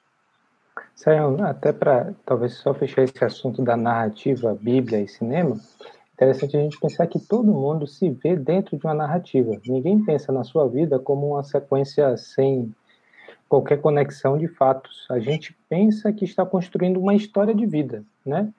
Sayão, 1.02 1.42
até 1.42 1.72
para 1.72 2.12
talvez 2.26 2.52
só 2.56 2.74
fechar 2.74 3.02
esse 3.04 3.24
assunto 3.24 3.62
da 3.62 3.74
narrativa, 3.74 4.54
Bíblia 4.60 5.00
e 5.00 5.08
cinema, 5.08 5.58
interessante 6.12 6.54
a 6.58 6.60
gente 6.60 6.78
pensar 6.78 7.06
que 7.06 7.18
todo 7.18 7.50
mundo 7.50 7.86
se 7.86 8.10
vê 8.10 8.36
dentro 8.36 8.76
de 8.76 8.84
uma 8.84 8.92
narrativa. 8.92 9.58
Ninguém 9.66 10.04
pensa 10.04 10.30
na 10.30 10.44
sua 10.44 10.68
vida 10.68 10.98
como 10.98 11.30
uma 11.30 11.42
sequência 11.42 12.14
sem 12.18 12.70
qualquer 13.48 13.80
conexão 13.80 14.36
de 14.36 14.46
fatos. 14.46 15.06
A 15.10 15.18
gente 15.18 15.56
pensa 15.70 16.12
que 16.12 16.26
está 16.26 16.44
construindo 16.44 17.00
uma 17.00 17.14
história 17.14 17.54
de 17.54 17.64
vida, 17.64 18.04
né? 18.24 18.52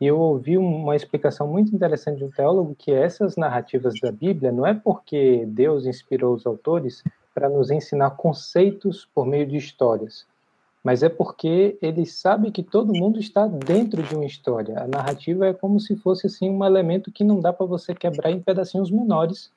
E 0.00 0.06
eu 0.06 0.20
ouvi 0.20 0.56
uma 0.56 0.94
explicação 0.94 1.48
muito 1.48 1.74
interessante 1.74 2.18
de 2.18 2.24
um 2.24 2.30
teólogo 2.30 2.76
que 2.78 2.92
essas 2.92 3.34
narrativas 3.34 3.94
da 4.00 4.12
Bíblia 4.12 4.52
não 4.52 4.64
é 4.64 4.72
porque 4.72 5.44
Deus 5.48 5.84
inspirou 5.84 6.32
os 6.32 6.46
autores 6.46 7.02
para 7.34 7.48
nos 7.48 7.72
ensinar 7.72 8.10
conceitos 8.10 9.04
por 9.12 9.26
meio 9.26 9.48
de 9.48 9.56
histórias, 9.56 10.24
mas 10.82 11.02
é 11.02 11.08
porque 11.08 11.76
ele 11.82 12.06
sabe 12.06 12.50
que 12.50 12.62
todo 12.62 12.92
mundo 12.92 13.18
está 13.18 13.46
dentro 13.46 14.02
de 14.02 14.14
uma 14.14 14.24
história. 14.24 14.78
A 14.80 14.86
narrativa 14.86 15.46
é 15.46 15.52
como 15.52 15.80
se 15.80 15.96
fosse 15.96 16.26
assim 16.26 16.48
um 16.48 16.64
elemento 16.64 17.12
que 17.12 17.24
não 17.24 17.40
dá 17.40 17.52
para 17.52 17.66
você 17.66 17.94
quebrar 17.94 18.30
em 18.30 18.40
pedacinhos 18.40 18.90
menores, 18.90 19.50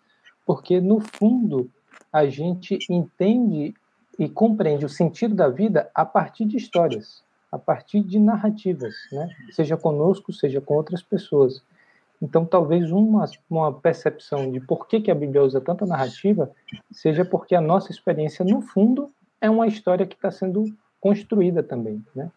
porque 0.46 0.82
no 0.82 1.00
fundo 1.00 1.70
a 2.12 2.26
gente 2.26 2.80
entende 2.90 3.74
e 4.20 4.28
compreende 4.28 4.86
o 4.86 4.90
sentido 4.90 5.36
da 5.36 5.48
vida 5.48 5.90
a 5.96 6.06
partir 6.06 6.46
de 6.46 6.58
histórias, 6.58 7.24
a 7.52 7.58
partir 7.58 8.02
de 8.02 8.20
narrativas, 8.20 8.94
né? 9.12 9.30
Seja 9.52 9.78
conosco, 9.78 10.34
seja 10.34 10.60
com 10.60 10.76
outras 10.76 11.02
pessoas. 11.02 11.64
Então, 12.22 12.46
talvez 12.46 12.92
uma, 12.92 13.26
uma 13.50 13.74
percepção 13.74 14.52
de 14.52 14.60
por 14.60 14.88
que, 14.88 15.02
que 15.02 15.10
a 15.10 15.16
Bíblia 15.16 15.42
usa 15.42 15.60
tanta 15.60 15.86
narrativa 15.86 16.52
seja 16.92 17.26
porque 17.26 17.56
a 17.56 17.62
nossa 17.62 17.92
experiência, 17.92 18.46
no 18.46 18.62
fundo, 18.62 19.10
é 19.40 19.50
uma 19.50 19.66
história 19.66 20.06
que 20.06 20.16
está 20.16 20.30
sendo 20.30 20.66
construída 21.02 21.62
também, 21.62 22.06
né? 22.16 22.32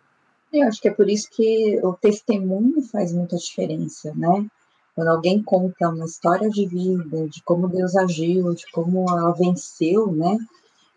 Eu 0.52 0.66
acho 0.66 0.80
que 0.80 0.88
é 0.88 0.94
por 0.94 1.08
isso 1.08 1.28
que 1.30 1.78
o 1.82 1.92
testemunho 1.92 2.80
faz 2.82 3.12
muita 3.12 3.36
diferença, 3.36 4.12
né? 4.14 4.46
Quando 4.94 5.08
alguém 5.08 5.42
conta 5.42 5.88
uma 5.88 6.04
história 6.04 6.48
de 6.48 6.66
vida, 6.66 7.28
de 7.28 7.42
como 7.42 7.68
Deus 7.68 7.96
agiu, 7.96 8.54
de 8.54 8.64
como 8.70 9.04
ela 9.10 9.32
venceu, 9.32 10.12
né? 10.12 10.38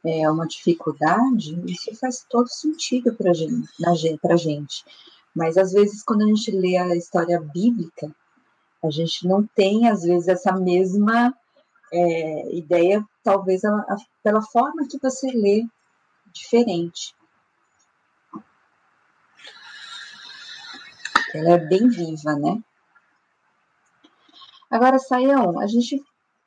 É 0.05 0.29
uma 0.29 0.47
dificuldade, 0.47 1.59
isso 1.65 1.93
faz 1.95 2.25
todo 2.29 2.47
sentido 2.47 3.13
para 3.13 3.33
gente, 3.33 3.67
a 3.83 4.35
gente. 4.35 4.85
Mas 5.35 5.57
às 5.57 5.73
vezes, 5.73 6.03
quando 6.03 6.23
a 6.23 6.27
gente 6.27 6.51
lê 6.51 6.77
a 6.77 6.95
história 6.95 7.41
bíblica, 7.41 8.15
a 8.83 8.89
gente 8.91 9.27
não 9.27 9.43
tem, 9.55 9.89
às 9.89 10.03
vezes, 10.03 10.27
essa 10.27 10.53
mesma 10.53 11.35
é, 11.91 12.55
ideia, 12.55 13.03
talvez 13.23 13.65
a, 13.65 13.71
a, 13.71 13.97
pela 14.23 14.41
forma 14.41 14.87
que 14.87 14.99
você 14.99 15.31
lê 15.31 15.65
diferente. 16.31 17.16
Ela 21.33 21.51
é 21.51 21.57
bem 21.57 21.87
viva, 21.89 22.35
né? 22.35 22.61
Agora, 24.69 24.99
Saião, 24.99 25.59
a 25.59 25.67
gente 25.67 26.01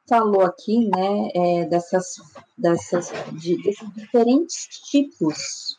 falou 0.08 0.42
aqui, 0.42 0.88
né, 0.88 1.30
é, 1.34 1.64
dessas, 1.66 2.16
dessas, 2.58 3.12
de, 3.32 3.62
desses 3.62 3.88
diferentes 3.94 4.66
tipos 4.90 5.78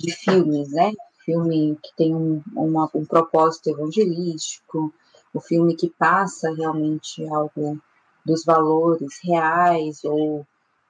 de 0.00 0.12
filmes, 0.12 0.70
né? 0.70 0.92
Filme 1.24 1.76
que 1.82 1.96
tem 1.96 2.14
um, 2.14 2.42
uma, 2.54 2.88
um 2.94 3.04
propósito 3.04 3.70
evangelístico, 3.70 4.94
o 5.32 5.40
filme 5.40 5.74
que 5.74 5.90
passa 5.98 6.54
realmente 6.54 7.26
algo 7.28 7.80
dos 8.24 8.44
valores 8.44 9.18
reais, 9.22 10.04
ou 10.04 10.46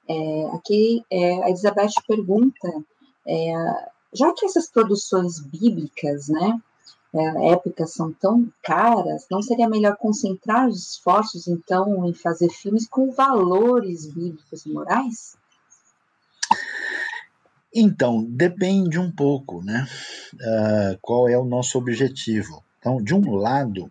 é, 0.09 0.47
aqui 0.55 1.03
é, 1.11 1.43
a 1.43 1.49
Elizabeth 1.49 1.95
pergunta, 2.07 2.69
é, 3.27 3.53
já 4.13 4.33
que 4.35 4.45
essas 4.45 4.71
produções 4.71 5.41
bíblicas, 5.41 6.29
né, 6.29 6.61
é, 7.15 7.53
épicas 7.53 7.93
são 7.93 8.13
tão 8.13 8.51
caras, 8.63 9.27
não 9.31 9.41
seria 9.41 9.69
melhor 9.69 9.97
concentrar 9.97 10.69
os 10.69 10.91
esforços, 10.91 11.47
então, 11.47 12.05
em 12.07 12.13
fazer 12.13 12.49
filmes 12.49 12.89
com 12.89 13.13
valores 13.13 14.07
bíblicos 14.07 14.67
e 14.67 14.73
morais? 14.73 15.37
Então, 17.73 18.25
depende 18.25 18.99
um 18.99 19.11
pouco, 19.11 19.63
né? 19.63 19.87
Uh, 20.35 20.99
qual 21.01 21.29
é 21.29 21.39
o 21.39 21.45
nosso 21.45 21.79
objetivo? 21.79 22.65
Então, 22.79 23.03
de 23.03 23.15
um 23.15 23.35
lado, 23.35 23.91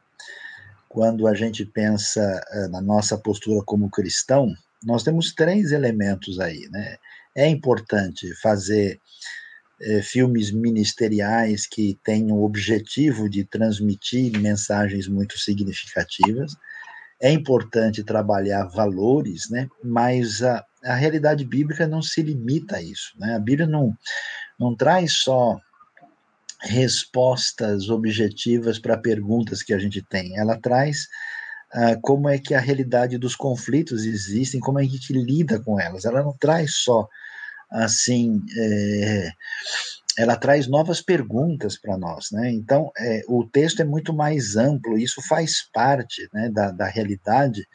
quando 0.87 1.27
a 1.27 1.33
gente 1.33 1.65
pensa 1.65 2.41
uh, 2.53 2.69
na 2.69 2.81
nossa 2.81 3.17
postura 3.17 3.61
como 3.65 3.89
cristão, 3.89 4.53
nós 4.83 5.03
temos 5.03 5.33
três 5.33 5.71
elementos 5.71 6.39
aí, 6.39 6.67
né? 6.69 6.97
É 7.35 7.47
importante 7.47 8.33
fazer 8.41 8.99
é, 9.83 10.01
filmes 10.01 10.51
ministeriais 10.51 11.67
que 11.67 11.99
têm 12.03 12.31
o 12.31 12.43
objetivo 12.43 13.29
de 13.29 13.43
transmitir 13.43 14.39
mensagens 14.39 15.07
muito 15.07 15.37
significativas. 15.37 16.55
É 17.21 17.31
importante 17.31 18.03
trabalhar 18.03 18.65
valores, 18.65 19.49
né? 19.49 19.67
mas 19.83 20.41
a, 20.41 20.65
a 20.83 20.95
realidade 20.95 21.43
bíblica 21.43 21.85
não 21.85 22.01
se 22.01 22.21
limita 22.21 22.77
a 22.77 22.81
isso. 22.81 23.13
Né? 23.17 23.35
A 23.35 23.39
Bíblia 23.39 23.67
não, 23.67 23.93
não 24.59 24.75
traz 24.75 25.13
só 25.13 25.57
respostas 26.61 27.89
objetivas 27.89 28.79
para 28.79 28.97
perguntas 28.97 29.61
que 29.61 29.73
a 29.73 29.79
gente 29.79 30.01
tem, 30.01 30.37
ela 30.37 30.57
traz 30.57 31.07
Uh, 31.75 31.99
como 32.03 32.29
é 32.29 32.37
que 32.37 32.53
a 32.53 32.59
realidade 32.59 33.17
dos 33.17 33.35
conflitos 33.35 34.05
existem, 34.05 34.59
como 34.59 34.77
é 34.77 34.83
que 34.83 34.89
a 34.89 34.91
gente 34.91 35.11
lida 35.11 35.59
com 35.59 35.79
elas. 35.79 36.05
Ela 36.05 36.21
não 36.21 36.37
traz 36.39 36.75
só 36.75 37.09
assim, 37.73 38.41
é, 38.57 39.31
ela 40.17 40.35
traz 40.35 40.67
novas 40.67 41.01
perguntas 41.01 41.77
para 41.77 41.97
nós, 41.97 42.29
né? 42.31 42.51
Então, 42.51 42.91
é, 42.97 43.23
o 43.27 43.43
texto 43.45 43.81
é 43.81 43.85
muito 43.85 44.13
mais 44.13 44.55
amplo, 44.55 44.97
isso 44.97 45.21
faz 45.21 45.67
parte 45.73 46.29
né, 46.33 46.49
da, 46.49 46.71
da 46.71 46.85
realidade, 46.85 47.67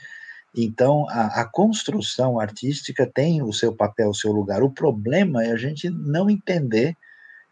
Então, 0.57 1.07
a, 1.11 1.43
a, 1.43 1.45
construção 1.45 2.41
artística 2.41 3.07
tem 3.07 3.43
o 3.43 3.53
seu 3.53 3.77
papel, 3.77 4.11
o 4.11 4.15
seu 4.15 4.33
lugar. 4.33 4.63
O 4.63 4.71
problema 4.71 5.45
é 5.45 5.53
a 5.53 5.57
gente 5.57 5.91
não 5.91 6.31
entender 6.31 6.97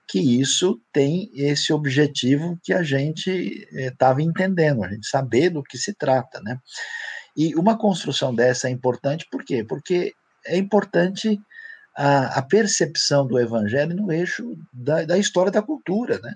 que 0.09 0.19
isso 0.41 0.81
tem 0.93 1.31
esse 1.35 1.73
objetivo 1.73 2.59
que 2.63 2.73
a 2.73 2.83
gente 2.83 3.31
estava 3.73 4.23
eh, 4.23 4.25
entendendo, 4.25 4.85
a 4.85 4.89
gente 4.89 5.07
saber 5.07 5.51
do 5.51 5.63
que 5.63 5.77
se 5.77 5.93
trata, 5.93 6.41
né? 6.41 6.59
E 7.37 7.55
uma 7.55 7.77
construção 7.77 8.35
dessa 8.35 8.69
é 8.69 8.71
importante, 8.71 9.27
por 9.31 9.45
quê? 9.45 9.65
Porque 9.65 10.15
é 10.47 10.57
importante 10.57 11.39
a, 11.97 12.39
a 12.39 12.43
percepção 12.43 13.27
do 13.27 13.39
evangelho 13.39 13.97
no 13.97 14.13
eixo 14.13 14.57
da, 14.73 15.05
da 15.05 15.19
história 15.19 15.51
da 15.51 15.63
cultura, 15.63 16.21
né? 16.23 16.35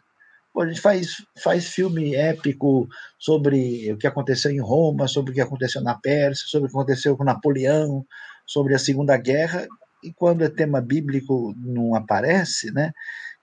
Pô, 0.53 0.63
a 0.63 0.67
gente 0.67 0.81
faz, 0.81 1.23
faz 1.41 1.69
filme 1.69 2.15
épico 2.17 2.89
sobre 3.19 3.93
o 3.93 3.97
que 3.97 4.07
aconteceu 4.07 4.51
em 4.51 4.61
Roma, 4.61 5.07
sobre 5.07 5.31
o 5.31 5.35
que 5.35 5.41
aconteceu 5.41 5.81
na 5.81 5.95
Pérsia, 5.95 6.47
sobre 6.49 6.67
o 6.67 6.71
que 6.71 6.77
aconteceu 6.77 7.17
com 7.17 7.23
Napoleão, 7.23 8.05
sobre 8.47 8.75
a 8.75 8.79
Segunda 8.79 9.17
Guerra, 9.17 9.69
e 10.03 10.13
quando 10.13 10.43
é 10.43 10.49
tema 10.49 10.81
bíblico 10.81 11.55
não 11.57 11.95
aparece, 11.95 12.73
né? 12.73 12.91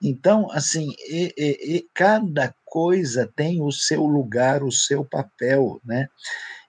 Então, 0.02 0.50
assim, 0.50 0.88
e, 1.08 1.32
e, 1.36 1.76
e 1.76 1.86
cada 1.94 2.54
coisa 2.64 3.30
tem 3.34 3.62
o 3.62 3.72
seu 3.72 4.04
lugar, 4.04 4.62
o 4.62 4.70
seu 4.70 5.04
papel, 5.04 5.80
né? 5.84 6.08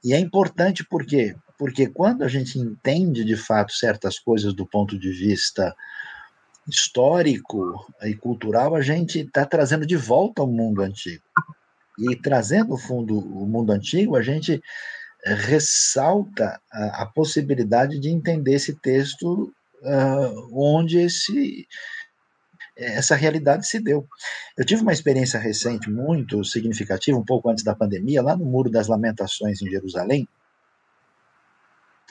E 0.03 0.13
é 0.13 0.19
importante 0.19 0.85
por 0.85 1.05
quê? 1.05 1.35
Porque 1.59 1.87
quando 1.87 2.23
a 2.23 2.29
gente 2.29 2.57
entende 2.57 3.25
de 3.25 3.35
fato 3.35 3.73
certas 3.73 4.17
coisas 4.17 4.53
do 4.53 4.65
ponto 4.65 4.97
de 4.97 5.11
vista 5.11 5.75
histórico 6.65 7.85
e 8.01 8.15
cultural, 8.15 8.75
a 8.75 8.81
gente 8.81 9.19
está 9.19 9.45
trazendo 9.45 9.85
de 9.85 9.97
volta 9.97 10.41
o 10.41 10.47
mundo 10.47 10.81
antigo. 10.81 11.21
E 11.99 12.15
trazendo 12.15 12.75
o 12.75 12.77
fundo 12.77 13.19
o 13.19 13.45
mundo 13.45 13.73
antigo, 13.73 14.15
a 14.15 14.21
gente 14.21 14.63
ressalta 15.25 16.61
a, 16.71 17.03
a 17.03 17.05
possibilidade 17.05 17.99
de 17.99 18.07
entender 18.07 18.53
esse 18.53 18.75
texto 18.75 19.53
uh, 19.81 20.49
onde 20.53 20.97
esse 20.97 21.67
essa 22.77 23.15
realidade 23.15 23.67
se 23.67 23.81
deu. 23.81 24.07
Eu 24.57 24.63
tive 24.63 24.81
uma 24.81 24.93
experiência 24.93 25.37
recente 25.37 25.89
muito 25.89 26.41
significativa, 26.45 27.17
um 27.17 27.25
pouco 27.25 27.49
antes 27.49 27.65
da 27.65 27.75
pandemia, 27.75 28.21
lá 28.21 28.37
no 28.37 28.45
Muro 28.45 28.69
das 28.69 28.87
Lamentações 28.87 29.61
em 29.61 29.69
Jerusalém. 29.69 30.25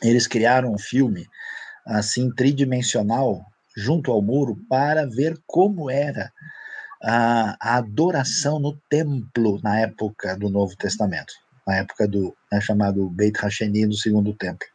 Eles 0.03 0.26
criaram 0.26 0.72
um 0.72 0.78
filme 0.78 1.26
assim 1.86 2.30
tridimensional 2.30 3.44
junto 3.76 4.11
ao 4.11 4.22
muro 4.22 4.57
para 4.68 5.07
ver 5.07 5.38
como 5.46 5.90
era 5.90 6.30
a, 7.03 7.57
a 7.61 7.76
adoração 7.76 8.59
no 8.59 8.76
templo 8.90 9.61
na 9.62 9.80
época 9.80 10.36
do 10.36 10.49
Novo 10.49 10.76
Testamento, 10.76 11.32
na 11.66 11.76
época 11.76 12.09
do 12.09 12.36
né, 12.51 12.61
chamado 12.61 13.09
Beit 13.09 13.38
Hasheni 13.38 13.86
do 13.86 13.96
Segundo 13.96 14.34
Templo. 14.34 14.66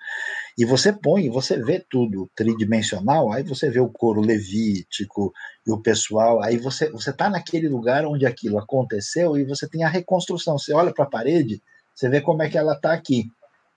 E 0.57 0.65
você 0.65 0.93
põe, 0.93 1.29
você 1.29 1.57
vê 1.57 1.83
tudo 1.89 2.29
tridimensional, 2.35 3.31
aí 3.31 3.43
você 3.43 3.69
vê 3.69 3.79
o 3.79 3.89
coro 3.89 4.21
levítico 4.21 5.33
e 5.65 5.71
o 5.71 5.81
pessoal, 5.81 6.41
aí 6.41 6.57
você 6.57 6.89
você 6.91 7.09
está 7.09 7.29
naquele 7.29 7.67
lugar 7.67 8.05
onde 8.05 8.25
aquilo 8.25 8.59
aconteceu 8.59 9.37
e 9.37 9.43
você 9.43 9.67
tem 9.67 9.83
a 9.83 9.89
reconstrução. 9.89 10.57
Você 10.57 10.73
olha 10.73 10.93
para 10.93 11.05
a 11.05 11.09
parede, 11.09 11.61
você 11.93 12.07
vê 12.07 12.21
como 12.21 12.43
é 12.43 12.49
que 12.49 12.57
ela 12.57 12.73
está 12.73 12.93
aqui. 12.93 13.25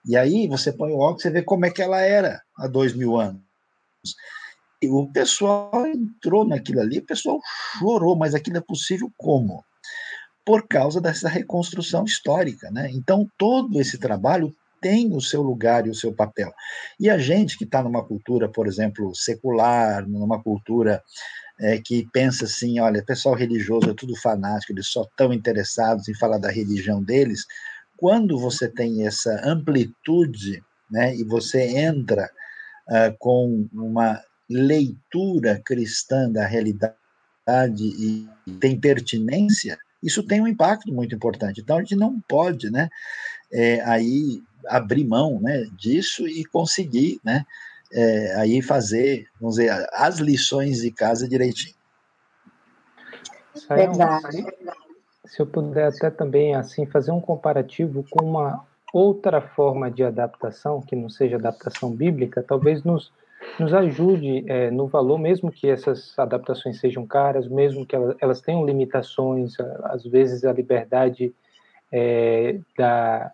E 0.06 0.16
aí 0.16 0.46
você 0.46 0.72
põe 0.72 0.92
o 0.92 0.98
óculos, 0.98 1.22
você 1.22 1.30
vê 1.30 1.42
como 1.42 1.66
é 1.66 1.70
que 1.70 1.82
ela 1.82 2.00
era 2.00 2.40
há 2.56 2.66
dois 2.66 2.94
mil 2.94 3.16
anos. 3.16 3.42
E 4.80 4.88
o 4.88 5.10
pessoal 5.10 5.86
entrou 5.86 6.46
naquilo 6.46 6.80
ali, 6.80 6.98
o 6.98 7.06
pessoal 7.06 7.40
chorou, 7.78 8.14
mas 8.14 8.34
aquilo 8.34 8.58
é 8.58 8.60
possível 8.60 9.10
como? 9.16 9.64
Por 10.44 10.68
causa 10.68 11.00
dessa 11.00 11.28
reconstrução 11.28 12.04
histórica, 12.04 12.70
né? 12.70 12.90
Então 12.92 13.26
todo 13.36 13.80
esse 13.80 13.98
trabalho 13.98 14.54
tem 14.80 15.12
o 15.12 15.20
seu 15.20 15.42
lugar 15.42 15.86
e 15.86 15.90
o 15.90 15.94
seu 15.94 16.14
papel. 16.14 16.52
E 17.00 17.10
a 17.10 17.18
gente 17.18 17.58
que 17.58 17.64
está 17.64 17.82
numa 17.82 18.04
cultura, 18.04 18.48
por 18.48 18.68
exemplo, 18.68 19.14
secular, 19.14 20.06
numa 20.06 20.40
cultura 20.40 21.02
é, 21.58 21.78
que 21.78 22.06
pensa 22.12 22.44
assim, 22.44 22.78
olha, 22.78 23.04
pessoal 23.04 23.34
religioso 23.34 23.90
é 23.90 23.94
tudo 23.94 24.14
fanático, 24.16 24.72
eles 24.72 24.86
só 24.86 25.02
estão 25.02 25.32
interessados 25.32 26.08
em 26.08 26.14
falar 26.14 26.38
da 26.38 26.50
religião 26.50 27.02
deles. 27.02 27.44
Quando 27.96 28.38
você 28.38 28.68
tem 28.68 29.06
essa 29.06 29.40
amplitude, 29.44 30.62
né, 30.90 31.14
e 31.16 31.24
você 31.24 31.62
entra 31.62 32.30
uh, 32.88 33.16
com 33.18 33.68
uma 33.72 34.22
leitura 34.48 35.60
cristã 35.64 36.30
da 36.30 36.46
realidade 36.46 36.94
e 37.80 38.28
tem 38.60 38.78
pertinência, 38.78 39.78
isso 40.02 40.22
tem 40.22 40.40
um 40.40 40.46
impacto 40.46 40.92
muito 40.92 41.14
importante. 41.14 41.60
Então 41.60 41.78
a 41.78 41.80
gente 41.80 41.96
não 41.96 42.20
pode, 42.28 42.70
né, 42.70 42.88
é, 43.52 43.80
aí 43.82 44.42
abrir 44.68 45.04
mão, 45.04 45.40
né, 45.40 45.64
disso 45.76 46.26
e 46.28 46.44
conseguir, 46.44 47.20
né, 47.24 47.44
é, 47.92 48.34
aí 48.36 48.62
fazer, 48.62 49.26
vamos 49.40 49.56
dizer, 49.56 49.70
as 49.92 50.18
lições 50.18 50.78
de 50.78 50.90
casa 50.90 51.28
direitinho. 51.28 51.74
Verdade. 53.68 54.44
Se 55.26 55.40
eu 55.40 55.46
puder 55.46 55.88
até 55.88 56.10
também 56.10 56.54
assim 56.54 56.86
fazer 56.86 57.10
um 57.10 57.20
comparativo 57.20 58.04
com 58.10 58.24
uma 58.24 58.64
outra 58.92 59.40
forma 59.40 59.90
de 59.90 60.02
adaptação 60.02 60.80
que 60.80 60.96
não 60.96 61.08
seja 61.08 61.36
adaptação 61.36 61.90
bíblica, 61.90 62.42
talvez 62.42 62.82
nos 62.82 63.12
nos 63.58 63.72
ajude 63.72 64.44
é, 64.46 64.70
no 64.70 64.86
valor, 64.86 65.18
mesmo 65.18 65.50
que 65.50 65.68
essas 65.68 66.18
adaptações 66.18 66.80
sejam 66.80 67.06
caras, 67.06 67.46
mesmo 67.46 67.86
que 67.86 67.94
elas, 67.94 68.16
elas 68.20 68.40
tenham 68.40 68.64
limitações, 68.64 69.54
às 69.84 70.04
vezes 70.04 70.44
a 70.44 70.52
liberdade 70.52 71.34
é, 71.92 72.58
da, 72.76 73.30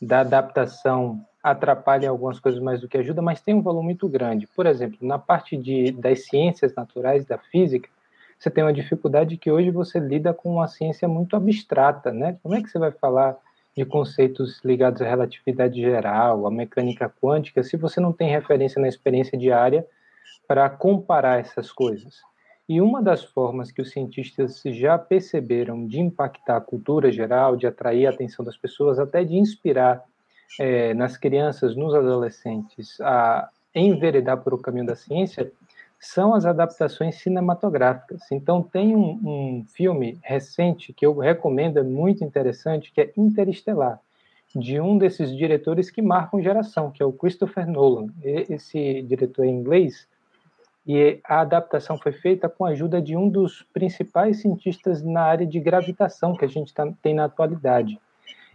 da 0.00 0.20
adaptação 0.20 1.24
atrapalha 1.42 2.08
algumas 2.08 2.40
coisas 2.40 2.60
mais 2.60 2.80
do 2.80 2.88
que 2.88 2.96
ajuda, 2.96 3.20
mas 3.20 3.40
tem 3.40 3.54
um 3.54 3.62
valor 3.62 3.82
muito 3.82 4.08
grande. 4.08 4.46
Por 4.46 4.66
exemplo, 4.66 4.98
na 5.02 5.18
parte 5.18 5.56
de, 5.56 5.92
das 5.92 6.24
ciências 6.24 6.74
naturais, 6.74 7.26
da 7.26 7.36
física, 7.36 7.88
você 8.44 8.50
tem 8.50 8.62
uma 8.62 8.74
dificuldade 8.74 9.38
que 9.38 9.50
hoje 9.50 9.70
você 9.70 9.98
lida 9.98 10.34
com 10.34 10.52
uma 10.52 10.68
ciência 10.68 11.08
muito 11.08 11.34
abstrata, 11.34 12.12
né? 12.12 12.36
Como 12.42 12.54
é 12.54 12.62
que 12.62 12.68
você 12.68 12.78
vai 12.78 12.92
falar 12.92 13.38
de 13.74 13.86
conceitos 13.86 14.60
ligados 14.62 15.00
à 15.00 15.08
relatividade 15.08 15.80
geral, 15.80 16.46
à 16.46 16.50
mecânica 16.50 17.10
quântica, 17.22 17.62
se 17.62 17.78
você 17.78 18.00
não 18.00 18.12
tem 18.12 18.28
referência 18.28 18.80
na 18.80 18.86
experiência 18.86 19.38
diária 19.38 19.86
para 20.46 20.68
comparar 20.68 21.40
essas 21.40 21.72
coisas. 21.72 22.20
E 22.68 22.82
uma 22.82 23.02
das 23.02 23.24
formas 23.24 23.72
que 23.72 23.80
os 23.80 23.90
cientistas 23.90 24.60
já 24.62 24.98
perceberam 24.98 25.86
de 25.86 25.98
impactar 25.98 26.58
a 26.58 26.60
cultura 26.60 27.10
geral, 27.10 27.56
de 27.56 27.66
atrair 27.66 28.06
a 28.06 28.10
atenção 28.10 28.44
das 28.44 28.58
pessoas, 28.58 28.98
até 28.98 29.24
de 29.24 29.36
inspirar 29.36 30.04
é, 30.60 30.92
nas 30.92 31.16
crianças, 31.16 31.74
nos 31.74 31.94
adolescentes, 31.94 33.00
a 33.00 33.48
enveredar 33.74 34.36
por 34.42 34.52
o 34.52 34.58
caminho 34.58 34.86
da 34.86 34.94
ciência, 34.94 35.50
são 36.04 36.34
as 36.34 36.44
adaptações 36.44 37.16
cinematográficas. 37.16 38.30
Então, 38.30 38.62
tem 38.62 38.94
um, 38.94 39.20
um, 39.24 39.64
filme 39.66 40.18
recente 40.22 40.92
que 40.92 41.06
eu 41.06 41.16
recomendo, 41.16 41.78
é 41.78 41.82
muito 41.82 42.22
interessante, 42.22 42.92
que 42.92 43.00
é 43.00 43.12
Interestelar, 43.16 43.98
de 44.54 44.78
um 44.78 44.98
desses 44.98 45.34
diretores 45.34 45.90
que 45.90 46.02
marcam 46.02 46.42
geração, 46.42 46.90
que 46.90 47.02
é 47.02 47.06
o 47.06 47.12
Christopher 47.12 47.66
Nolan. 47.66 48.08
Esse 48.22 49.00
diretor 49.02 49.46
é 49.46 49.48
inglês, 49.48 50.06
e 50.86 51.18
a 51.24 51.40
adaptação 51.40 51.96
foi 51.96 52.12
feita 52.12 52.50
com 52.50 52.66
a 52.66 52.70
ajuda 52.70 53.00
de 53.00 53.16
um 53.16 53.28
dos 53.28 53.62
principais 53.72 54.42
cientistas 54.42 55.02
na 55.02 55.22
área 55.22 55.46
de 55.46 55.58
gravitação 55.58 56.36
que 56.36 56.44
a 56.44 56.48
gente 56.48 56.74
tá, 56.74 56.86
tem 57.00 57.14
na 57.14 57.24
atualidade. 57.24 57.98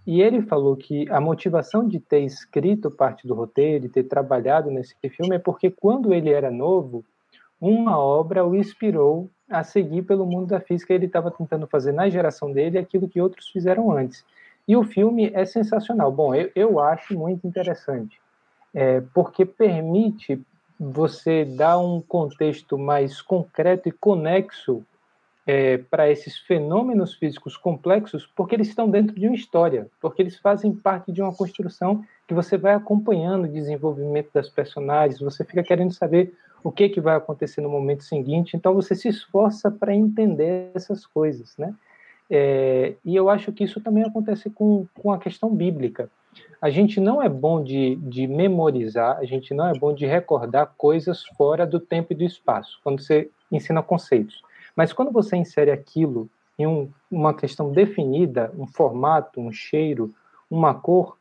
E 0.06 0.22
ele 0.22 0.44
falou 0.44 0.78
que 0.78 1.10
a 1.10 1.20
motivação 1.20 1.88
de 1.88 2.00
ter 2.00 2.20
escrito 2.20 2.92
parte 2.92 3.28
do 3.28 3.34
roteiro, 3.34 3.82
de 3.82 3.90
ter 3.90 4.04
trabalhado 4.04 4.70
nesse 4.70 4.96
filme, 5.10 5.36
é 5.36 5.40
porque 5.40 5.72
quando 5.72 6.14
ele 6.14 6.32
era 6.32 6.52
novo, 6.52 7.04
uma 7.60 7.98
obra 7.98 8.46
o 8.46 8.56
inspirou 8.56 9.30
a 9.50 9.64
seguir 9.64 10.04
pelo 10.04 10.26
mundo 10.26 10.48
da 10.48 10.60
física. 10.60 10.94
Ele 10.94 11.06
estava 11.06 11.32
tentando 11.32 11.68
fazer 11.68 11.92
na 11.92 12.10
geração 12.10 12.52
dele 12.52 12.78
aquilo 12.78 13.10
que 13.10 13.22
outros 13.22 13.50
fizeram 13.50 13.92
antes. 13.92 14.24
E 14.68 14.76
o 14.76 14.84
filme 14.84 15.32
é 15.34 15.46
sensacional. 15.46 16.12
Bom, 16.12 16.34
eu, 16.36 16.52
eu 16.56 16.80
acho 16.80 17.18
muito 17.18 17.48
interessante, 17.48 18.20
é, 18.74 19.02
porque 19.14 19.44
permite 19.44 20.40
você 20.80 21.44
dar 21.44 21.80
um 21.80 22.00
contexto 22.00 22.78
mais 22.78 23.22
concreto 23.22 23.90
e 23.90 23.92
conexo 23.92 24.86
é, 25.46 25.80
para 25.80 26.10
esses 26.10 26.38
fenômenos 26.38 27.16
físicos 27.16 27.58
complexos, 27.58 28.30
porque 28.36 28.56
eles 28.56 28.68
estão 28.68 28.88
dentro 28.88 29.20
de 29.20 29.26
uma 29.26 29.36
história, 29.36 29.88
porque 30.00 30.22
eles 30.22 30.38
fazem 30.38 30.72
parte 30.72 31.12
de 31.12 31.22
uma 31.22 31.34
construção 31.34 32.06
que 32.28 32.36
você 32.36 32.56
vai 32.56 32.76
acompanhando 32.76 33.46
o 33.46 33.52
desenvolvimento 33.52 34.30
das 34.32 34.48
personagens, 34.48 35.20
você 35.20 35.44
fica 35.44 35.64
querendo 35.64 35.92
saber 35.92 36.32
o 36.64 36.72
que, 36.72 36.90
que 36.90 37.02
vai 37.02 37.16
acontecer 37.16 37.62
no 37.62 37.70
momento 37.70 38.04
seguinte. 38.04 38.56
Então 38.56 38.74
você 38.74 38.96
se 38.96 39.08
esforça 39.08 39.72
para 39.72 39.96
entender 39.96 40.72
essas 40.74 41.06
coisas, 41.06 41.56
né? 41.58 41.74
É, 42.30 42.94
e 43.04 43.16
eu 43.16 43.30
acho 43.30 43.52
que 43.52 43.64
isso 43.64 43.82
também 43.82 44.04
acontece 44.04 44.50
com, 44.50 44.86
com 45.02 45.12
a 45.12 45.18
questão 45.18 45.54
bíblica. 45.54 46.10
A 46.62 46.70
gente 46.70 47.00
não 47.00 47.22
é 47.22 47.28
bom 47.28 47.64
de, 47.64 47.96
de 47.96 48.28
memorizar, 48.28 49.18
a 49.18 49.26
gente 49.26 49.54
não 49.54 49.68
é 49.68 49.74
bom 49.74 49.94
de 49.94 50.06
recordar 50.06 50.74
coisas 50.78 51.24
fora 51.38 51.66
do 51.66 51.80
tempo 51.80 52.14
e 52.14 52.16
do 52.16 52.24
espaço, 52.24 52.80
quando 52.84 53.02
você 53.02 53.30
ensina 53.52 53.82
conceitos. 53.82 54.44
Mas 54.76 54.94
quando 54.94 55.12
você 55.12 55.36
insere 55.36 55.72
aquilo 55.72 56.30
em 56.58 56.68
um, 56.68 56.90
uma 57.10 57.34
questão 57.34 57.72
definida, 57.72 58.52
um 58.58 58.68
formato, 58.68 59.40
um 59.40 59.52
cheiro, 59.52 60.14
uma 60.52 60.74
cor, 60.74 61.18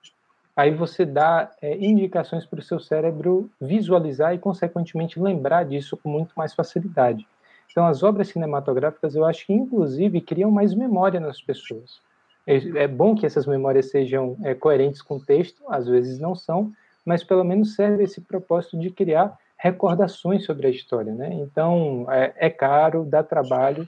aí 0.58 0.72
você 0.72 1.06
dá 1.06 1.52
é, 1.62 1.76
indicações 1.76 2.44
para 2.44 2.58
o 2.58 2.62
seu 2.62 2.80
cérebro 2.80 3.48
visualizar 3.60 4.34
e, 4.34 4.38
consequentemente, 4.38 5.20
lembrar 5.20 5.64
disso 5.64 5.96
com 5.96 6.08
muito 6.08 6.32
mais 6.36 6.52
facilidade. 6.52 7.24
Então, 7.70 7.86
as 7.86 8.02
obras 8.02 8.26
cinematográficas, 8.26 9.14
eu 9.14 9.24
acho 9.24 9.46
que, 9.46 9.52
inclusive, 9.52 10.20
criam 10.20 10.50
mais 10.50 10.74
memória 10.74 11.20
nas 11.20 11.40
pessoas. 11.40 12.00
É, 12.44 12.56
é 12.82 12.88
bom 12.88 13.14
que 13.14 13.24
essas 13.24 13.46
memórias 13.46 13.88
sejam 13.88 14.36
é, 14.42 14.52
coerentes 14.52 15.00
com 15.00 15.18
o 15.18 15.24
texto, 15.24 15.62
às 15.68 15.86
vezes 15.86 16.18
não 16.18 16.34
são, 16.34 16.72
mas 17.06 17.22
pelo 17.22 17.44
menos 17.44 17.76
serve 17.76 18.02
esse 18.02 18.20
propósito 18.20 18.76
de 18.80 18.90
criar 18.90 19.38
recordações 19.56 20.44
sobre 20.44 20.66
a 20.66 20.70
história, 20.70 21.14
né? 21.14 21.34
Então, 21.34 22.04
é, 22.10 22.34
é 22.36 22.50
caro, 22.50 23.04
dá 23.04 23.22
trabalho, 23.22 23.86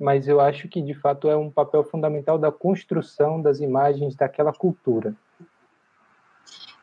mas 0.00 0.26
eu 0.26 0.40
acho 0.40 0.66
que 0.66 0.82
de 0.82 0.94
fato 0.94 1.30
é 1.30 1.36
um 1.36 1.48
papel 1.48 1.84
fundamental 1.84 2.36
da 2.36 2.50
construção 2.50 3.40
das 3.40 3.60
imagens 3.60 4.16
daquela 4.16 4.52
cultura. 4.52 5.14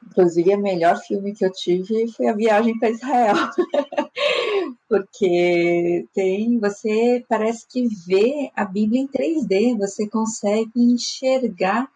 Inclusive, 0.07 0.55
o 0.55 0.61
melhor 0.61 0.97
filme 0.97 1.33
que 1.33 1.45
eu 1.45 1.51
tive 1.51 2.07
foi 2.11 2.27
A 2.27 2.33
Viagem 2.33 2.77
para 2.79 2.89
Israel. 2.89 3.35
Porque 4.87 6.07
tem, 6.13 6.59
você 6.59 7.25
parece 7.27 7.67
que 7.67 7.87
vê 8.07 8.51
a 8.55 8.63
Bíblia 8.63 9.01
em 9.01 9.07
3D, 9.07 9.77
você 9.77 10.07
consegue 10.07 10.71
enxergar 10.75 11.89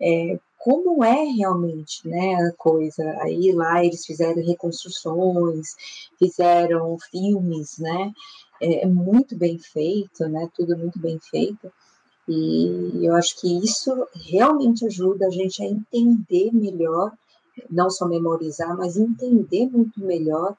é, 0.00 0.38
como 0.58 1.04
é 1.04 1.22
realmente 1.24 2.06
né, 2.08 2.34
a 2.34 2.52
coisa. 2.56 3.02
Aí 3.20 3.52
lá 3.52 3.84
eles 3.84 4.04
fizeram 4.04 4.44
reconstruções, 4.44 5.76
fizeram 6.18 6.98
filmes, 7.10 7.78
né? 7.78 8.12
É, 8.60 8.82
é 8.82 8.86
muito 8.86 9.36
bem 9.36 9.58
feito, 9.58 10.28
né? 10.28 10.48
Tudo 10.56 10.76
muito 10.76 10.98
bem 10.98 11.20
feito. 11.20 11.72
E 12.28 13.06
eu 13.06 13.14
acho 13.14 13.40
que 13.40 13.64
isso 13.64 14.08
realmente 14.28 14.84
ajuda 14.84 15.26
a 15.26 15.30
gente 15.30 15.62
a 15.62 15.66
entender 15.66 16.50
melhor, 16.52 17.12
não 17.70 17.90
só 17.90 18.06
memorizar, 18.06 18.76
mas 18.76 18.96
entender 18.96 19.66
muito 19.70 20.00
melhor 20.00 20.56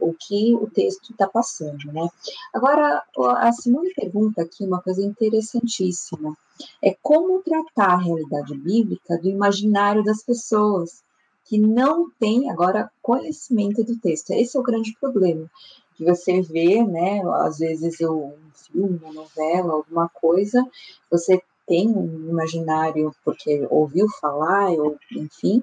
o 0.00 0.14
que 0.14 0.54
o 0.54 0.68
texto 0.70 1.10
está 1.10 1.26
passando, 1.26 1.92
né? 1.92 2.08
Agora, 2.54 3.02
a 3.38 3.52
Simone 3.52 3.92
pergunta 3.94 4.42
aqui 4.42 4.64
uma 4.64 4.80
coisa 4.80 5.02
interessantíssima, 5.02 6.36
é 6.82 6.96
como 7.02 7.42
tratar 7.42 7.94
a 7.94 7.98
realidade 7.98 8.56
bíblica 8.56 9.18
do 9.18 9.28
imaginário 9.28 10.04
das 10.04 10.22
pessoas 10.22 11.02
que 11.44 11.58
não 11.58 12.10
têm 12.18 12.50
agora 12.50 12.90
conhecimento 13.02 13.82
do 13.82 13.98
texto. 13.98 14.30
Esse 14.30 14.56
é 14.56 14.60
o 14.60 14.62
grande 14.62 14.94
problema 15.00 15.50
que 15.96 16.04
você 16.04 16.40
vê, 16.42 16.84
né? 16.84 17.20
Às 17.42 17.58
vezes 17.58 18.00
um 18.00 18.32
filme, 18.54 19.00
uma 19.02 19.12
novela, 19.12 19.72
alguma 19.72 20.08
coisa, 20.08 20.64
você 21.10 21.42
tem 21.66 21.88
um 21.88 22.28
imaginário 22.30 23.12
porque 23.24 23.66
ouviu 23.68 24.06
falar, 24.20 24.70
ou 24.70 24.96
enfim, 25.12 25.62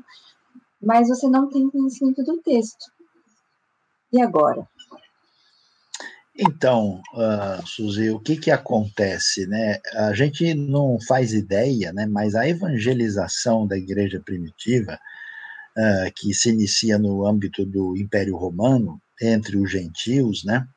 mas 0.82 1.08
você 1.08 1.28
não 1.28 1.50
tem 1.50 1.70
conhecimento 1.70 2.24
do 2.24 2.42
texto. 2.42 2.86
E 4.12 4.22
agora? 4.22 4.68
Então, 6.38 7.02
uh, 7.14 7.66
Suzy, 7.66 8.10
o 8.10 8.20
que 8.20 8.36
que 8.36 8.52
acontece, 8.52 9.48
né? 9.48 9.80
A 9.94 10.14
gente 10.14 10.54
não 10.54 10.98
faz 11.00 11.34
ideia, 11.34 11.94
né? 11.94 12.06
Mas 12.06 12.36
a 12.36 12.48
evangelização 12.48 13.66
da 13.66 13.78
igreja 13.78 14.22
primitiva, 14.24 15.00
uh, 15.78 16.12
que 16.14 16.34
se 16.34 16.50
inicia 16.50 16.98
no 16.98 17.26
âmbito 17.26 17.66
do 17.66 17.96
Império 17.96 18.36
Romano, 18.36 19.02
entre 19.22 19.56
os 19.58 19.72
gentios, 19.72 20.44
né? 20.44 20.68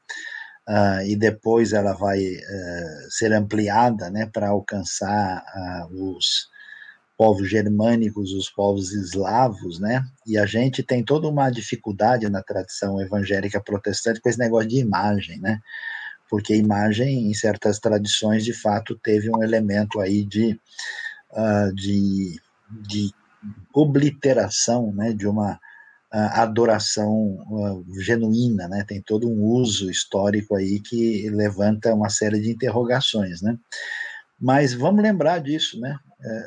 Uh, 0.68 1.02
e 1.06 1.16
depois 1.16 1.72
ela 1.72 1.92
vai 1.92 2.20
uh, 2.20 3.10
ser 3.10 3.32
ampliada, 3.32 4.10
né, 4.10 4.26
para 4.26 4.50
alcançar 4.50 5.42
os 5.90 6.46
povos 7.18 7.50
germânicos, 7.50 8.32
os 8.32 8.48
povos 8.48 8.92
eslavos, 8.92 9.80
né? 9.80 10.06
E 10.24 10.38
a 10.38 10.46
gente 10.46 10.84
tem 10.84 11.02
toda 11.02 11.26
uma 11.26 11.50
dificuldade 11.50 12.28
na 12.28 12.44
tradição 12.44 13.00
evangélica 13.02 13.60
protestante 13.60 14.20
com 14.20 14.28
esse 14.28 14.38
negócio 14.38 14.68
de 14.68 14.78
imagem, 14.78 15.40
né? 15.40 15.60
Porque 16.30 16.54
imagem, 16.54 17.28
em 17.28 17.34
certas 17.34 17.80
tradições, 17.80 18.44
de 18.44 18.52
fato, 18.52 18.94
teve 19.02 19.28
um 19.28 19.42
elemento 19.42 19.98
aí 19.98 20.24
de, 20.24 20.60
de, 21.74 22.40
de 22.70 23.10
obliteração, 23.74 24.92
né? 24.92 25.12
De 25.12 25.26
uma 25.26 25.58
a 26.10 26.42
adoração 26.42 27.12
uh, 27.50 27.84
genuína, 28.00 28.66
né? 28.66 28.84
Tem 28.86 29.02
todo 29.02 29.28
um 29.28 29.42
uso 29.44 29.90
histórico 29.90 30.54
aí 30.54 30.80
que 30.80 31.28
levanta 31.30 31.94
uma 31.94 32.08
série 32.08 32.40
de 32.40 32.50
interrogações, 32.50 33.42
né? 33.42 33.58
Mas 34.40 34.72
vamos 34.72 35.02
lembrar 35.02 35.40
disso, 35.40 35.78
né? 35.78 35.98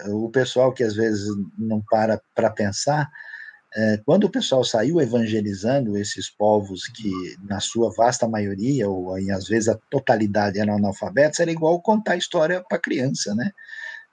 Uh, 0.07 0.25
o 0.25 0.29
pessoal 0.29 0.73
que 0.73 0.83
às 0.83 0.95
vezes 0.95 1.27
não 1.57 1.81
para 1.89 2.21
para 2.35 2.49
pensar, 2.49 3.05
uh, 3.05 4.03
quando 4.05 4.25
o 4.25 4.29
pessoal 4.29 4.63
saiu 4.63 4.99
evangelizando 4.99 5.97
esses 5.97 6.29
povos 6.29 6.87
que, 6.87 7.09
na 7.47 7.59
sua 7.59 7.91
vasta 7.95 8.27
maioria, 8.27 8.89
ou 8.89 9.15
às 9.33 9.47
vezes 9.47 9.69
a 9.69 9.79
totalidade 9.89 10.59
eram 10.59 10.75
analfabetos, 10.75 11.39
era 11.39 11.51
igual 11.51 11.81
contar 11.81 12.17
história 12.17 12.63
para 12.67 12.79
criança, 12.79 13.33
né? 13.35 13.51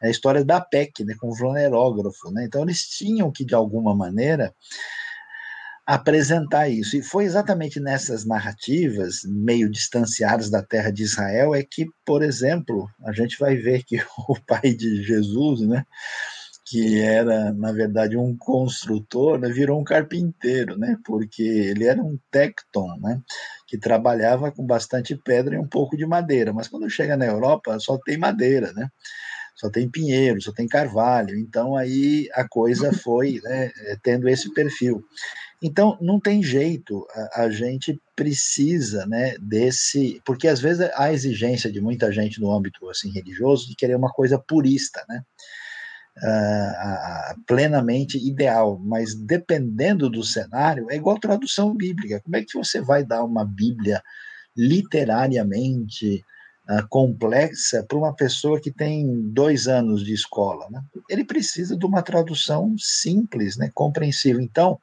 A 0.00 0.08
história 0.08 0.44
da 0.44 0.60
PEC, 0.60 1.04
né? 1.04 1.14
Com 1.20 1.30
o 1.30 1.36
flonerógrafo, 1.36 2.30
né? 2.30 2.44
Então 2.44 2.62
eles 2.62 2.82
tinham 2.82 3.32
que, 3.32 3.44
de 3.44 3.54
alguma 3.54 3.94
maneira, 3.96 4.54
apresentar 5.88 6.68
isso. 6.68 6.98
E 6.98 7.02
foi 7.02 7.24
exatamente 7.24 7.80
nessas 7.80 8.26
narrativas, 8.26 9.20
meio 9.24 9.70
distanciadas 9.70 10.50
da 10.50 10.62
terra 10.62 10.90
de 10.92 11.02
Israel, 11.02 11.54
é 11.54 11.62
que, 11.62 11.86
por 12.04 12.22
exemplo, 12.22 12.86
a 13.06 13.12
gente 13.12 13.38
vai 13.38 13.56
ver 13.56 13.82
que 13.84 13.96
o 14.28 14.38
pai 14.46 14.74
de 14.74 15.02
Jesus, 15.02 15.62
né, 15.62 15.86
que 16.66 17.00
era, 17.00 17.54
na 17.54 17.72
verdade, 17.72 18.18
um 18.18 18.36
construtor, 18.36 19.38
né, 19.38 19.48
virou 19.48 19.80
um 19.80 19.84
carpinteiro, 19.84 20.76
né, 20.76 20.94
porque 21.06 21.42
ele 21.42 21.86
era 21.86 22.02
um 22.02 22.18
tecton, 22.30 22.94
né, 23.00 23.22
que 23.66 23.78
trabalhava 23.78 24.52
com 24.52 24.66
bastante 24.66 25.16
pedra 25.16 25.54
e 25.54 25.58
um 25.58 25.66
pouco 25.66 25.96
de 25.96 26.04
madeira. 26.04 26.52
Mas 26.52 26.68
quando 26.68 26.90
chega 26.90 27.16
na 27.16 27.24
Europa, 27.24 27.78
só 27.80 27.96
tem 27.96 28.18
madeira, 28.18 28.74
né? 28.74 28.90
só 29.58 29.68
tem 29.68 29.90
pinheiro, 29.90 30.40
só 30.40 30.52
tem 30.52 30.68
carvalho. 30.68 31.36
Então 31.36 31.76
aí 31.76 32.28
a 32.32 32.46
coisa 32.48 32.92
foi 32.92 33.40
né, 33.42 33.72
tendo 34.04 34.28
esse 34.28 34.52
perfil. 34.54 35.04
Então, 35.60 35.98
não 36.00 36.20
tem 36.20 36.42
jeito, 36.42 37.04
a, 37.10 37.42
a, 37.42 37.50
gente 37.50 38.00
precisa, 38.14 39.04
né, 39.06 39.36
desse, 39.40 40.22
porque 40.24 40.46
às 40.46 40.60
vezes 40.60 40.88
há 40.94 41.12
exigência 41.12 41.70
de 41.70 41.80
muita 41.80 42.12
gente 42.12 42.40
no 42.40 42.52
âmbito, 42.52 42.88
assim, 42.88 43.10
religioso 43.10 43.68
de 43.68 43.74
querer 43.74 43.96
uma 43.96 44.10
coisa 44.10 44.38
purista, 44.38 45.04
né, 45.08 45.22
uh, 46.18 47.40
plenamente 47.44 48.18
ideal, 48.18 48.78
mas 48.78 49.14
dependendo 49.14 50.08
do 50.08 50.22
cenário, 50.22 50.86
é 50.90 50.96
igual 50.96 51.18
tradução 51.18 51.74
bíblica, 51.74 52.20
como 52.20 52.36
é 52.36 52.42
que 52.42 52.56
você 52.56 52.80
vai 52.80 53.04
dar 53.04 53.24
uma 53.24 53.44
bíblia 53.44 54.00
literariamente 54.56 56.24
uh, 56.70 56.86
complexa 56.88 57.84
para 57.88 57.98
uma 57.98 58.14
pessoa 58.14 58.60
que 58.60 58.70
tem 58.70 59.28
dois 59.30 59.66
anos 59.66 60.04
de 60.04 60.12
escola, 60.12 60.68
né? 60.70 60.80
Ele 61.08 61.24
precisa 61.24 61.76
de 61.76 61.84
uma 61.84 62.02
tradução 62.02 62.76
simples, 62.78 63.56
né, 63.56 63.70
compreensível. 63.74 64.40
Então, 64.40 64.78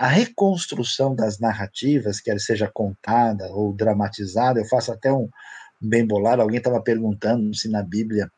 a 0.00 0.08
reconstrução 0.08 1.14
das 1.14 1.38
narrativas, 1.38 2.22
quer 2.22 2.40
seja 2.40 2.66
contada 2.72 3.52
ou 3.52 3.74
dramatizada, 3.74 4.58
eu 4.58 4.64
faço 4.64 4.90
até 4.90 5.12
um 5.12 5.28
bem 5.78 6.06
bolado, 6.06 6.40
alguém 6.40 6.56
estava 6.56 6.80
perguntando 6.80 7.54
se 7.54 7.68
na 7.68 7.82
Bíblia 7.82 8.32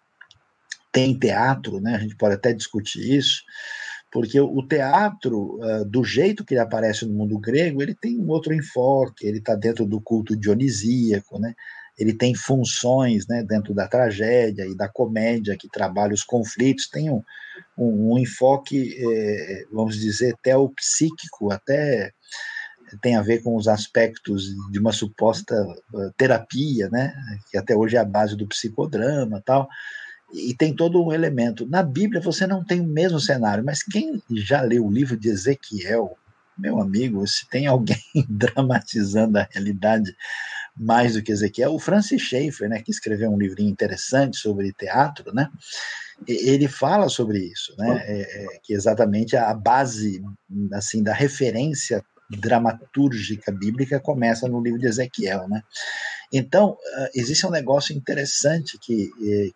tem 0.91 1.17
teatro, 1.17 1.81
né? 1.81 1.95
A 1.95 1.99
gente 2.01 2.17
pode 2.17 2.35
até 2.35 2.53
discutir 2.53 3.17
isso, 3.17 3.45
porque 4.11 4.41
o 4.41 4.67
teatro, 4.67 5.61
uh, 5.61 5.85
do 5.85 6.03
jeito 6.03 6.45
que 6.45 6.55
ele 6.55 6.61
aparece 6.61 7.07
no 7.07 7.15
mundo 7.15 7.39
grego, 7.39 7.81
ele 7.81 7.95
tem 7.95 8.19
um 8.19 8.29
outro 8.29 8.53
enfoque, 8.53 9.25
ele 9.25 9.39
está 9.39 9.55
dentro 9.55 9.87
do 9.87 10.01
culto 10.01 10.37
dionisíaco, 10.37 11.39
né? 11.39 11.55
Ele 11.99 12.15
tem 12.15 12.35
funções 12.35 13.27
né, 13.27 13.43
dentro 13.43 13.75
da 13.75 13.87
tragédia 13.87 14.67
e 14.67 14.77
da 14.77 14.89
comédia 14.89 15.57
que 15.57 15.69
trabalha 15.69 16.15
os 16.15 16.25
conflitos, 16.25 16.89
tem 16.89 17.11
um, 17.11 17.23
um, 17.77 18.13
um 18.13 18.19
enfoque, 18.19 18.97
é, 18.99 19.65
vamos 19.71 19.97
dizer, 19.97 20.35
teopsíquico, 20.43 21.53
até 21.53 22.13
tem 23.01 23.17
a 23.17 23.23
ver 23.23 23.43
com 23.43 23.57
os 23.57 23.69
aspectos 23.69 24.55
de 24.71 24.79
uma 24.79 24.93
suposta 24.93 25.55
eh, 25.95 26.11
terapia, 26.17 26.91
né, 26.91 27.15
que 27.51 27.57
até 27.57 27.75
hoje 27.75 27.97
é 27.97 28.01
a 28.01 28.05
base 28.05 28.37
do 28.37 28.47
psicodrama 28.47 29.43
tal, 29.45 29.69
e 30.33 30.55
tem 30.55 30.75
todo 30.75 31.03
um 31.03 31.13
elemento. 31.13 31.67
Na 31.67 31.83
Bíblia 31.83 32.21
você 32.21 32.47
não 32.47 32.65
tem 32.65 32.81
o 32.81 32.87
mesmo 32.87 33.21
cenário, 33.21 33.65
mas 33.65 33.83
quem 33.83 34.23
já 34.31 34.61
leu 34.63 34.87
o 34.87 34.93
livro 34.93 35.17
de 35.17 35.29
Ezequiel, 35.29 36.17
meu 36.57 36.81
amigo, 36.81 37.27
se 37.27 37.49
tem 37.49 37.67
alguém 37.67 37.97
dramatizando 38.29 39.39
a 39.39 39.49
realidade 39.51 40.15
mais 40.77 41.15
do 41.15 41.23
que 41.23 41.33
Ezequiel, 41.33 41.75
o 41.75 41.79
Francis 41.79 42.23
Schaeffer, 42.23 42.69
né, 42.69 42.81
que 42.83 42.91
escreveu 42.91 43.31
um 43.31 43.39
livrinho 43.39 43.71
interessante 43.71 44.37
sobre 44.39 44.73
teatro, 44.73 45.33
né, 45.35 45.49
ele 46.27 46.69
fala 46.69 47.09
sobre 47.09 47.39
isso, 47.39 47.75
né, 47.77 48.03
é, 48.05 48.21
é, 48.21 48.47
que 48.63 48.73
exatamente 48.73 49.37
a 49.37 49.53
base 49.53 50.23
assim 50.73 51.03
da 51.03 51.13
referência 51.13 52.03
dramatúrgica 52.31 53.53
bíblica 53.53 54.01
começa 54.01 54.49
no 54.49 54.63
livro 54.63 54.79
de 54.79 54.87
Ezequiel, 54.87 55.49
né. 55.49 55.63
Então 56.33 56.71
uh, 56.71 57.09
existe 57.15 57.47
um 57.47 57.51
negócio 57.51 57.95
interessante 57.95 58.79
que 58.81 59.11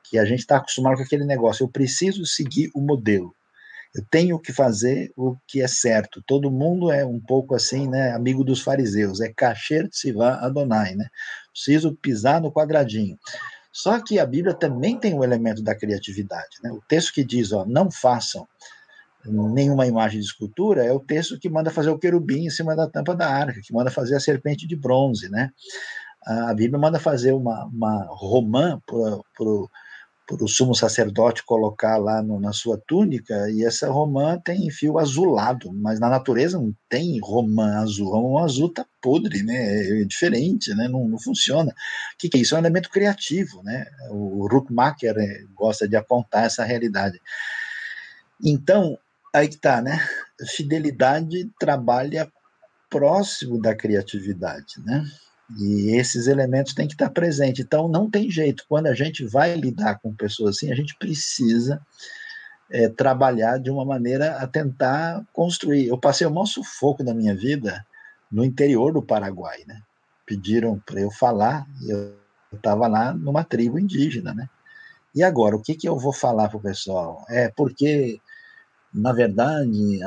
que 0.05 0.19
a 0.19 0.27
gente 0.27 0.41
está 0.41 0.59
acostumado 0.59 0.99
com 0.99 1.03
aquele 1.03 1.25
negócio. 1.25 1.65
Eu 1.65 1.71
preciso 1.71 2.27
seguir 2.27 2.71
o 2.75 2.83
modelo. 2.83 3.35
Tenho 4.11 4.39
que 4.39 4.53
fazer 4.53 5.13
o 5.17 5.37
que 5.47 5.63
é 5.63 5.69
certo. 5.69 6.23
Todo 6.27 6.51
mundo 6.51 6.91
é 6.91 7.05
um 7.05 7.21
pouco 7.21 7.55
assim, 7.55 7.89
né, 7.89 8.13
amigo 8.13 8.45
dos 8.45 8.61
fariseus, 8.61 9.21
é 9.21 9.33
kasher 9.33 9.89
tzivá 9.89 10.35
Adonai, 10.45 10.95
né? 10.95 11.07
Preciso 11.53 11.95
pisar 11.95 12.41
no 12.41 12.53
quadradinho. 12.53 13.19
Só 13.73 14.01
que 14.01 14.19
a 14.19 14.27
Bíblia 14.27 14.55
também 14.55 14.99
tem 14.99 15.15
o 15.15 15.19
um 15.19 15.25
elemento 15.25 15.63
da 15.63 15.75
criatividade, 15.75 16.57
né? 16.63 16.71
O 16.71 16.81
texto 16.89 17.13
que 17.13 17.25
diz, 17.25 17.53
ó, 17.53 17.65
não 17.67 17.91
façam 17.91 18.47
nenhuma 19.29 19.87
imagem 19.87 20.21
de 20.21 20.27
escultura 20.27 20.85
é 20.85 20.93
o 20.93 21.01
texto 21.01 21.39
que 21.39 21.49
manda 21.49 21.71
fazer 21.71 21.91
o 21.91 21.99
querubim 21.99 22.47
em 22.47 22.51
cima 22.51 22.77
da 22.77 22.89
tampa 22.89 23.15
da 23.15 23.29
arca, 23.29 23.61
que 23.61 23.73
manda 23.73 23.91
fazer 23.91 24.15
a 24.15 24.21
serpente 24.21 24.67
de 24.67 24.77
bronze, 24.77 25.29
né? 25.29 25.51
A 26.25 26.53
Bíblia 26.55 26.79
manda 26.79 26.99
fazer 26.99 27.33
uma, 27.33 27.67
uma 27.67 28.07
romã 28.09 28.81
para 28.87 29.47
para 30.27 30.45
o 30.45 30.49
sumo 30.49 30.75
sacerdote 30.75 31.45
colocar 31.45 31.97
lá 31.99 32.21
no, 32.21 32.41
na 32.41 32.53
sua 32.53 32.77
túnica, 32.77 33.49
e 33.51 33.65
essa 33.65 33.89
romã 33.89 34.39
tem 34.45 34.69
fio 34.71 34.99
azulado, 34.99 35.73
mas 35.73 36.01
na 36.01 36.09
natureza 36.09 36.59
não 36.59 36.75
tem 36.89 37.21
romã 37.21 37.79
azul. 37.79 38.11
Romã 38.11 38.45
azul 38.45 38.73
tá 38.73 38.85
podre, 39.01 39.45
né? 39.45 40.03
É 40.03 40.05
diferente, 40.05 40.75
né? 40.75 40.89
Não, 40.89 41.07
não 41.09 41.19
funciona. 41.19 41.71
O 41.71 41.75
que, 42.19 42.29
que, 42.29 42.39
é 42.39 42.41
isso? 42.41 42.55
É 42.55 42.59
um 42.59 42.61
elemento 42.61 42.91
criativo, 42.91 43.63
né? 43.63 43.87
O 44.11 44.49
Ruckmacher 44.51 45.17
é, 45.17 45.45
gosta 45.55 45.87
de 45.87 45.95
apontar 45.95 46.45
essa 46.45 46.65
realidade. 46.65 47.21
Então, 48.45 48.99
aí 49.33 49.47
que 49.47 49.57
tá, 49.57 49.81
né? 49.81 50.05
Fidelidade 50.57 51.49
trabalha 51.59 52.31
próximo 52.91 53.61
da 53.61 53.77
criatividade, 53.77 54.75
né? 54.85 55.05
E 55.59 55.97
esses 55.97 56.27
elementos 56.27 56.75
têm 56.75 56.89
que 56.89 56.95
estar 56.95 57.11
presentes. 57.11 57.65
Então, 57.65 57.89
não 57.89 58.11
tem 58.11 58.31
jeito. 58.31 58.65
Quando 58.69 58.87
a 58.87 58.95
gente 58.95 59.25
vai 59.25 59.55
lidar 59.55 60.01
com 60.01 60.15
pessoas 60.15 60.57
assim, 60.57 60.73
a 60.73 60.75
gente 60.75 60.97
precisa 60.99 61.81
é, 62.71 62.89
trabalhar 62.89 63.59
de 63.59 63.71
uma 63.71 63.85
maneira 63.85 64.39
a 64.39 64.47
tentar 64.47 65.25
construir. 65.33 65.87
Eu 65.87 65.99
passei 65.99 66.27
o 66.27 66.31
maior 66.31 66.47
sufoco 66.47 67.05
da 67.05 67.15
minha 67.15 67.35
vida 67.35 67.87
no 68.31 68.45
interior 68.45 68.93
do 68.93 69.03
Paraguai, 69.03 69.63
né? 69.67 69.81
Pediram 70.27 70.81
para 70.85 71.01
eu 71.01 71.11
falar, 71.11 71.65
eu 71.87 72.15
estava 72.53 72.89
lá 72.89 73.15
numa 73.15 73.45
tribo 73.45 73.79
indígena, 73.79 74.35
né? 74.35 74.49
E 75.15 75.23
agora, 75.23 75.57
o 75.57 75.63
que, 75.63 75.75
que 75.75 75.89
eu 75.89 75.97
vou 75.97 76.13
falar 76.13 76.49
para 76.49 76.59
o 76.59 76.63
pessoal? 76.63 77.25
É 77.29 77.49
porque, 77.49 78.21
na 78.93 79.13
verdade, 79.13 80.03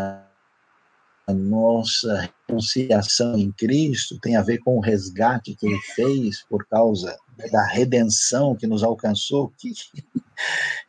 nossa 1.34 2.32
reconciliação 2.48 3.38
em 3.38 3.52
Cristo 3.52 4.20
tem 4.20 4.36
a 4.36 4.42
ver 4.42 4.60
com 4.60 4.78
o 4.78 4.82
resgate 4.82 5.56
que 5.56 5.68
ele 5.68 5.80
fez 5.96 6.44
por 6.50 6.66
causa 6.68 7.18
da 7.52 7.66
redenção 7.66 8.56
que 8.56 8.68
nos 8.68 8.84
alcançou. 8.84 9.54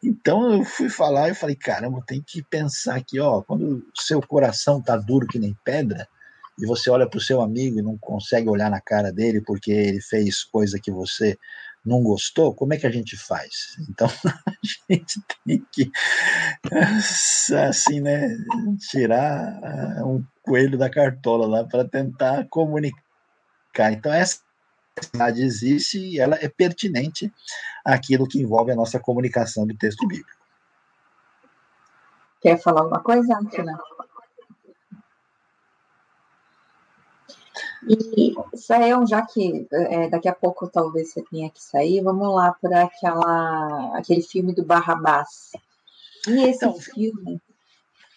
Então 0.01 0.53
eu 0.53 0.65
fui 0.65 0.89
falar 0.89 1.29
e 1.29 1.35
falei, 1.35 1.57
caramba, 1.57 2.01
tem 2.07 2.23
que 2.25 2.41
pensar 2.41 2.95
aqui, 2.95 3.19
ó, 3.19 3.43
quando 3.43 3.79
o 3.79 4.01
seu 4.01 4.23
coração 4.23 4.81
tá 4.81 4.97
duro 4.97 5.27
que 5.27 5.41
nem 5.41 5.57
pedra, 5.65 6.09
e 6.61 6.67
você 6.67 6.89
olha 6.89 7.09
para 7.09 7.19
o 7.19 7.21
seu 7.21 7.41
amigo 7.41 7.79
e 7.79 7.83
não 7.83 7.99
consegue 7.99 8.49
olhar 8.49 8.71
na 8.71 8.81
cara 8.81 9.13
dele 9.13 9.41
porque 9.41 9.73
ele 9.73 10.01
fez 10.01 10.45
coisa 10.45 10.79
que 10.79 10.91
você 10.91 11.37
não 11.85 12.03
gostou, 12.03 12.55
como 12.55 12.75
é 12.75 12.77
que 12.77 12.87
a 12.87 12.91
gente 12.91 13.17
faz? 13.17 13.77
Então 13.89 14.09
a 14.47 14.93
gente 14.93 15.21
tem 15.45 15.67
que 15.73 15.91
assim, 17.69 18.01
né, 18.01 18.37
tirar 18.91 19.59
ah, 19.63 20.05
um 20.05 20.25
coelho 20.43 20.79
da 20.79 20.91
cartola 20.91 21.47
lá 21.47 21.65
para 21.65 21.89
tentar 21.89 22.47
comunicar. 22.49 23.93
Então 23.93 24.13
essa 24.13 24.41
necessidade 24.97 25.43
existe 25.43 25.99
e 25.99 26.21
ela 26.21 26.37
é 26.37 26.49
pertinente 26.49 27.33
àquilo 27.85 28.29
que 28.29 28.41
envolve 28.41 28.73
a 28.73 28.77
nossa 28.77 29.01
comunicação 29.01 29.67
do 29.67 29.77
texto 29.77 30.07
bíblico. 30.07 30.41
Quer 32.41 32.59
falar 32.61 32.83
alguma 32.83 33.03
coisa, 33.03 33.37
Antina? 33.37 33.79
E, 37.89 38.35
Israel, 38.53 39.07
já 39.07 39.23
que 39.23 39.67
é, 39.73 40.09
daqui 40.09 40.29
a 40.29 40.35
pouco 40.35 40.69
talvez 40.69 41.13
você 41.13 41.23
tenha 41.31 41.51
que 41.51 41.63
sair, 41.63 42.03
vamos 42.03 42.35
lá 42.35 42.53
para 42.61 42.83
aquela 42.83 43.97
aquele 43.97 44.23
filme 44.23 44.55
do 44.55 44.65
Barrabás. 44.65 45.53
E 46.29 46.43
esse 46.45 46.65
então, 46.65 46.75
filme? 46.79 47.41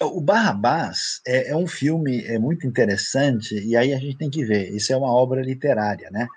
O 0.02 0.20
Barrabás 0.20 1.22
é, 1.26 1.52
é, 1.52 1.56
um 1.56 1.68
filme 1.68 2.26
é 2.26 2.38
muito 2.38 2.68
interessante, 2.68 3.56
e 3.56 3.78
aí 3.78 3.94
a 3.94 3.98
gente 3.98 4.18
tem 4.18 4.30
que 4.30 4.44
ver, 4.44 4.70
isso 4.76 4.92
é 4.92 4.98
uma 4.98 5.14
obra 5.14 5.42
literária, 5.42 6.10
né? 6.12 6.28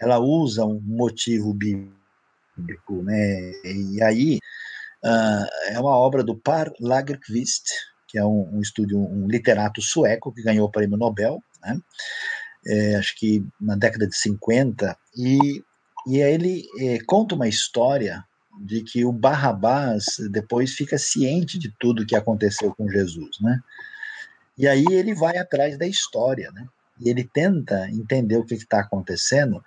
Ela 0.00 0.18
usa 0.18 0.64
um 0.64 0.80
motivo 0.80 1.52
bíblico, 1.52 3.02
né? 3.02 3.52
E 3.62 4.02
aí 4.02 4.38
uh, 5.04 5.46
é 5.68 5.78
uma 5.78 5.94
obra 5.96 6.24
do 6.24 6.34
Par 6.34 6.72
Lagerkvist, 6.80 7.64
que 8.08 8.18
é 8.18 8.24
um, 8.24 8.56
um 8.56 8.60
estúdio, 8.60 8.98
um 8.98 9.26
literato 9.26 9.82
sueco 9.82 10.32
que 10.32 10.42
ganhou 10.42 10.66
o 10.66 10.70
prêmio 10.70 10.96
Nobel, 10.96 11.42
né? 11.62 11.78
É, 12.66 12.96
acho 12.96 13.16
que 13.16 13.44
na 13.60 13.76
década 13.76 14.06
de 14.06 14.16
50, 14.16 14.96
e, 15.16 15.62
e 16.06 16.18
ele 16.18 16.64
é, 16.78 16.98
conta 17.06 17.34
uma 17.34 17.48
história 17.48 18.24
de 18.60 18.82
que 18.82 19.04
o 19.04 19.12
Barrabás 19.12 20.04
depois 20.30 20.72
fica 20.72 20.98
ciente 20.98 21.58
de 21.58 21.72
tudo 21.78 22.06
que 22.06 22.16
aconteceu 22.16 22.74
com 22.74 22.88
Jesus, 22.88 23.40
né? 23.40 23.60
E 24.58 24.68
aí 24.68 24.84
ele 24.90 25.14
vai 25.14 25.38
atrás 25.38 25.78
da 25.78 25.86
história, 25.86 26.50
né? 26.52 26.66
E 27.00 27.08
ele 27.08 27.24
tenta 27.24 27.88
entender 27.88 28.36
o 28.36 28.44
que 28.44 28.54
está 28.54 28.80
acontecendo 28.80 29.64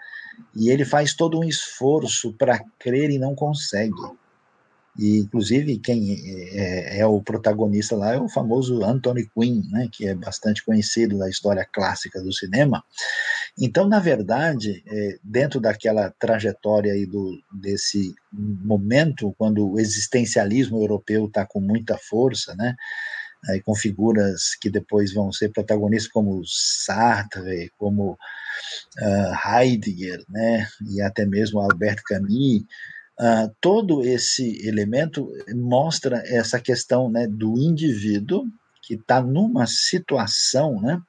e 0.55 0.69
ele 0.69 0.85
faz 0.85 1.15
todo 1.15 1.39
um 1.39 1.43
esforço 1.43 2.33
para 2.33 2.63
crer 2.77 3.09
e 3.09 3.17
não 3.17 3.33
consegue. 3.33 3.95
E, 4.97 5.17
inclusive, 5.17 5.79
quem 5.79 6.19
é, 6.53 6.99
é, 6.99 7.05
o 7.05 7.21
protagonista 7.21 7.95
lá 7.95 8.13
é 8.13 8.19
o 8.19 8.29
famoso 8.29 8.83
Anthony 8.83 9.27
Quinn, 9.27 9.63
né, 9.71 9.89
que 9.91 10.07
é 10.07 10.13
bastante 10.13 10.63
conhecido 10.63 11.17
da 11.17 11.29
história 11.29 11.67
clássica 11.71 12.21
do 12.21 12.31
cinema. 12.31 12.83
Então, 13.59 13.87
na 13.87 13.99
verdade, 13.99 14.83
é, 14.87 15.17
dentro 15.23 15.59
daquela 15.59 16.11
trajetória 16.19 16.93
aí 16.93 17.07
do, 17.07 17.39
desse 17.51 18.13
momento, 18.31 19.33
quando 19.37 19.67
o 19.67 19.79
existencialismo 19.79 20.79
europeu 20.79 21.25
está 21.25 21.45
com 21.45 21.59
muita 21.59 21.97
força, 21.97 22.55
né, 22.55 22.75
aí 23.49 23.61
com 23.61 23.75
figuras 23.75 24.55
que 24.61 24.69
depois 24.69 25.13
vão 25.13 25.31
ser 25.31 25.49
protagonistas 25.49 26.11
como 26.11 26.41
Sartre, 26.45 27.71
como 27.77 28.11
uh, 28.11 29.49
Heidegger, 29.49 30.23
né, 30.29 30.67
e 30.89 31.01
até 31.01 31.25
mesmo 31.25 31.59
Albert 31.59 32.01
Camus, 32.05 32.63
Uh, 33.19 33.53
todo 33.61 34.03
esse 34.03 34.67
elemento 34.67 35.31
mostra 35.53 36.23
essa 36.25 36.59
questão 36.59 37.11
né, 37.11 37.27
do 37.27 37.59
indivíduo 37.59 38.43
que 38.81 38.95
está 38.95 39.21
numa 39.21 39.67
situação 39.67 40.81
né, 40.81 40.99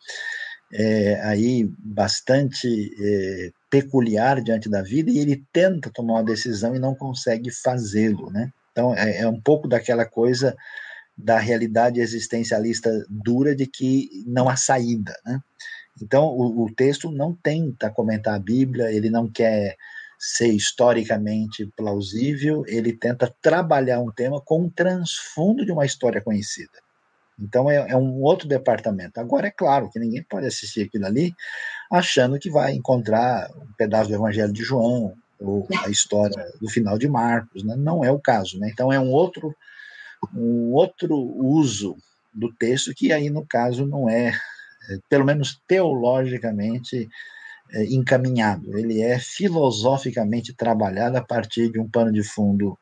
é, 0.72 1.20
aí 1.22 1.70
bastante 1.78 2.68
é, 3.00 3.50
peculiar 3.70 4.40
diante 4.42 4.68
da 4.68 4.82
vida 4.82 5.10
e 5.10 5.18
ele 5.18 5.44
tenta 5.52 5.90
tomar 5.90 6.14
uma 6.14 6.24
decisão 6.24 6.74
e 6.74 6.78
não 6.78 6.94
consegue 6.94 7.50
fazê-lo. 7.50 8.30
Né? 8.30 8.52
Então, 8.72 8.94
é, 8.94 9.20
é 9.20 9.28
um 9.28 9.40
pouco 9.40 9.68
daquela 9.68 10.04
coisa 10.04 10.56
da 11.16 11.38
realidade 11.38 12.00
existencialista 12.00 12.90
dura 13.08 13.54
de 13.54 13.66
que 13.66 14.08
não 14.26 14.48
há 14.48 14.56
saída. 14.56 15.14
Né? 15.24 15.40
Então, 16.02 16.26
o, 16.26 16.64
o 16.64 16.74
texto 16.74 17.10
não 17.10 17.34
tenta 17.34 17.90
comentar 17.90 18.34
a 18.34 18.40
Bíblia, 18.40 18.90
ele 18.90 19.10
não 19.10 19.30
quer 19.30 19.76
ser 20.26 20.48
historicamente 20.48 21.70
plausível, 21.76 22.64
ele 22.66 22.94
tenta 22.94 23.34
trabalhar 23.42 24.00
um 24.00 24.10
tema 24.10 24.40
com 24.40 24.62
um 24.62 24.70
transfundo 24.70 25.66
de 25.66 25.70
uma 25.70 25.84
história 25.84 26.22
conhecida. 26.22 26.72
Então 27.38 27.70
é, 27.70 27.90
é, 27.90 27.96
um 27.96 28.22
outro 28.22 28.48
departamento. 28.48 29.20
Agora 29.20 29.48
é 29.48 29.50
claro 29.50 29.90
que 29.90 29.98
ninguém 29.98 30.22
pode 30.22 30.46
assistir 30.46 30.84
aquilo 30.84 31.04
ali 31.04 31.34
achando 31.92 32.38
que 32.38 32.48
vai 32.48 32.72
encontrar 32.72 33.50
um 33.54 33.70
pedaço 33.76 34.08
do 34.08 34.14
Evangelho 34.14 34.52
de 34.52 34.62
João 34.62 35.14
ou 35.38 35.68
a 35.84 35.90
história 35.90 36.42
do 36.58 36.70
final 36.70 36.96
de 36.96 37.06
Marcos, 37.06 37.62
né? 37.62 37.76
não 37.76 38.02
é 38.02 38.10
o 38.10 38.18
caso. 38.18 38.58
Né? 38.58 38.70
Então 38.72 38.90
é 38.90 38.98
um 38.98 39.10
outro 39.10 39.54
um 40.34 40.72
outro 40.72 41.14
uso 41.14 41.98
do 42.32 42.50
texto 42.50 42.94
que 42.94 43.12
aí 43.12 43.28
no 43.28 43.44
caso 43.44 43.86
não 43.86 44.08
é, 44.08 44.28
é 44.28 44.98
pelo 45.06 45.26
menos 45.26 45.60
teologicamente 45.68 47.10
encaminhado, 47.72 48.78
ele 48.78 49.00
é 49.02 49.18
filosoficamente 49.18 50.54
trabalhado 50.54 51.16
a 51.16 51.22
partir 51.22 51.70
de 51.70 51.80
um 51.80 51.88
pano 51.88 52.12
de 52.12 52.22
fundo 52.22 52.78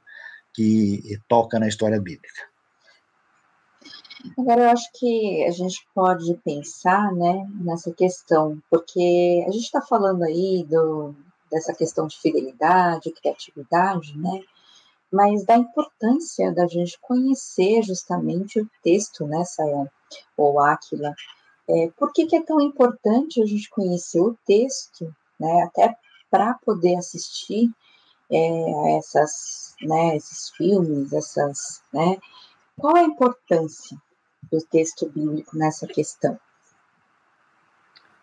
que 0.53 1.19
toca 1.29 1.59
na 1.59 1.69
história 1.69 2.01
bíblica. 2.01 2.53
Agora, 4.39 4.63
eu 4.63 4.71
acho 4.71 4.89
que 4.95 5.45
a 5.45 5.51
gente 5.51 5.87
pode 5.95 6.35
pensar 6.45 7.13
né, 7.13 7.47
nessa 7.55 7.93
questão, 7.93 8.63
porque 8.71 9.45
a 9.47 9.51
gente 9.51 9.65
está 9.65 9.83
falando 9.83 10.23
aí 10.23 10.65
do, 10.69 11.15
dessa 11.51 11.75
questão 11.75 12.07
de 12.07 12.19
fidelidade, 12.19 13.13
criatividade, 13.13 14.17
né? 14.17 14.41
Mas 15.13 15.45
da 15.45 15.57
importância 15.57 16.53
da 16.53 16.67
gente 16.67 16.99
conhecer 17.01 17.83
justamente 17.83 18.61
o 18.61 18.71
texto, 18.83 19.27
né, 19.27 19.45
Sayão, 19.45 19.91
ou 20.37 20.59
Áquila, 20.61 21.15
é, 21.73 21.91
por 21.97 22.13
que, 22.13 22.27
que, 22.27 22.37
é 22.37 22.43
tão 22.43 22.61
importante 22.61 23.43
a 23.43 23.47
gente 23.47 23.71
conhecer 23.71 24.21
o 24.21 24.37
texto, 24.47 25.15
né, 25.41 25.63
até 25.63 25.97
para 26.31 26.55
poder 26.65 26.97
assistir 26.97 27.71
é, 28.31 28.97
essas, 28.99 29.75
né, 29.81 30.17
esses 30.17 30.51
filmes, 30.51 31.13
essas, 31.13 31.83
né, 31.93 32.19
qual 32.79 32.97
a 32.97 33.03
importância 33.03 33.97
do 34.51 34.61
texto 34.61 35.09
bíblico 35.09 35.57
nessa 35.57 35.87
questão? 35.87 36.39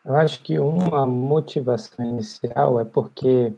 Eu 0.05 0.15
acho 0.15 0.41
que 0.41 0.59
uma 0.59 1.05
motivação 1.05 2.05
inicial 2.05 2.79
é 2.79 2.85
porque 2.85 3.53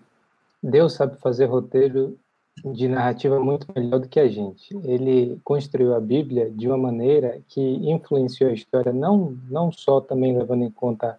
Deus 0.63 0.93
sabe 0.93 1.17
fazer 1.17 1.45
roteiro 1.45 2.17
de 2.63 2.87
narrativa 2.87 3.39
muito 3.39 3.67
melhor 3.75 3.99
do 3.99 4.07
que 4.07 4.19
a 4.19 4.27
gente. 4.27 4.75
Ele 4.83 5.39
construiu 5.43 5.95
a 5.95 5.99
Bíblia 5.99 6.49
de 6.49 6.67
uma 6.67 6.77
maneira 6.77 7.41
que 7.47 7.61
influenciou 7.61 8.49
a 8.49 8.53
história, 8.53 8.93
não, 8.93 9.37
não 9.49 9.71
só 9.71 10.01
também 10.01 10.37
levando 10.37 10.63
em 10.63 10.71
conta 10.71 11.17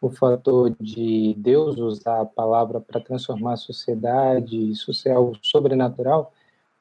o 0.00 0.10
fator 0.10 0.74
de 0.80 1.34
Deus 1.36 1.76
usar 1.78 2.22
a 2.22 2.26
palavra 2.26 2.80
para 2.80 3.00
transformar 3.00 3.52
a 3.52 3.58
sociedade, 3.58 4.70
isso 4.70 4.94
ser 4.94 5.10
algo 5.10 5.36
sobrenatural, 5.42 6.32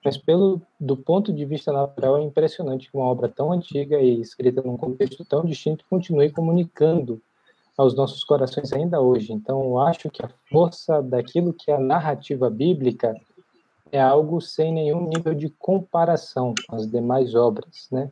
mas 0.03 0.17
pelo 0.17 0.61
do 0.79 0.95
ponto 0.95 1.33
de 1.33 1.43
vista 1.43 1.73
natural 1.73 2.17
é 2.17 2.21
impressionante 2.23 2.89
que 2.89 2.97
uma 2.97 3.05
obra 3.05 3.27
tão 3.27 3.51
antiga 3.51 3.99
e 3.99 4.21
escrita 4.21 4.61
num 4.61 4.77
contexto 4.77 5.25
tão 5.25 5.43
distinto 5.43 5.83
continue 5.89 6.31
comunicando 6.31 7.21
aos 7.77 7.93
nossos 7.93 8.23
corações 8.23 8.71
ainda 8.73 9.01
hoje. 9.01 9.31
Então, 9.31 9.61
eu 9.63 9.79
acho 9.79 10.09
que 10.09 10.23
a 10.23 10.29
força 10.49 11.01
daquilo 11.01 11.53
que 11.53 11.71
é 11.71 11.75
a 11.75 11.79
narrativa 11.79 12.49
bíblica 12.49 13.15
é 13.91 14.01
algo 14.01 14.41
sem 14.41 14.73
nenhum 14.73 15.07
nível 15.07 15.33
de 15.33 15.49
comparação 15.49 16.53
com 16.67 16.75
as 16.75 16.89
demais 16.89 17.35
obras, 17.35 17.87
né? 17.91 18.09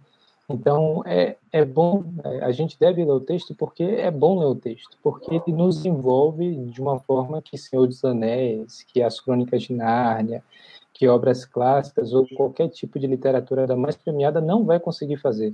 Então, 0.49 1.03
é, 1.05 1.35
é 1.51 1.65
bom, 1.65 2.05
é, 2.23 2.45
a 2.45 2.51
gente 2.51 2.79
deve 2.79 3.03
ler 3.03 3.11
o 3.11 3.19
texto 3.19 3.53
porque 3.53 3.83
é 3.83 4.09
bom 4.09 4.39
ler 4.39 4.45
o 4.45 4.55
texto, 4.55 4.97
porque 5.03 5.35
ele 5.35 5.57
nos 5.57 5.85
envolve 5.85 6.55
de 6.67 6.81
uma 6.81 6.99
forma 6.99 7.41
que 7.41 7.57
Senhor 7.57 7.85
dos 7.85 8.03
Anéis, 8.05 8.83
que 8.83 9.01
as 9.01 9.19
Crônicas 9.19 9.63
de 9.63 9.73
Nárnia, 9.73 10.41
que 10.93 11.07
obras 11.07 11.43
clássicas 11.43 12.13
ou 12.13 12.25
qualquer 12.35 12.69
tipo 12.69 12.97
de 12.97 13.07
literatura 13.07 13.67
da 13.67 13.75
mais 13.75 13.97
premiada 13.97 14.39
não 14.39 14.63
vai 14.63 14.79
conseguir 14.79 15.17
fazer, 15.17 15.53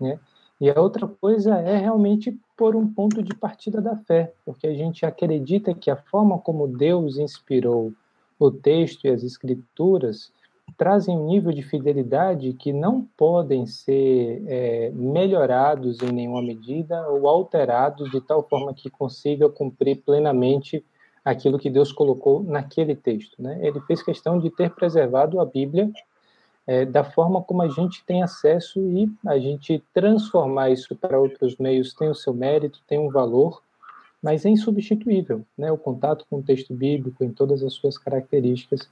né? 0.00 0.18
E 0.58 0.68
a 0.70 0.78
outra 0.78 1.06
coisa 1.06 1.56
é 1.56 1.78
realmente 1.78 2.38
por 2.56 2.76
um 2.76 2.86
ponto 2.86 3.22
de 3.22 3.34
partida 3.34 3.80
da 3.80 3.96
fé, 3.96 4.34
porque 4.44 4.66
a 4.66 4.74
gente 4.74 5.06
acredita 5.06 5.72
que 5.72 5.90
a 5.90 5.96
forma 5.96 6.38
como 6.38 6.68
Deus 6.68 7.16
inspirou 7.16 7.94
o 8.40 8.50
texto 8.50 9.04
e 9.04 9.10
as 9.10 9.22
escrituras 9.22 10.32
trazem 10.76 11.16
um 11.16 11.26
nível 11.26 11.52
de 11.52 11.62
fidelidade 11.62 12.52
que 12.54 12.72
não 12.72 13.06
podem 13.16 13.66
ser 13.66 14.42
é, 14.46 14.90
melhorados 14.94 16.00
em 16.00 16.10
nenhuma 16.10 16.40
medida 16.40 17.06
ou 17.08 17.28
alterados 17.28 18.10
de 18.10 18.20
tal 18.20 18.42
forma 18.42 18.72
que 18.72 18.88
consiga 18.88 19.48
cumprir 19.48 19.96
plenamente 19.96 20.84
aquilo 21.24 21.58
que 21.58 21.68
Deus 21.68 21.92
colocou 21.92 22.42
naquele 22.42 22.96
texto. 22.96 23.40
Né? 23.42 23.58
Ele 23.62 23.80
fez 23.80 24.02
questão 24.02 24.38
de 24.38 24.48
ter 24.50 24.70
preservado 24.70 25.38
a 25.38 25.44
Bíblia 25.44 25.90
é, 26.66 26.84
da 26.84 27.04
forma 27.04 27.42
como 27.42 27.62
a 27.62 27.68
gente 27.68 28.04
tem 28.04 28.22
acesso 28.22 28.80
e 28.80 29.10
a 29.26 29.38
gente 29.38 29.82
transformar 29.92 30.70
isso 30.70 30.94
para 30.96 31.18
outros 31.18 31.56
meios 31.56 31.92
tem 31.92 32.08
o 32.08 32.14
seu 32.14 32.32
mérito, 32.32 32.80
tem 32.86 32.98
um 32.98 33.10
valor, 33.10 33.60
mas 34.22 34.44
é 34.44 34.50
insubstituível. 34.50 35.44
Né? 35.56 35.70
O 35.72 35.78
contato 35.78 36.26
com 36.28 36.38
o 36.38 36.42
texto 36.42 36.74
bíblico, 36.74 37.24
em 37.24 37.32
todas 37.32 37.62
as 37.62 37.72
suas 37.72 37.96
características, 37.96 38.88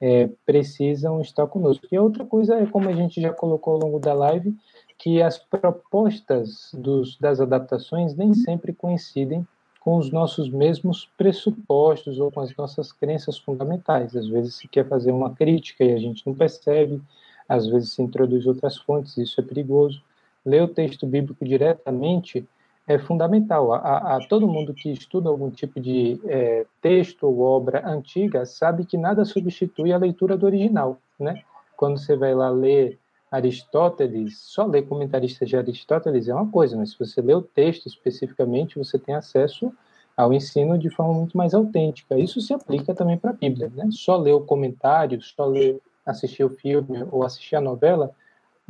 é, 0.00 0.30
precisam 0.46 1.20
estar 1.20 1.46
conosco. 1.46 1.86
E 1.92 1.98
outra 1.98 2.24
coisa 2.24 2.54
é, 2.54 2.66
como 2.66 2.88
a 2.88 2.92
gente 2.92 3.20
já 3.20 3.32
colocou 3.32 3.74
ao 3.74 3.80
longo 3.80 3.98
da 3.98 4.14
live, 4.14 4.54
que 4.98 5.20
as 5.20 5.38
propostas 5.38 6.70
dos, 6.72 7.18
das 7.18 7.40
adaptações 7.40 8.14
nem 8.14 8.32
sempre 8.32 8.72
coincidem 8.72 9.46
com 9.80 9.96
os 9.96 10.10
nossos 10.10 10.50
mesmos 10.50 11.10
pressupostos 11.16 12.18
ou 12.18 12.30
com 12.30 12.40
as 12.40 12.54
nossas 12.54 12.92
crenças 12.92 13.38
fundamentais. 13.38 14.14
Às 14.14 14.28
vezes 14.28 14.54
se 14.54 14.68
quer 14.68 14.86
fazer 14.86 15.10
uma 15.10 15.34
crítica 15.34 15.84
e 15.84 15.92
a 15.92 15.98
gente 15.98 16.26
não 16.26 16.34
percebe, 16.34 17.00
às 17.48 17.66
vezes 17.66 17.92
se 17.92 18.02
introduz 18.02 18.46
outras 18.46 18.76
fontes, 18.76 19.16
isso 19.16 19.40
é 19.40 19.44
perigoso. 19.44 20.02
Ler 20.44 20.62
o 20.62 20.68
texto 20.68 21.06
bíblico 21.06 21.44
diretamente 21.44 22.46
é 22.90 22.98
fundamental. 22.98 23.72
A, 23.72 24.16
a 24.16 24.26
todo 24.26 24.48
mundo 24.48 24.74
que 24.74 24.90
estuda 24.90 25.28
algum 25.28 25.48
tipo 25.48 25.80
de 25.80 26.20
é, 26.24 26.66
texto 26.82 27.24
ou 27.24 27.38
obra 27.38 27.88
antiga 27.88 28.44
sabe 28.44 28.84
que 28.84 28.98
nada 28.98 29.24
substitui 29.24 29.92
a 29.92 29.98
leitura 29.98 30.36
do 30.36 30.44
original, 30.44 30.98
né? 31.18 31.40
Quando 31.76 31.98
você 31.98 32.16
vai 32.16 32.34
lá 32.34 32.50
ler 32.50 32.98
Aristóteles, 33.30 34.38
só 34.40 34.66
ler 34.66 34.88
comentaristas 34.88 35.48
de 35.48 35.56
Aristóteles 35.56 36.26
é 36.26 36.34
uma 36.34 36.50
coisa, 36.50 36.76
mas 36.76 36.90
se 36.90 36.98
você 36.98 37.22
lê 37.22 37.32
o 37.32 37.42
texto 37.42 37.86
especificamente, 37.86 38.76
você 38.76 38.98
tem 38.98 39.14
acesso 39.14 39.72
ao 40.16 40.32
ensino 40.32 40.76
de 40.76 40.90
forma 40.90 41.14
muito 41.14 41.38
mais 41.38 41.54
autêntica. 41.54 42.18
Isso 42.18 42.40
se 42.40 42.52
aplica 42.52 42.92
também 42.92 43.16
para 43.16 43.30
a 43.30 43.34
Bíblia, 43.34 43.70
né? 43.72 43.88
Só 43.92 44.16
ler 44.16 44.32
o 44.32 44.40
comentário, 44.40 45.22
só 45.22 45.46
ler, 45.46 45.80
assistir 46.04 46.42
o 46.42 46.50
filme 46.50 47.06
ou 47.12 47.22
assistir 47.22 47.54
a 47.54 47.60
novela 47.60 48.10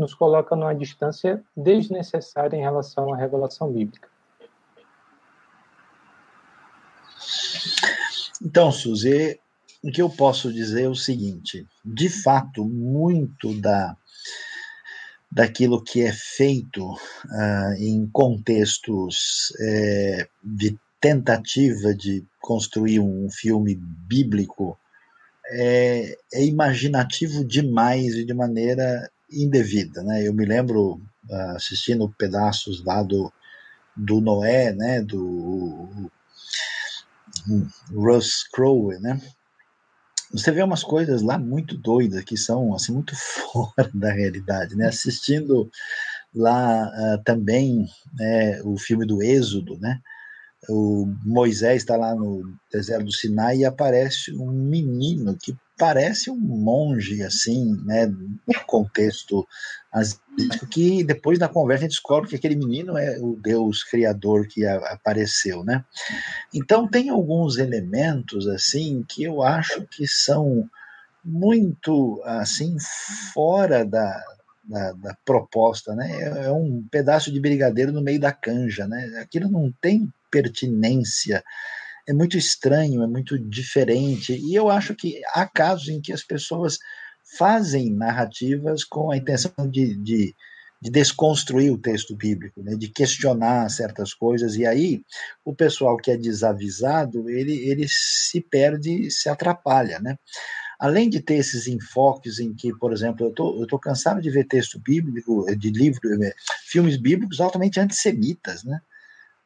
nos 0.00 0.14
coloca 0.14 0.56
numa 0.56 0.74
distância 0.74 1.44
desnecessária 1.54 2.56
em 2.56 2.62
relação 2.62 3.12
à 3.12 3.16
revelação 3.16 3.70
bíblica. 3.70 4.08
Então, 8.42 8.72
Suzy, 8.72 9.38
o 9.84 9.90
que 9.90 10.00
eu 10.00 10.08
posso 10.08 10.50
dizer 10.50 10.84
é 10.84 10.88
o 10.88 10.94
seguinte: 10.94 11.66
de 11.84 12.08
fato, 12.08 12.64
muito 12.64 13.52
da 13.60 13.94
daquilo 15.30 15.84
que 15.84 16.02
é 16.02 16.12
feito 16.12 16.92
uh, 16.92 17.74
em 17.78 18.04
contextos 18.08 19.52
é, 19.60 20.26
de 20.42 20.76
tentativa 21.00 21.94
de 21.94 22.24
construir 22.40 22.98
um 22.98 23.30
filme 23.30 23.76
bíblico 23.76 24.76
é, 25.52 26.16
é, 26.32 26.44
imaginativo 26.44 27.44
demais 27.44 28.14
e 28.14 28.24
de 28.24 28.34
maneira 28.34 29.08
indevida, 29.32 30.02
né? 30.02 30.26
Eu 30.26 30.34
me 30.34 30.44
lembro 30.44 31.00
uh, 31.28 31.56
assistindo 31.56 32.12
pedaços 32.18 32.84
lá 32.84 33.02
do, 33.02 33.32
do 33.96 34.20
Noé, 34.20 34.72
né? 34.72 35.02
Do 35.02 36.10
Russ 37.92 38.44
Crowe, 38.52 38.98
né? 38.98 39.20
Você 40.32 40.52
vê 40.52 40.62
umas 40.62 40.84
coisas 40.84 41.22
lá 41.22 41.36
muito 41.38 41.76
doidas 41.76 42.22
que 42.22 42.36
são 42.36 42.72
assim 42.74 42.92
muito 42.92 43.14
fora 43.16 43.90
da 43.92 44.12
realidade, 44.12 44.76
né? 44.76 44.86
Assistindo 44.86 45.70
lá 46.34 46.88
uh, 46.88 47.22
também 47.24 47.88
né, 48.14 48.62
o 48.62 48.78
filme 48.78 49.04
do 49.04 49.22
Êxodo, 49.22 49.78
né? 49.78 50.00
O 50.68 51.06
Moisés 51.24 51.82
está 51.82 51.96
lá 51.96 52.14
no 52.14 52.54
deserto 52.70 53.06
do 53.06 53.12
Sinai 53.12 53.58
e 53.58 53.64
aparece 53.64 54.32
um 54.32 54.52
menino 54.52 55.36
que 55.40 55.56
parece 55.80 56.30
um 56.30 56.36
monge, 56.36 57.22
assim, 57.22 57.74
né, 57.86 58.06
no 58.06 58.64
contexto 58.66 59.48
asiático, 59.90 60.66
que 60.66 61.02
depois 61.02 61.38
na 61.38 61.48
conversa 61.48 61.84
a 61.84 61.88
gente 61.88 61.96
descobre 61.96 62.28
que 62.28 62.36
aquele 62.36 62.54
menino 62.54 62.98
é 62.98 63.18
o 63.18 63.34
Deus 63.42 63.82
criador 63.82 64.46
que 64.46 64.66
apareceu, 64.66 65.64
né? 65.64 65.82
Então 66.54 66.86
tem 66.86 67.08
alguns 67.08 67.56
elementos, 67.56 68.46
assim, 68.46 69.02
que 69.08 69.24
eu 69.24 69.42
acho 69.42 69.86
que 69.86 70.06
são 70.06 70.68
muito, 71.24 72.20
assim, 72.26 72.76
fora 73.32 73.82
da, 73.82 74.22
da, 74.62 74.92
da, 74.92 75.16
proposta, 75.24 75.94
né? 75.94 76.10
É, 76.12 76.44
é 76.44 76.52
um 76.52 76.86
pedaço 76.90 77.32
de 77.32 77.40
brigadeiro 77.40 77.90
no 77.90 78.02
meio 78.02 78.20
da 78.20 78.32
canja, 78.32 78.86
né? 78.86 79.18
Aquilo 79.22 79.50
não 79.50 79.72
tem 79.80 80.12
pertinência 80.30 81.42
é 82.10 82.12
muito 82.12 82.36
estranho, 82.36 83.04
é 83.04 83.06
muito 83.06 83.38
diferente. 83.38 84.32
E 84.32 84.52
eu 84.54 84.68
acho 84.68 84.96
que 84.96 85.20
há 85.32 85.46
casos 85.46 85.88
em 85.88 86.00
que 86.00 86.12
as 86.12 86.24
pessoas 86.24 86.76
fazem 87.38 87.94
narrativas 87.94 88.82
com 88.82 89.12
a 89.12 89.16
intenção 89.16 89.52
de, 89.70 89.94
de, 89.94 90.34
de 90.82 90.90
desconstruir 90.90 91.72
o 91.72 91.78
texto 91.78 92.16
bíblico, 92.16 92.64
né, 92.64 92.74
de 92.74 92.88
questionar 92.88 93.70
certas 93.70 94.12
coisas. 94.12 94.56
E 94.56 94.66
aí 94.66 95.02
o 95.44 95.54
pessoal 95.54 95.96
que 95.96 96.10
é 96.10 96.16
desavisado, 96.16 97.30
ele, 97.30 97.56
ele 97.70 97.86
se 97.88 98.40
perde, 98.40 99.08
se 99.08 99.28
atrapalha, 99.28 100.00
né? 100.00 100.16
Além 100.80 101.10
de 101.10 101.20
ter 101.20 101.34
esses 101.34 101.68
enfoques 101.68 102.40
em 102.40 102.54
que, 102.54 102.72
por 102.78 102.92
exemplo, 102.92 103.26
eu 103.26 103.32
tô, 103.32 103.52
estou 103.52 103.66
tô 103.66 103.78
cansado 103.78 104.20
de 104.20 104.30
ver 104.30 104.46
texto 104.46 104.80
bíblico, 104.80 105.44
de 105.54 105.70
livro, 105.70 106.00
eh, 106.24 106.34
filmes 106.66 106.96
bíblicos 106.96 107.38
altamente 107.38 107.78
antissemitas, 107.78 108.64
né? 108.64 108.80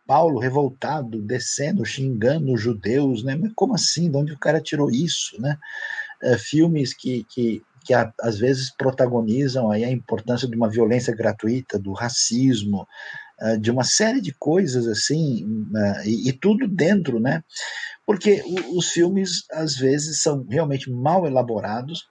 Paulo 0.06 0.38
revoltado, 0.38 1.22
descendo, 1.22 1.84
xingando 1.84 2.52
os 2.52 2.60
judeus, 2.60 3.22
né? 3.22 3.34
Mas 3.36 3.52
como 3.54 3.74
assim? 3.74 4.10
De 4.10 4.16
onde 4.16 4.32
o 4.32 4.38
cara 4.38 4.60
tirou 4.60 4.90
isso, 4.90 5.40
né? 5.40 5.58
É, 6.22 6.36
filmes 6.36 6.94
que, 6.94 7.24
que, 7.24 7.62
que 7.84 7.94
a, 7.94 8.12
às 8.20 8.38
vezes 8.38 8.70
protagonizam 8.70 9.70
aí 9.70 9.84
a 9.84 9.90
importância 9.90 10.48
de 10.48 10.56
uma 10.56 10.68
violência 10.68 11.14
gratuita, 11.14 11.78
do 11.78 11.92
racismo, 11.92 12.86
é, 13.40 13.56
de 13.56 13.70
uma 13.70 13.84
série 13.84 14.20
de 14.20 14.32
coisas 14.32 14.86
assim, 14.86 15.66
é, 15.76 16.08
e, 16.08 16.28
e, 16.28 16.32
tudo 16.32 16.68
dentro, 16.68 17.18
né? 17.18 17.42
Porque 18.06 18.42
o, 18.44 18.78
os 18.78 18.90
filmes 18.90 19.44
às 19.50 19.76
vezes 19.76 20.22
são 20.22 20.46
realmente 20.48 20.90
mal 20.90 21.26
elaborados, 21.26 22.08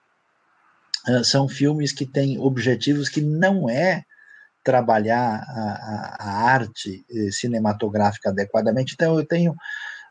é, 1.07 1.23
são 1.23 1.47
filmes 1.47 1.91
que 1.91 2.05
têm 2.05 2.39
objetivos 2.39 3.07
que 3.07 3.21
não 3.21 3.69
é 3.69 4.03
trabalhar 4.63 5.43
a, 5.47 6.17
a, 6.19 6.51
arte 6.53 7.05
eh, 7.09 7.31
cinematográfica 7.31 8.29
adequadamente. 8.29 8.93
Então, 8.93 9.17
eu 9.19 9.25
tenho 9.25 9.55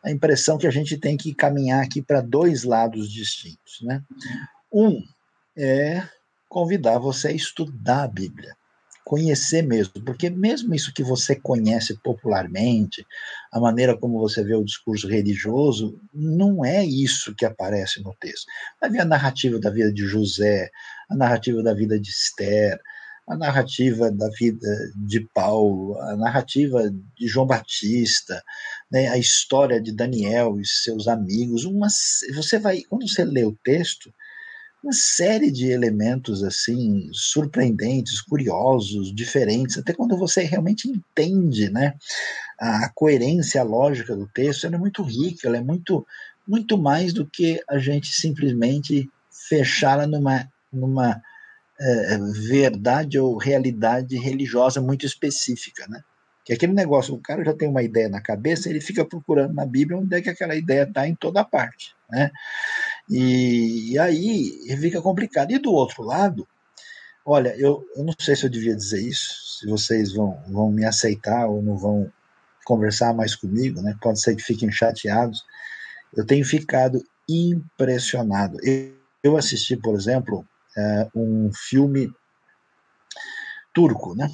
a 0.05 0.11
impressão 0.11 0.59
que 0.59 0.67
a 0.67 0.71
gente 0.71 0.97
tem 0.99 1.17
que 1.17 1.35
caminhar 1.35 1.83
aqui 1.83 2.03
para 2.03 2.21
dois 2.21 2.65
lados 2.65 3.11
distintos. 3.11 3.81
Né? 3.83 4.03
Um 4.73 5.01
é 5.57 6.03
convidar 6.49 6.99
você 6.99 7.29
a 7.29 7.33
estudar 7.33 8.03
a 8.03 8.09
Bíblia, 8.09 8.55
conhecer 9.05 9.63
mesmo, 9.63 10.03
porque 10.05 10.29
mesmo 10.29 10.75
isso 10.75 10.93
que 10.93 11.03
você 11.03 11.35
conhece 11.35 11.97
popularmente, 12.03 13.07
a 13.51 13.59
maneira 13.59 13.97
como 13.97 14.19
você 14.19 14.45
vê 14.45 14.55
o 14.55 14.65
discurso 14.65 15.09
religioso, 15.09 15.99
não 16.13 16.65
é 16.65 16.85
isso 16.85 17.35
que 17.35 17.47
aparece 17.47 18.03
no 18.03 18.15
texto. 18.21 18.47
Vai 18.81 18.91
ver 18.91 19.01
a 19.01 19.05
narrativa 19.05 19.59
da 19.59 19.71
vida 19.71 19.93
de 19.93 20.05
José, 20.05 20.71
a 21.11 21.17
narrativa 21.17 21.63
da 21.63 21.73
vida 21.73 21.99
de 21.99 22.11
Esther, 22.11 22.79
a 23.29 23.37
narrativa 23.37 24.11
da 24.11 24.29
vida 24.31 24.69
de 24.97 25.21
Paulo, 25.33 25.99
a 26.01 26.17
narrativa 26.17 26.91
de 27.17 27.29
João 27.29 27.47
Batista, 27.47 28.43
né, 28.91 29.09
a 29.09 29.19
história 29.19 29.81
de 29.81 29.93
Daniel 29.93 30.61
e 30.61 30.67
seus 30.67 31.07
amigos, 31.07 31.65
uma, 31.65 31.87
você 32.35 32.59
vai, 32.59 32.83
quando 32.83 33.09
você 33.09 33.25
lê 33.25 33.45
o 33.45 33.57
texto, 33.63 34.13
uma 34.83 34.93
série 34.93 35.53
de 35.53 35.71
elementos 35.71 36.43
assim 36.43 37.09
surpreendentes, 37.13 38.21
curiosos, 38.21 39.15
diferentes, 39.15 39.79
até 39.79 39.93
quando 39.95 40.17
você 40.17 40.43
realmente 40.43 40.89
entende, 40.89 41.71
né, 41.71 41.95
a 42.59 42.91
coerência, 42.93 43.61
a 43.61 43.65
lógica 43.65 44.17
do 44.17 44.27
texto, 44.27 44.67
ela 44.67 44.75
é 44.75 44.79
muito 44.79 45.03
rica, 45.03 45.47
ela 45.47 45.59
é 45.59 45.63
muito 45.63 46.07
muito 46.47 46.77
mais 46.77 47.13
do 47.13 47.25
que 47.25 47.63
a 47.71 47.79
gente 47.79 48.09
simplesmente 48.09 49.09
fechá-la 49.31 50.09
numa 50.09 50.51
numa 50.73 51.23
é, 51.83 52.19
verdade 52.49 53.19
ou 53.19 53.37
realidade 53.37 54.17
religiosa 54.17 54.81
muito 54.81 55.05
específica, 55.05 55.87
né? 55.89 56.03
Que 56.45 56.53
é 56.53 56.57
aquele 56.57 56.73
negócio, 56.73 57.15
o 57.15 57.21
cara 57.21 57.45
já 57.45 57.55
tem 57.55 57.69
uma 57.69 57.83
ideia 57.83 58.09
na 58.09 58.21
cabeça, 58.21 58.69
ele 58.69 58.81
fica 58.81 59.05
procurando 59.05 59.55
na 59.55 59.65
Bíblia 59.65 59.99
onde 59.99 60.17
é 60.17 60.21
que 60.21 60.31
aquela 60.31 60.57
ideia 60.57 60.83
está 60.83 61.07
em 61.07 61.15
toda 61.15 61.45
parte, 61.45 61.95
né? 62.11 62.31
E, 63.09 63.93
e 63.93 63.99
aí 63.99 64.77
fica 64.81 65.01
complicado. 65.01 65.53
E 65.53 65.59
do 65.59 65.73
outro 65.73 66.03
lado, 66.03 66.47
olha, 67.25 67.55
eu, 67.57 67.85
eu 67.97 68.05
não 68.05 68.15
sei 68.19 68.35
se 68.35 68.45
eu 68.45 68.51
devia 68.51 68.75
dizer 68.75 69.01
isso, 69.01 69.61
se 69.61 69.67
vocês 69.67 70.13
vão, 70.13 70.43
vão 70.49 70.71
me 70.71 70.85
aceitar 70.85 71.47
ou 71.47 71.63
não 71.63 71.77
vão 71.77 72.11
conversar 72.65 73.15
mais 73.15 73.35
comigo, 73.35 73.81
né? 73.81 73.97
Pode 74.01 74.21
ser 74.21 74.35
que 74.35 74.43
fiquem 74.43 74.71
chateados. 74.71 75.45
Eu 76.17 76.27
tenho 76.27 76.45
ficado 76.45 77.05
impressionado. 77.29 78.59
Eu, 78.63 78.93
eu 79.23 79.37
assisti, 79.37 79.77
por 79.77 79.95
exemplo, 79.95 80.45
é, 80.77 81.09
um 81.15 81.51
filme 81.53 82.11
turco, 83.73 84.15
né? 84.15 84.29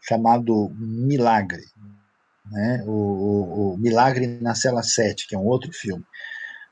Chamado 0.00 0.70
Milagre, 0.76 1.64
né? 2.50 2.82
O, 2.86 2.90
o, 2.90 3.74
o, 3.74 3.78
Milagre 3.78 4.26
na 4.40 4.54
Cela 4.54 4.82
7, 4.82 5.28
que 5.28 5.34
é 5.34 5.38
um 5.38 5.46
outro 5.46 5.72
filme. 5.72 6.04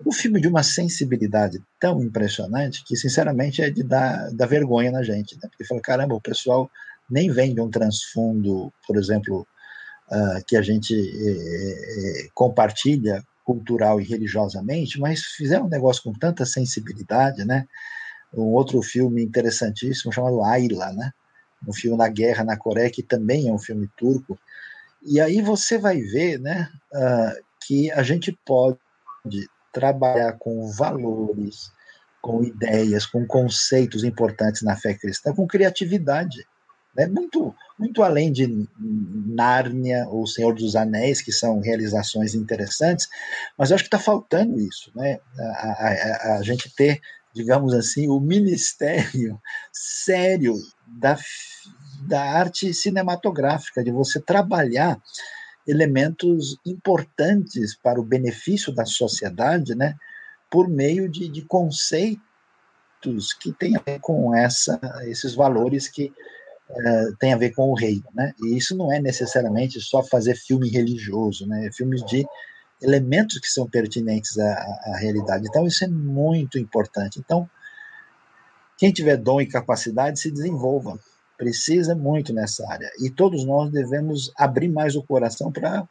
Um 0.06 0.12
filme 0.12 0.40
de 0.40 0.46
uma 0.46 0.62
sensibilidade 0.62 1.60
tão 1.80 2.00
impressionante 2.02 2.84
que, 2.84 2.96
sinceramente, 2.96 3.62
é 3.62 3.70
de 3.70 3.82
dar, 3.82 4.30
dar 4.32 4.46
vergonha 4.46 4.92
na 4.92 5.02
gente, 5.02 5.34
né? 5.36 5.48
Porque 5.48 5.64
fala, 5.64 5.80
caramba, 5.80 6.14
o 6.14 6.20
pessoal 6.20 6.70
nem 7.10 7.30
vem 7.30 7.54
de 7.54 7.60
um 7.60 7.70
transfundo, 7.70 8.72
por 8.86 8.96
exemplo, 8.96 9.46
uh, 10.10 10.44
que 10.46 10.56
a 10.56 10.62
gente 10.62 10.94
eh, 10.94 12.24
eh, 12.24 12.28
compartilha 12.34 13.24
cultural 13.44 13.98
e 13.98 14.04
religiosamente, 14.04 15.00
mas 15.00 15.22
fizeram 15.22 15.64
um 15.64 15.70
negócio 15.70 16.02
com 16.02 16.12
tanta 16.12 16.44
sensibilidade, 16.44 17.46
né? 17.46 17.66
Um 18.34 18.52
outro 18.52 18.82
filme 18.82 19.22
interessantíssimo 19.22 20.12
chamado 20.12 20.42
Ayla, 20.42 20.92
né? 20.92 21.12
Um 21.66 21.72
filme 21.72 21.98
da 21.98 22.08
guerra 22.08 22.44
na 22.44 22.56
Coreia, 22.56 22.90
que 22.90 23.02
também 23.02 23.48
é 23.48 23.52
um 23.52 23.58
filme 23.58 23.88
turco. 23.96 24.38
E 25.02 25.20
aí 25.20 25.40
você 25.40 25.78
vai 25.78 26.00
ver 26.00 26.38
né, 26.38 26.70
uh, 26.92 27.44
que 27.66 27.90
a 27.92 28.02
gente 28.02 28.32
pode 28.44 28.78
trabalhar 29.72 30.34
com 30.38 30.70
valores, 30.70 31.72
com 32.20 32.42
ideias, 32.42 33.06
com 33.06 33.26
conceitos 33.26 34.04
importantes 34.04 34.62
na 34.62 34.76
fé 34.76 34.94
cristã, 34.94 35.32
com 35.32 35.46
criatividade. 35.46 36.46
Né? 36.96 37.06
Muito, 37.06 37.54
muito 37.78 38.02
além 38.02 38.32
de 38.32 38.68
Nárnia 38.78 40.06
ou 40.08 40.26
Senhor 40.26 40.54
dos 40.54 40.74
Anéis, 40.74 41.20
que 41.20 41.32
são 41.32 41.60
realizações 41.60 42.34
interessantes, 42.34 43.08
mas 43.56 43.70
eu 43.70 43.76
acho 43.76 43.84
que 43.84 43.88
está 43.88 43.98
faltando 43.98 44.58
isso, 44.58 44.90
né? 44.94 45.20
a, 45.38 46.32
a, 46.32 46.38
a 46.38 46.42
gente 46.42 46.74
ter 46.74 47.00
digamos 47.34 47.74
assim, 47.74 48.08
o 48.08 48.20
ministério 48.20 49.40
sério 49.72 50.54
da, 50.86 51.18
da 52.06 52.22
arte 52.22 52.72
cinematográfica, 52.72 53.82
de 53.82 53.90
você 53.90 54.20
trabalhar 54.20 55.00
elementos 55.66 56.58
importantes 56.64 57.76
para 57.76 58.00
o 58.00 58.04
benefício 58.04 58.72
da 58.72 58.86
sociedade, 58.86 59.74
né, 59.74 59.94
por 60.50 60.66
meio 60.66 61.08
de, 61.08 61.28
de 61.28 61.42
conceitos 61.42 62.18
que 63.38 63.52
têm 63.52 63.76
a 63.76 63.82
ver 63.84 64.00
com 64.00 64.34
essa, 64.34 64.80
esses 65.04 65.34
valores 65.34 65.88
que 65.88 66.10
uh, 66.70 67.16
têm 67.18 67.34
a 67.34 67.36
ver 67.36 67.50
com 67.50 67.70
o 67.70 67.74
reino, 67.74 68.04
né? 68.14 68.34
E 68.42 68.56
isso 68.56 68.76
não 68.76 68.92
é 68.92 69.00
necessariamente 69.00 69.80
só 69.80 70.02
fazer 70.02 70.34
filme 70.34 70.68
religioso, 70.68 71.46
né? 71.46 71.70
Filmes 71.72 72.04
de 72.06 72.26
elementos 72.80 73.38
que 73.38 73.48
são 73.48 73.68
pertinentes 73.68 74.38
à, 74.38 74.52
à, 74.86 74.96
realidade. 74.98 75.46
Então, 75.48 75.66
isso 75.66 75.84
é 75.84 75.88
muito 75.88 76.58
importante. 76.58 77.18
Então, 77.18 77.48
quem 78.76 78.92
tiver 78.92 79.16
dom 79.16 79.40
e 79.40 79.46
capacidade, 79.46 80.20
se 80.20 80.30
desenvolva. 80.30 80.98
Precisa 81.36 81.94
muito 81.94 82.32
nessa 82.32 82.68
área. 82.70 82.90
E 83.00 83.10
todos 83.10 83.44
nós 83.44 83.70
devemos 83.70 84.32
abrir 84.36 84.68
mais 84.68 84.96
o 84.96 85.02
coração 85.02 85.50
para 85.50 85.86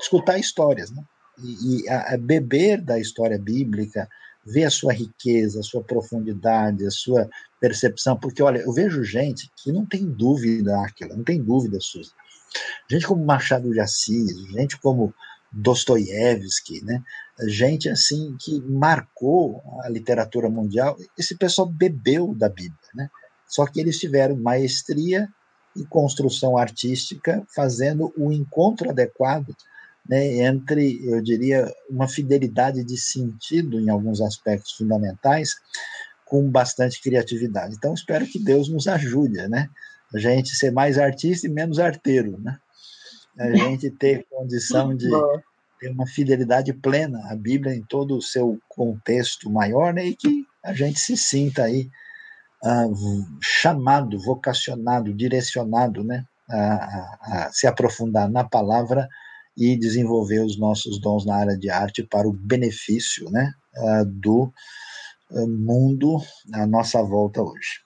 escutar 0.00 0.38
histórias, 0.38 0.90
né? 0.90 1.02
E, 1.42 1.84
e 1.84 1.88
a, 1.88 2.14
a 2.14 2.16
beber 2.16 2.80
da 2.80 2.98
história 2.98 3.38
bíblica, 3.38 4.08
ver 4.44 4.64
a 4.64 4.70
sua 4.70 4.92
riqueza, 4.92 5.60
a 5.60 5.62
sua 5.62 5.82
profundidade, 5.82 6.86
a 6.86 6.90
sua 6.90 7.28
percepção, 7.60 8.16
porque 8.16 8.42
olha, 8.42 8.60
eu 8.60 8.72
vejo 8.72 9.02
gente 9.02 9.50
que 9.56 9.72
não 9.72 9.84
tem 9.84 10.06
dúvida, 10.06 10.80
aquela, 10.82 11.16
não 11.16 11.24
tem 11.24 11.42
dúvida, 11.42 11.78
Suzy. 11.80 12.12
Gente 12.88 13.06
como 13.06 13.24
Machado 13.24 13.70
de 13.70 13.80
Assis, 13.80 14.36
gente 14.52 14.78
como 14.78 15.12
Dostoiévski, 15.58 16.84
né? 16.84 17.02
gente 17.48 17.88
assim 17.88 18.36
que 18.38 18.60
marcou 18.62 19.62
a 19.82 19.88
literatura 19.88 20.48
mundial. 20.48 20.96
Esse 21.18 21.36
pessoal 21.36 21.66
bebeu 21.66 22.34
da 22.34 22.48
Bíblia, 22.48 22.88
né? 22.94 23.10
só 23.46 23.66
que 23.66 23.80
eles 23.80 23.98
tiveram 23.98 24.36
maestria 24.36 25.28
e 25.74 25.84
construção 25.84 26.56
artística, 26.56 27.46
fazendo 27.54 28.12
o 28.16 28.32
encontro 28.32 28.90
adequado 28.90 29.54
né, 30.08 30.38
entre, 30.38 31.00
eu 31.04 31.20
diria, 31.20 31.72
uma 31.90 32.08
fidelidade 32.08 32.84
de 32.84 32.96
sentido 32.96 33.80
em 33.80 33.90
alguns 33.90 34.20
aspectos 34.20 34.72
fundamentais, 34.72 35.56
com 36.24 36.48
bastante 36.50 37.00
criatividade. 37.00 37.74
Então, 37.76 37.94
espero 37.94 38.26
que 38.26 38.38
Deus 38.42 38.68
nos 38.68 38.86
ajude, 38.88 39.46
né? 39.48 39.68
A 40.14 40.18
gente 40.18 40.54
ser 40.54 40.70
mais 40.70 40.98
artista 40.98 41.46
e 41.46 41.50
menos 41.50 41.78
arteiro, 41.78 42.38
né? 42.40 42.58
A 43.38 43.54
gente 43.54 43.90
ter 43.90 44.26
condição 44.30 44.94
de 44.96 45.08
ter 45.78 45.90
uma 45.90 46.06
fidelidade 46.06 46.72
plena 46.72 47.20
à 47.30 47.36
Bíblia 47.36 47.74
em 47.74 47.82
todo 47.82 48.16
o 48.16 48.22
seu 48.22 48.58
contexto 48.68 49.50
maior, 49.50 49.92
né, 49.92 50.06
e 50.06 50.16
que 50.16 50.46
a 50.64 50.72
gente 50.72 50.98
se 50.98 51.16
sinta 51.16 51.64
aí 51.64 51.88
uh, 52.64 52.94
chamado, 53.42 54.18
vocacionado, 54.18 55.14
direcionado, 55.14 56.02
né, 56.02 56.24
a, 56.48 56.56
a, 56.56 57.18
a, 57.20 57.52
se 57.52 57.66
aprofundar 57.66 58.28
na 58.28 58.44
palavra 58.44 59.08
e 59.56 59.76
desenvolver 59.76 60.40
os 60.40 60.58
nossos 60.58 61.00
dons 61.00 61.24
na 61.24 61.36
área 61.36 61.56
de 61.56 61.70
arte 61.70 62.02
para 62.02 62.28
o 62.28 62.32
benefício, 62.32 63.30
né, 63.30 63.52
uh, 63.76 64.04
do 64.04 64.52
uh, 65.30 65.46
mundo 65.46 66.18
à 66.52 66.66
nossa 66.66 67.02
volta 67.02 67.42
hoje. 67.42 67.85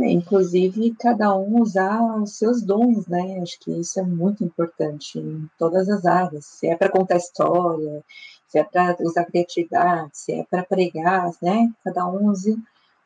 É, 0.00 0.10
inclusive, 0.10 0.94
cada 0.98 1.36
um 1.36 1.60
usar 1.60 2.00
os 2.22 2.38
seus 2.38 2.62
dons, 2.62 3.06
né? 3.06 3.40
Acho 3.42 3.58
que 3.60 3.70
isso 3.70 4.00
é 4.00 4.02
muito 4.02 4.42
importante 4.42 5.18
em 5.18 5.48
todas 5.58 5.88
as 5.88 6.06
áreas. 6.06 6.46
Se 6.46 6.66
é 6.66 6.76
para 6.76 6.90
contar 6.90 7.16
história, 7.16 8.02
se 8.46 8.58
é 8.58 8.64
para 8.64 8.96
usar 9.00 9.24
criatividade, 9.26 10.10
se 10.14 10.32
é 10.32 10.44
para 10.44 10.64
pregar, 10.64 11.30
né? 11.42 11.70
Cada 11.84 12.06
um 12.06 12.30
use 12.30 12.52
o 12.52 12.58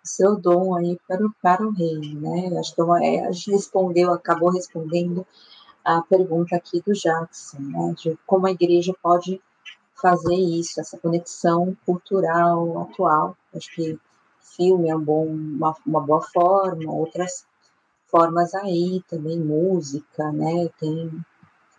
seu 0.05 0.37
dom 0.37 0.77
aí 0.77 0.99
para 1.09 1.27
o, 1.27 1.33
para 1.43 1.67
o 1.67 1.73
reino, 1.73 2.21
né? 2.21 2.57
Acho 2.59 2.75
que 2.75 2.81
é, 2.81 3.27
a 3.27 3.33
gente 3.33 3.51
respondeu, 3.51 4.13
acabou 4.13 4.51
respondendo 4.51 5.27
a 5.85 6.03
pergunta 6.03 6.57
aqui 6.57 6.81
do 6.87 6.93
Jackson, 6.93 7.59
né? 7.59 7.95
De 7.97 8.17
como 8.27 8.47
a 8.47 8.53
igreja 8.53 8.95
pode 9.03 9.41
fazer 10.01 10.35
isso, 10.35 10.81
essa 10.81 10.99
conexão 10.99 11.77
cultural 11.85 12.83
atual. 12.83 13.37
Acho 13.55 13.75
que 13.75 13.99
filme 14.57 14.89
é 14.89 14.97
um 14.97 15.05
bom, 15.05 15.27
uma, 15.27 15.75
uma 15.87 16.01
boa 16.01 16.23
forma, 16.23 16.91
outras 16.91 17.45
formas 18.07 18.55
aí 18.55 19.03
também, 19.09 19.39
música, 19.39 20.33
né? 20.33 20.69
Tem, 20.79 21.11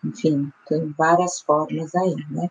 enfim, 0.03 0.51
tem 0.67 0.93
várias 0.97 1.41
formas 1.41 1.93
aí, 1.95 2.15
né? 2.29 2.49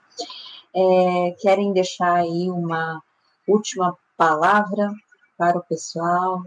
É, 0.74 1.36
querem 1.40 1.72
deixar 1.72 2.14
aí 2.14 2.50
uma 2.50 3.02
última 3.46 3.96
palavra 4.16 4.92
para 5.38 5.58
o 5.58 5.62
pessoal? 5.62 6.42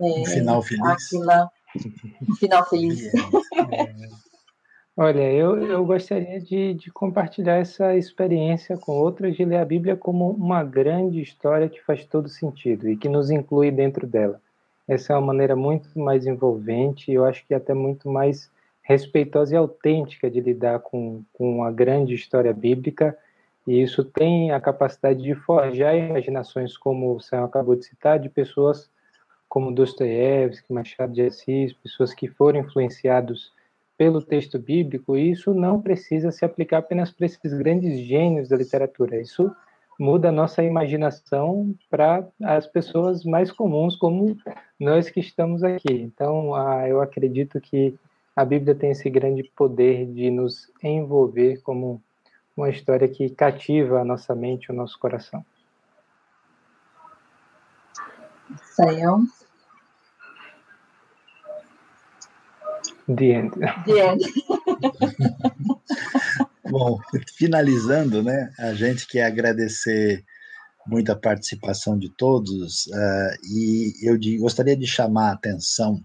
É, 0.00 0.20
um 0.20 0.24
final 0.24 0.62
feliz. 0.62 0.86
Aquila, 0.86 1.50
um 2.28 2.34
final 2.36 2.68
feliz. 2.68 3.12
Olha, 4.96 5.32
eu, 5.32 5.56
eu 5.64 5.84
gostaria 5.84 6.40
de, 6.40 6.74
de 6.74 6.90
compartilhar 6.90 7.56
essa 7.56 7.96
experiência 7.96 8.76
com 8.76 8.92
outras 8.92 9.36
de 9.36 9.44
ler 9.44 9.58
a 9.58 9.64
Bíblia 9.64 9.96
como 9.96 10.30
uma 10.30 10.62
grande 10.62 11.20
história 11.20 11.68
que 11.68 11.82
faz 11.82 12.04
todo 12.04 12.28
sentido 12.28 12.88
e 12.88 12.96
que 12.96 13.08
nos 13.08 13.30
inclui 13.30 13.70
dentro 13.70 14.06
dela. 14.06 14.40
essa 14.86 15.12
é 15.12 15.16
uma 15.16 15.28
maneira 15.28 15.54
muito 15.56 15.98
mais 15.98 16.26
envolvente 16.26 17.10
e 17.10 17.14
eu 17.14 17.24
acho 17.24 17.46
que 17.46 17.54
até 17.54 17.72
muito 17.72 18.10
mais 18.10 18.50
respeitosa 18.82 19.54
e 19.54 19.56
autêntica 19.56 20.28
de 20.28 20.40
lidar 20.40 20.80
com, 20.80 21.22
com 21.32 21.62
a 21.62 21.70
grande 21.70 22.12
história 22.12 22.52
bíblica, 22.52 23.16
e 23.66 23.80
isso 23.80 24.04
tem 24.04 24.50
a 24.50 24.60
capacidade 24.60 25.22
de 25.22 25.32
forjar 25.34 25.96
imaginações, 25.96 26.76
como 26.76 27.14
o 27.14 27.20
Sam 27.20 27.44
acabou 27.44 27.76
de 27.76 27.84
citar, 27.84 28.18
de 28.18 28.28
pessoas 28.28 28.90
como 29.48 29.72
Dostoiévski, 29.72 30.72
Machado 30.72 31.12
de 31.12 31.22
Assis, 31.22 31.72
pessoas 31.72 32.12
que 32.12 32.26
foram 32.26 32.60
influenciados 32.60 33.52
pelo 34.00 34.22
texto 34.22 34.58
bíblico, 34.58 35.14
isso 35.14 35.52
não 35.52 35.78
precisa 35.78 36.32
se 36.32 36.42
aplicar 36.42 36.78
apenas 36.78 37.10
para 37.10 37.26
esses 37.26 37.52
grandes 37.52 37.98
gênios 37.98 38.48
da 38.48 38.56
literatura, 38.56 39.20
isso 39.20 39.54
muda 39.98 40.30
a 40.30 40.32
nossa 40.32 40.62
imaginação 40.62 41.74
para 41.90 42.26
as 42.42 42.66
pessoas 42.66 43.26
mais 43.26 43.52
comuns, 43.52 43.96
como 43.96 44.38
nós 44.80 45.10
que 45.10 45.20
estamos 45.20 45.62
aqui. 45.62 45.92
Então, 45.92 46.56
eu 46.86 47.02
acredito 47.02 47.60
que 47.60 47.94
a 48.34 48.42
Bíblia 48.42 48.74
tem 48.74 48.92
esse 48.92 49.10
grande 49.10 49.42
poder 49.54 50.06
de 50.06 50.30
nos 50.30 50.72
envolver 50.82 51.60
como 51.60 52.00
uma 52.56 52.70
história 52.70 53.06
que 53.06 53.28
cativa 53.28 54.00
a 54.00 54.04
nossa 54.04 54.34
mente, 54.34 54.72
o 54.72 54.74
nosso 54.74 54.98
coração. 54.98 55.44
Sayão. 58.62 59.26
The 63.16 63.32
end. 63.32 63.50
The 63.86 64.12
end. 64.12 64.22
Bom, 66.70 67.00
finalizando, 67.36 68.22
né? 68.22 68.50
A 68.58 68.74
gente 68.74 69.06
quer 69.06 69.24
agradecer 69.24 70.24
muito 70.86 71.10
a 71.10 71.16
participação 71.16 71.98
de 71.98 72.08
todos 72.16 72.86
uh, 72.86 73.36
e 73.52 73.92
eu 74.02 74.16
de, 74.16 74.38
gostaria 74.38 74.76
de 74.76 74.86
chamar 74.86 75.30
a 75.30 75.32
atenção 75.32 76.00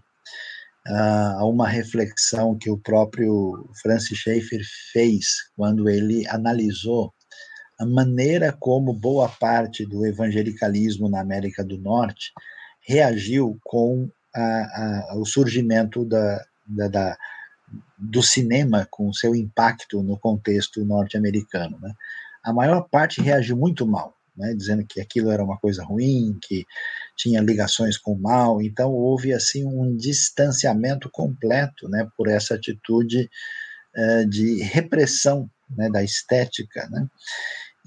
a 0.88 1.44
uma 1.44 1.66
reflexão 1.66 2.56
que 2.56 2.70
o 2.70 2.78
próprio 2.78 3.68
Francis 3.82 4.18
Schaeffer 4.18 4.60
fez 4.92 5.26
quando 5.56 5.88
ele 5.88 6.26
analisou 6.28 7.12
a 7.78 7.84
maneira 7.84 8.52
como 8.52 8.92
boa 8.92 9.28
parte 9.28 9.84
do 9.84 10.06
evangelicalismo 10.06 11.08
na 11.08 11.20
América 11.20 11.64
do 11.64 11.76
Norte 11.76 12.32
reagiu 12.80 13.58
com 13.64 14.08
a, 14.34 14.40
a, 14.40 15.16
o 15.16 15.26
surgimento 15.26 16.04
da, 16.04 16.42
da, 16.66 16.88
da, 16.88 17.18
do 17.98 18.22
cinema, 18.22 18.86
com 18.90 19.12
seu 19.12 19.34
impacto 19.34 20.02
no 20.02 20.18
contexto 20.18 20.84
norte-americano. 20.84 21.78
Né? 21.80 21.92
A 22.42 22.52
maior 22.52 22.88
parte 22.88 23.20
reagiu 23.20 23.56
muito 23.56 23.86
mal, 23.86 24.14
né? 24.36 24.54
dizendo 24.54 24.84
que 24.86 25.00
aquilo 25.00 25.30
era 25.30 25.42
uma 25.42 25.58
coisa 25.58 25.84
ruim, 25.84 26.38
que 26.40 26.66
tinha 27.16 27.40
ligações 27.40 27.96
com 27.96 28.12
o 28.12 28.20
mal, 28.20 28.60
então 28.60 28.92
houve 28.92 29.32
assim 29.32 29.64
um 29.64 29.96
distanciamento 29.96 31.08
completo, 31.10 31.88
né, 31.88 32.06
por 32.14 32.28
essa 32.28 32.54
atitude 32.54 33.30
uh, 33.96 34.28
de 34.28 34.62
repressão, 34.62 35.50
né, 35.70 35.88
da 35.88 36.02
estética, 36.02 36.86
né, 36.90 37.08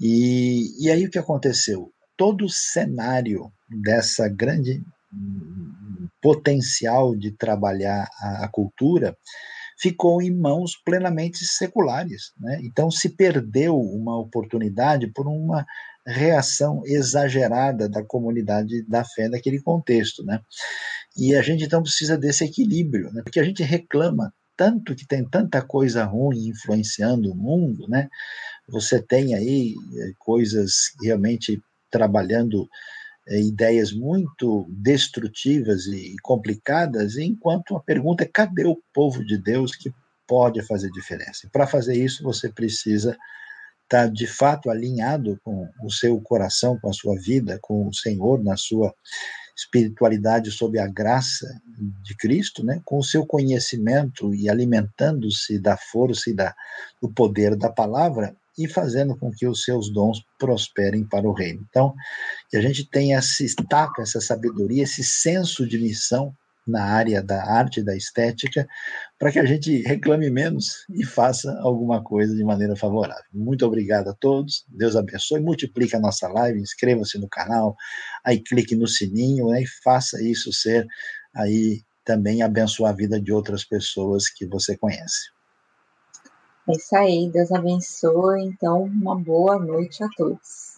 e, 0.00 0.84
e 0.84 0.90
aí 0.90 1.04
o 1.06 1.10
que 1.10 1.18
aconteceu? 1.18 1.92
Todo 2.16 2.46
o 2.46 2.50
cenário 2.50 3.52
dessa 3.68 4.28
grande 4.28 4.82
potencial 6.20 7.16
de 7.16 7.30
trabalhar 7.32 8.08
a, 8.20 8.44
a 8.44 8.48
cultura 8.48 9.16
ficou 9.80 10.20
em 10.20 10.30
mãos 10.30 10.76
plenamente 10.84 11.44
seculares. 11.44 12.32
Né? 12.38 12.60
Então 12.62 12.90
se 12.90 13.08
perdeu 13.08 13.78
uma 13.80 14.18
oportunidade 14.18 15.06
por 15.06 15.26
uma 15.26 15.64
reação 16.06 16.82
exagerada 16.84 17.88
da 17.88 18.04
comunidade 18.04 18.82
da 18.86 19.04
fé 19.04 19.28
naquele 19.28 19.60
contexto, 19.60 20.24
né? 20.24 20.40
E 21.16 21.34
a 21.34 21.42
gente 21.42 21.64
então 21.64 21.82
precisa 21.82 22.16
desse 22.16 22.44
equilíbrio, 22.44 23.12
né? 23.12 23.22
Porque 23.22 23.38
a 23.38 23.44
gente 23.44 23.62
reclama 23.62 24.32
tanto 24.56 24.94
que 24.94 25.06
tem 25.06 25.24
tanta 25.24 25.62
coisa 25.62 26.04
ruim 26.04 26.48
influenciando 26.48 27.30
o 27.30 27.36
mundo, 27.36 27.86
né? 27.88 28.08
Você 28.68 29.00
tem 29.00 29.34
aí 29.34 29.74
eh, 29.74 30.12
coisas 30.18 30.92
realmente 31.02 31.60
trabalhando 31.90 32.68
ideias 33.38 33.92
muito 33.92 34.66
destrutivas 34.70 35.86
e 35.86 36.16
complicadas, 36.22 37.16
enquanto 37.16 37.76
a 37.76 37.80
pergunta 37.80 38.24
é 38.24 38.26
cadê 38.26 38.64
o 38.64 38.80
povo 38.92 39.24
de 39.24 39.38
Deus 39.38 39.74
que 39.74 39.92
pode 40.26 40.62
fazer 40.62 40.90
diferença? 40.90 41.48
Para 41.52 41.66
fazer 41.66 41.94
isso, 41.94 42.22
você 42.22 42.48
precisa 42.48 43.16
está 43.90 44.06
de 44.06 44.28
fato 44.28 44.70
alinhado 44.70 45.36
com 45.42 45.68
o 45.82 45.90
seu 45.90 46.20
coração, 46.20 46.78
com 46.78 46.88
a 46.88 46.92
sua 46.92 47.18
vida, 47.18 47.58
com 47.60 47.88
o 47.88 47.92
Senhor, 47.92 48.42
na 48.42 48.56
sua 48.56 48.94
espiritualidade 49.56 50.50
sob 50.52 50.78
a 50.78 50.86
graça 50.86 51.46
de 52.04 52.16
Cristo, 52.16 52.64
né, 52.64 52.80
com 52.84 52.98
o 52.98 53.04
seu 53.04 53.26
conhecimento 53.26 54.32
e 54.32 54.48
alimentando-se 54.48 55.58
da 55.58 55.76
força 55.76 56.30
e 56.30 56.34
da, 56.34 56.54
do 57.02 57.12
poder 57.12 57.56
da 57.56 57.68
palavra 57.68 58.34
e 58.60 58.68
fazendo 58.68 59.16
com 59.16 59.30
que 59.30 59.46
os 59.46 59.64
seus 59.64 59.92
dons 59.92 60.22
prosperem 60.38 61.04
para 61.04 61.26
o 61.26 61.32
reino. 61.32 61.64
Então, 61.68 61.94
que 62.50 62.56
a 62.56 62.60
gente 62.60 62.84
tenha 62.88 63.18
esse 63.18 63.54
taca, 63.68 64.02
essa 64.02 64.20
sabedoria, 64.20 64.82
esse 64.82 65.02
senso 65.02 65.66
de 65.66 65.78
missão 65.78 66.34
na 66.66 66.84
área 66.84 67.22
da 67.22 67.42
arte, 67.42 67.82
da 67.82 67.96
estética, 67.96 68.68
para 69.18 69.32
que 69.32 69.38
a 69.38 69.44
gente 69.44 69.82
reclame 69.82 70.30
menos 70.30 70.84
e 70.90 71.04
faça 71.04 71.58
alguma 71.60 72.02
coisa 72.02 72.34
de 72.34 72.44
maneira 72.44 72.76
favorável. 72.76 73.24
Muito 73.32 73.66
obrigado 73.66 74.08
a 74.08 74.14
todos, 74.14 74.64
Deus 74.68 74.94
abençoe, 74.94 75.40
multiplique 75.40 75.96
a 75.96 76.00
nossa 76.00 76.28
live, 76.28 76.60
inscreva-se 76.60 77.18
no 77.18 77.28
canal, 77.28 77.74
aí 78.24 78.38
clique 78.38 78.76
no 78.76 78.86
sininho 78.86 79.48
né, 79.48 79.62
e 79.62 79.66
faça 79.66 80.22
isso 80.22 80.52
ser 80.52 80.86
aí 81.34 81.82
também 82.04 82.42
abençoar 82.42 82.92
a 82.92 82.96
vida 82.96 83.20
de 83.20 83.32
outras 83.32 83.64
pessoas 83.64 84.28
que 84.28 84.46
você 84.46 84.76
conhece. 84.76 85.39
É 86.70 86.72
isso 86.76 86.94
aí, 86.94 87.28
Deus 87.32 87.50
abençoe. 87.50 88.44
Então, 88.44 88.84
uma 88.84 89.18
boa 89.18 89.58
noite 89.58 90.04
a 90.04 90.08
todos. 90.16 90.69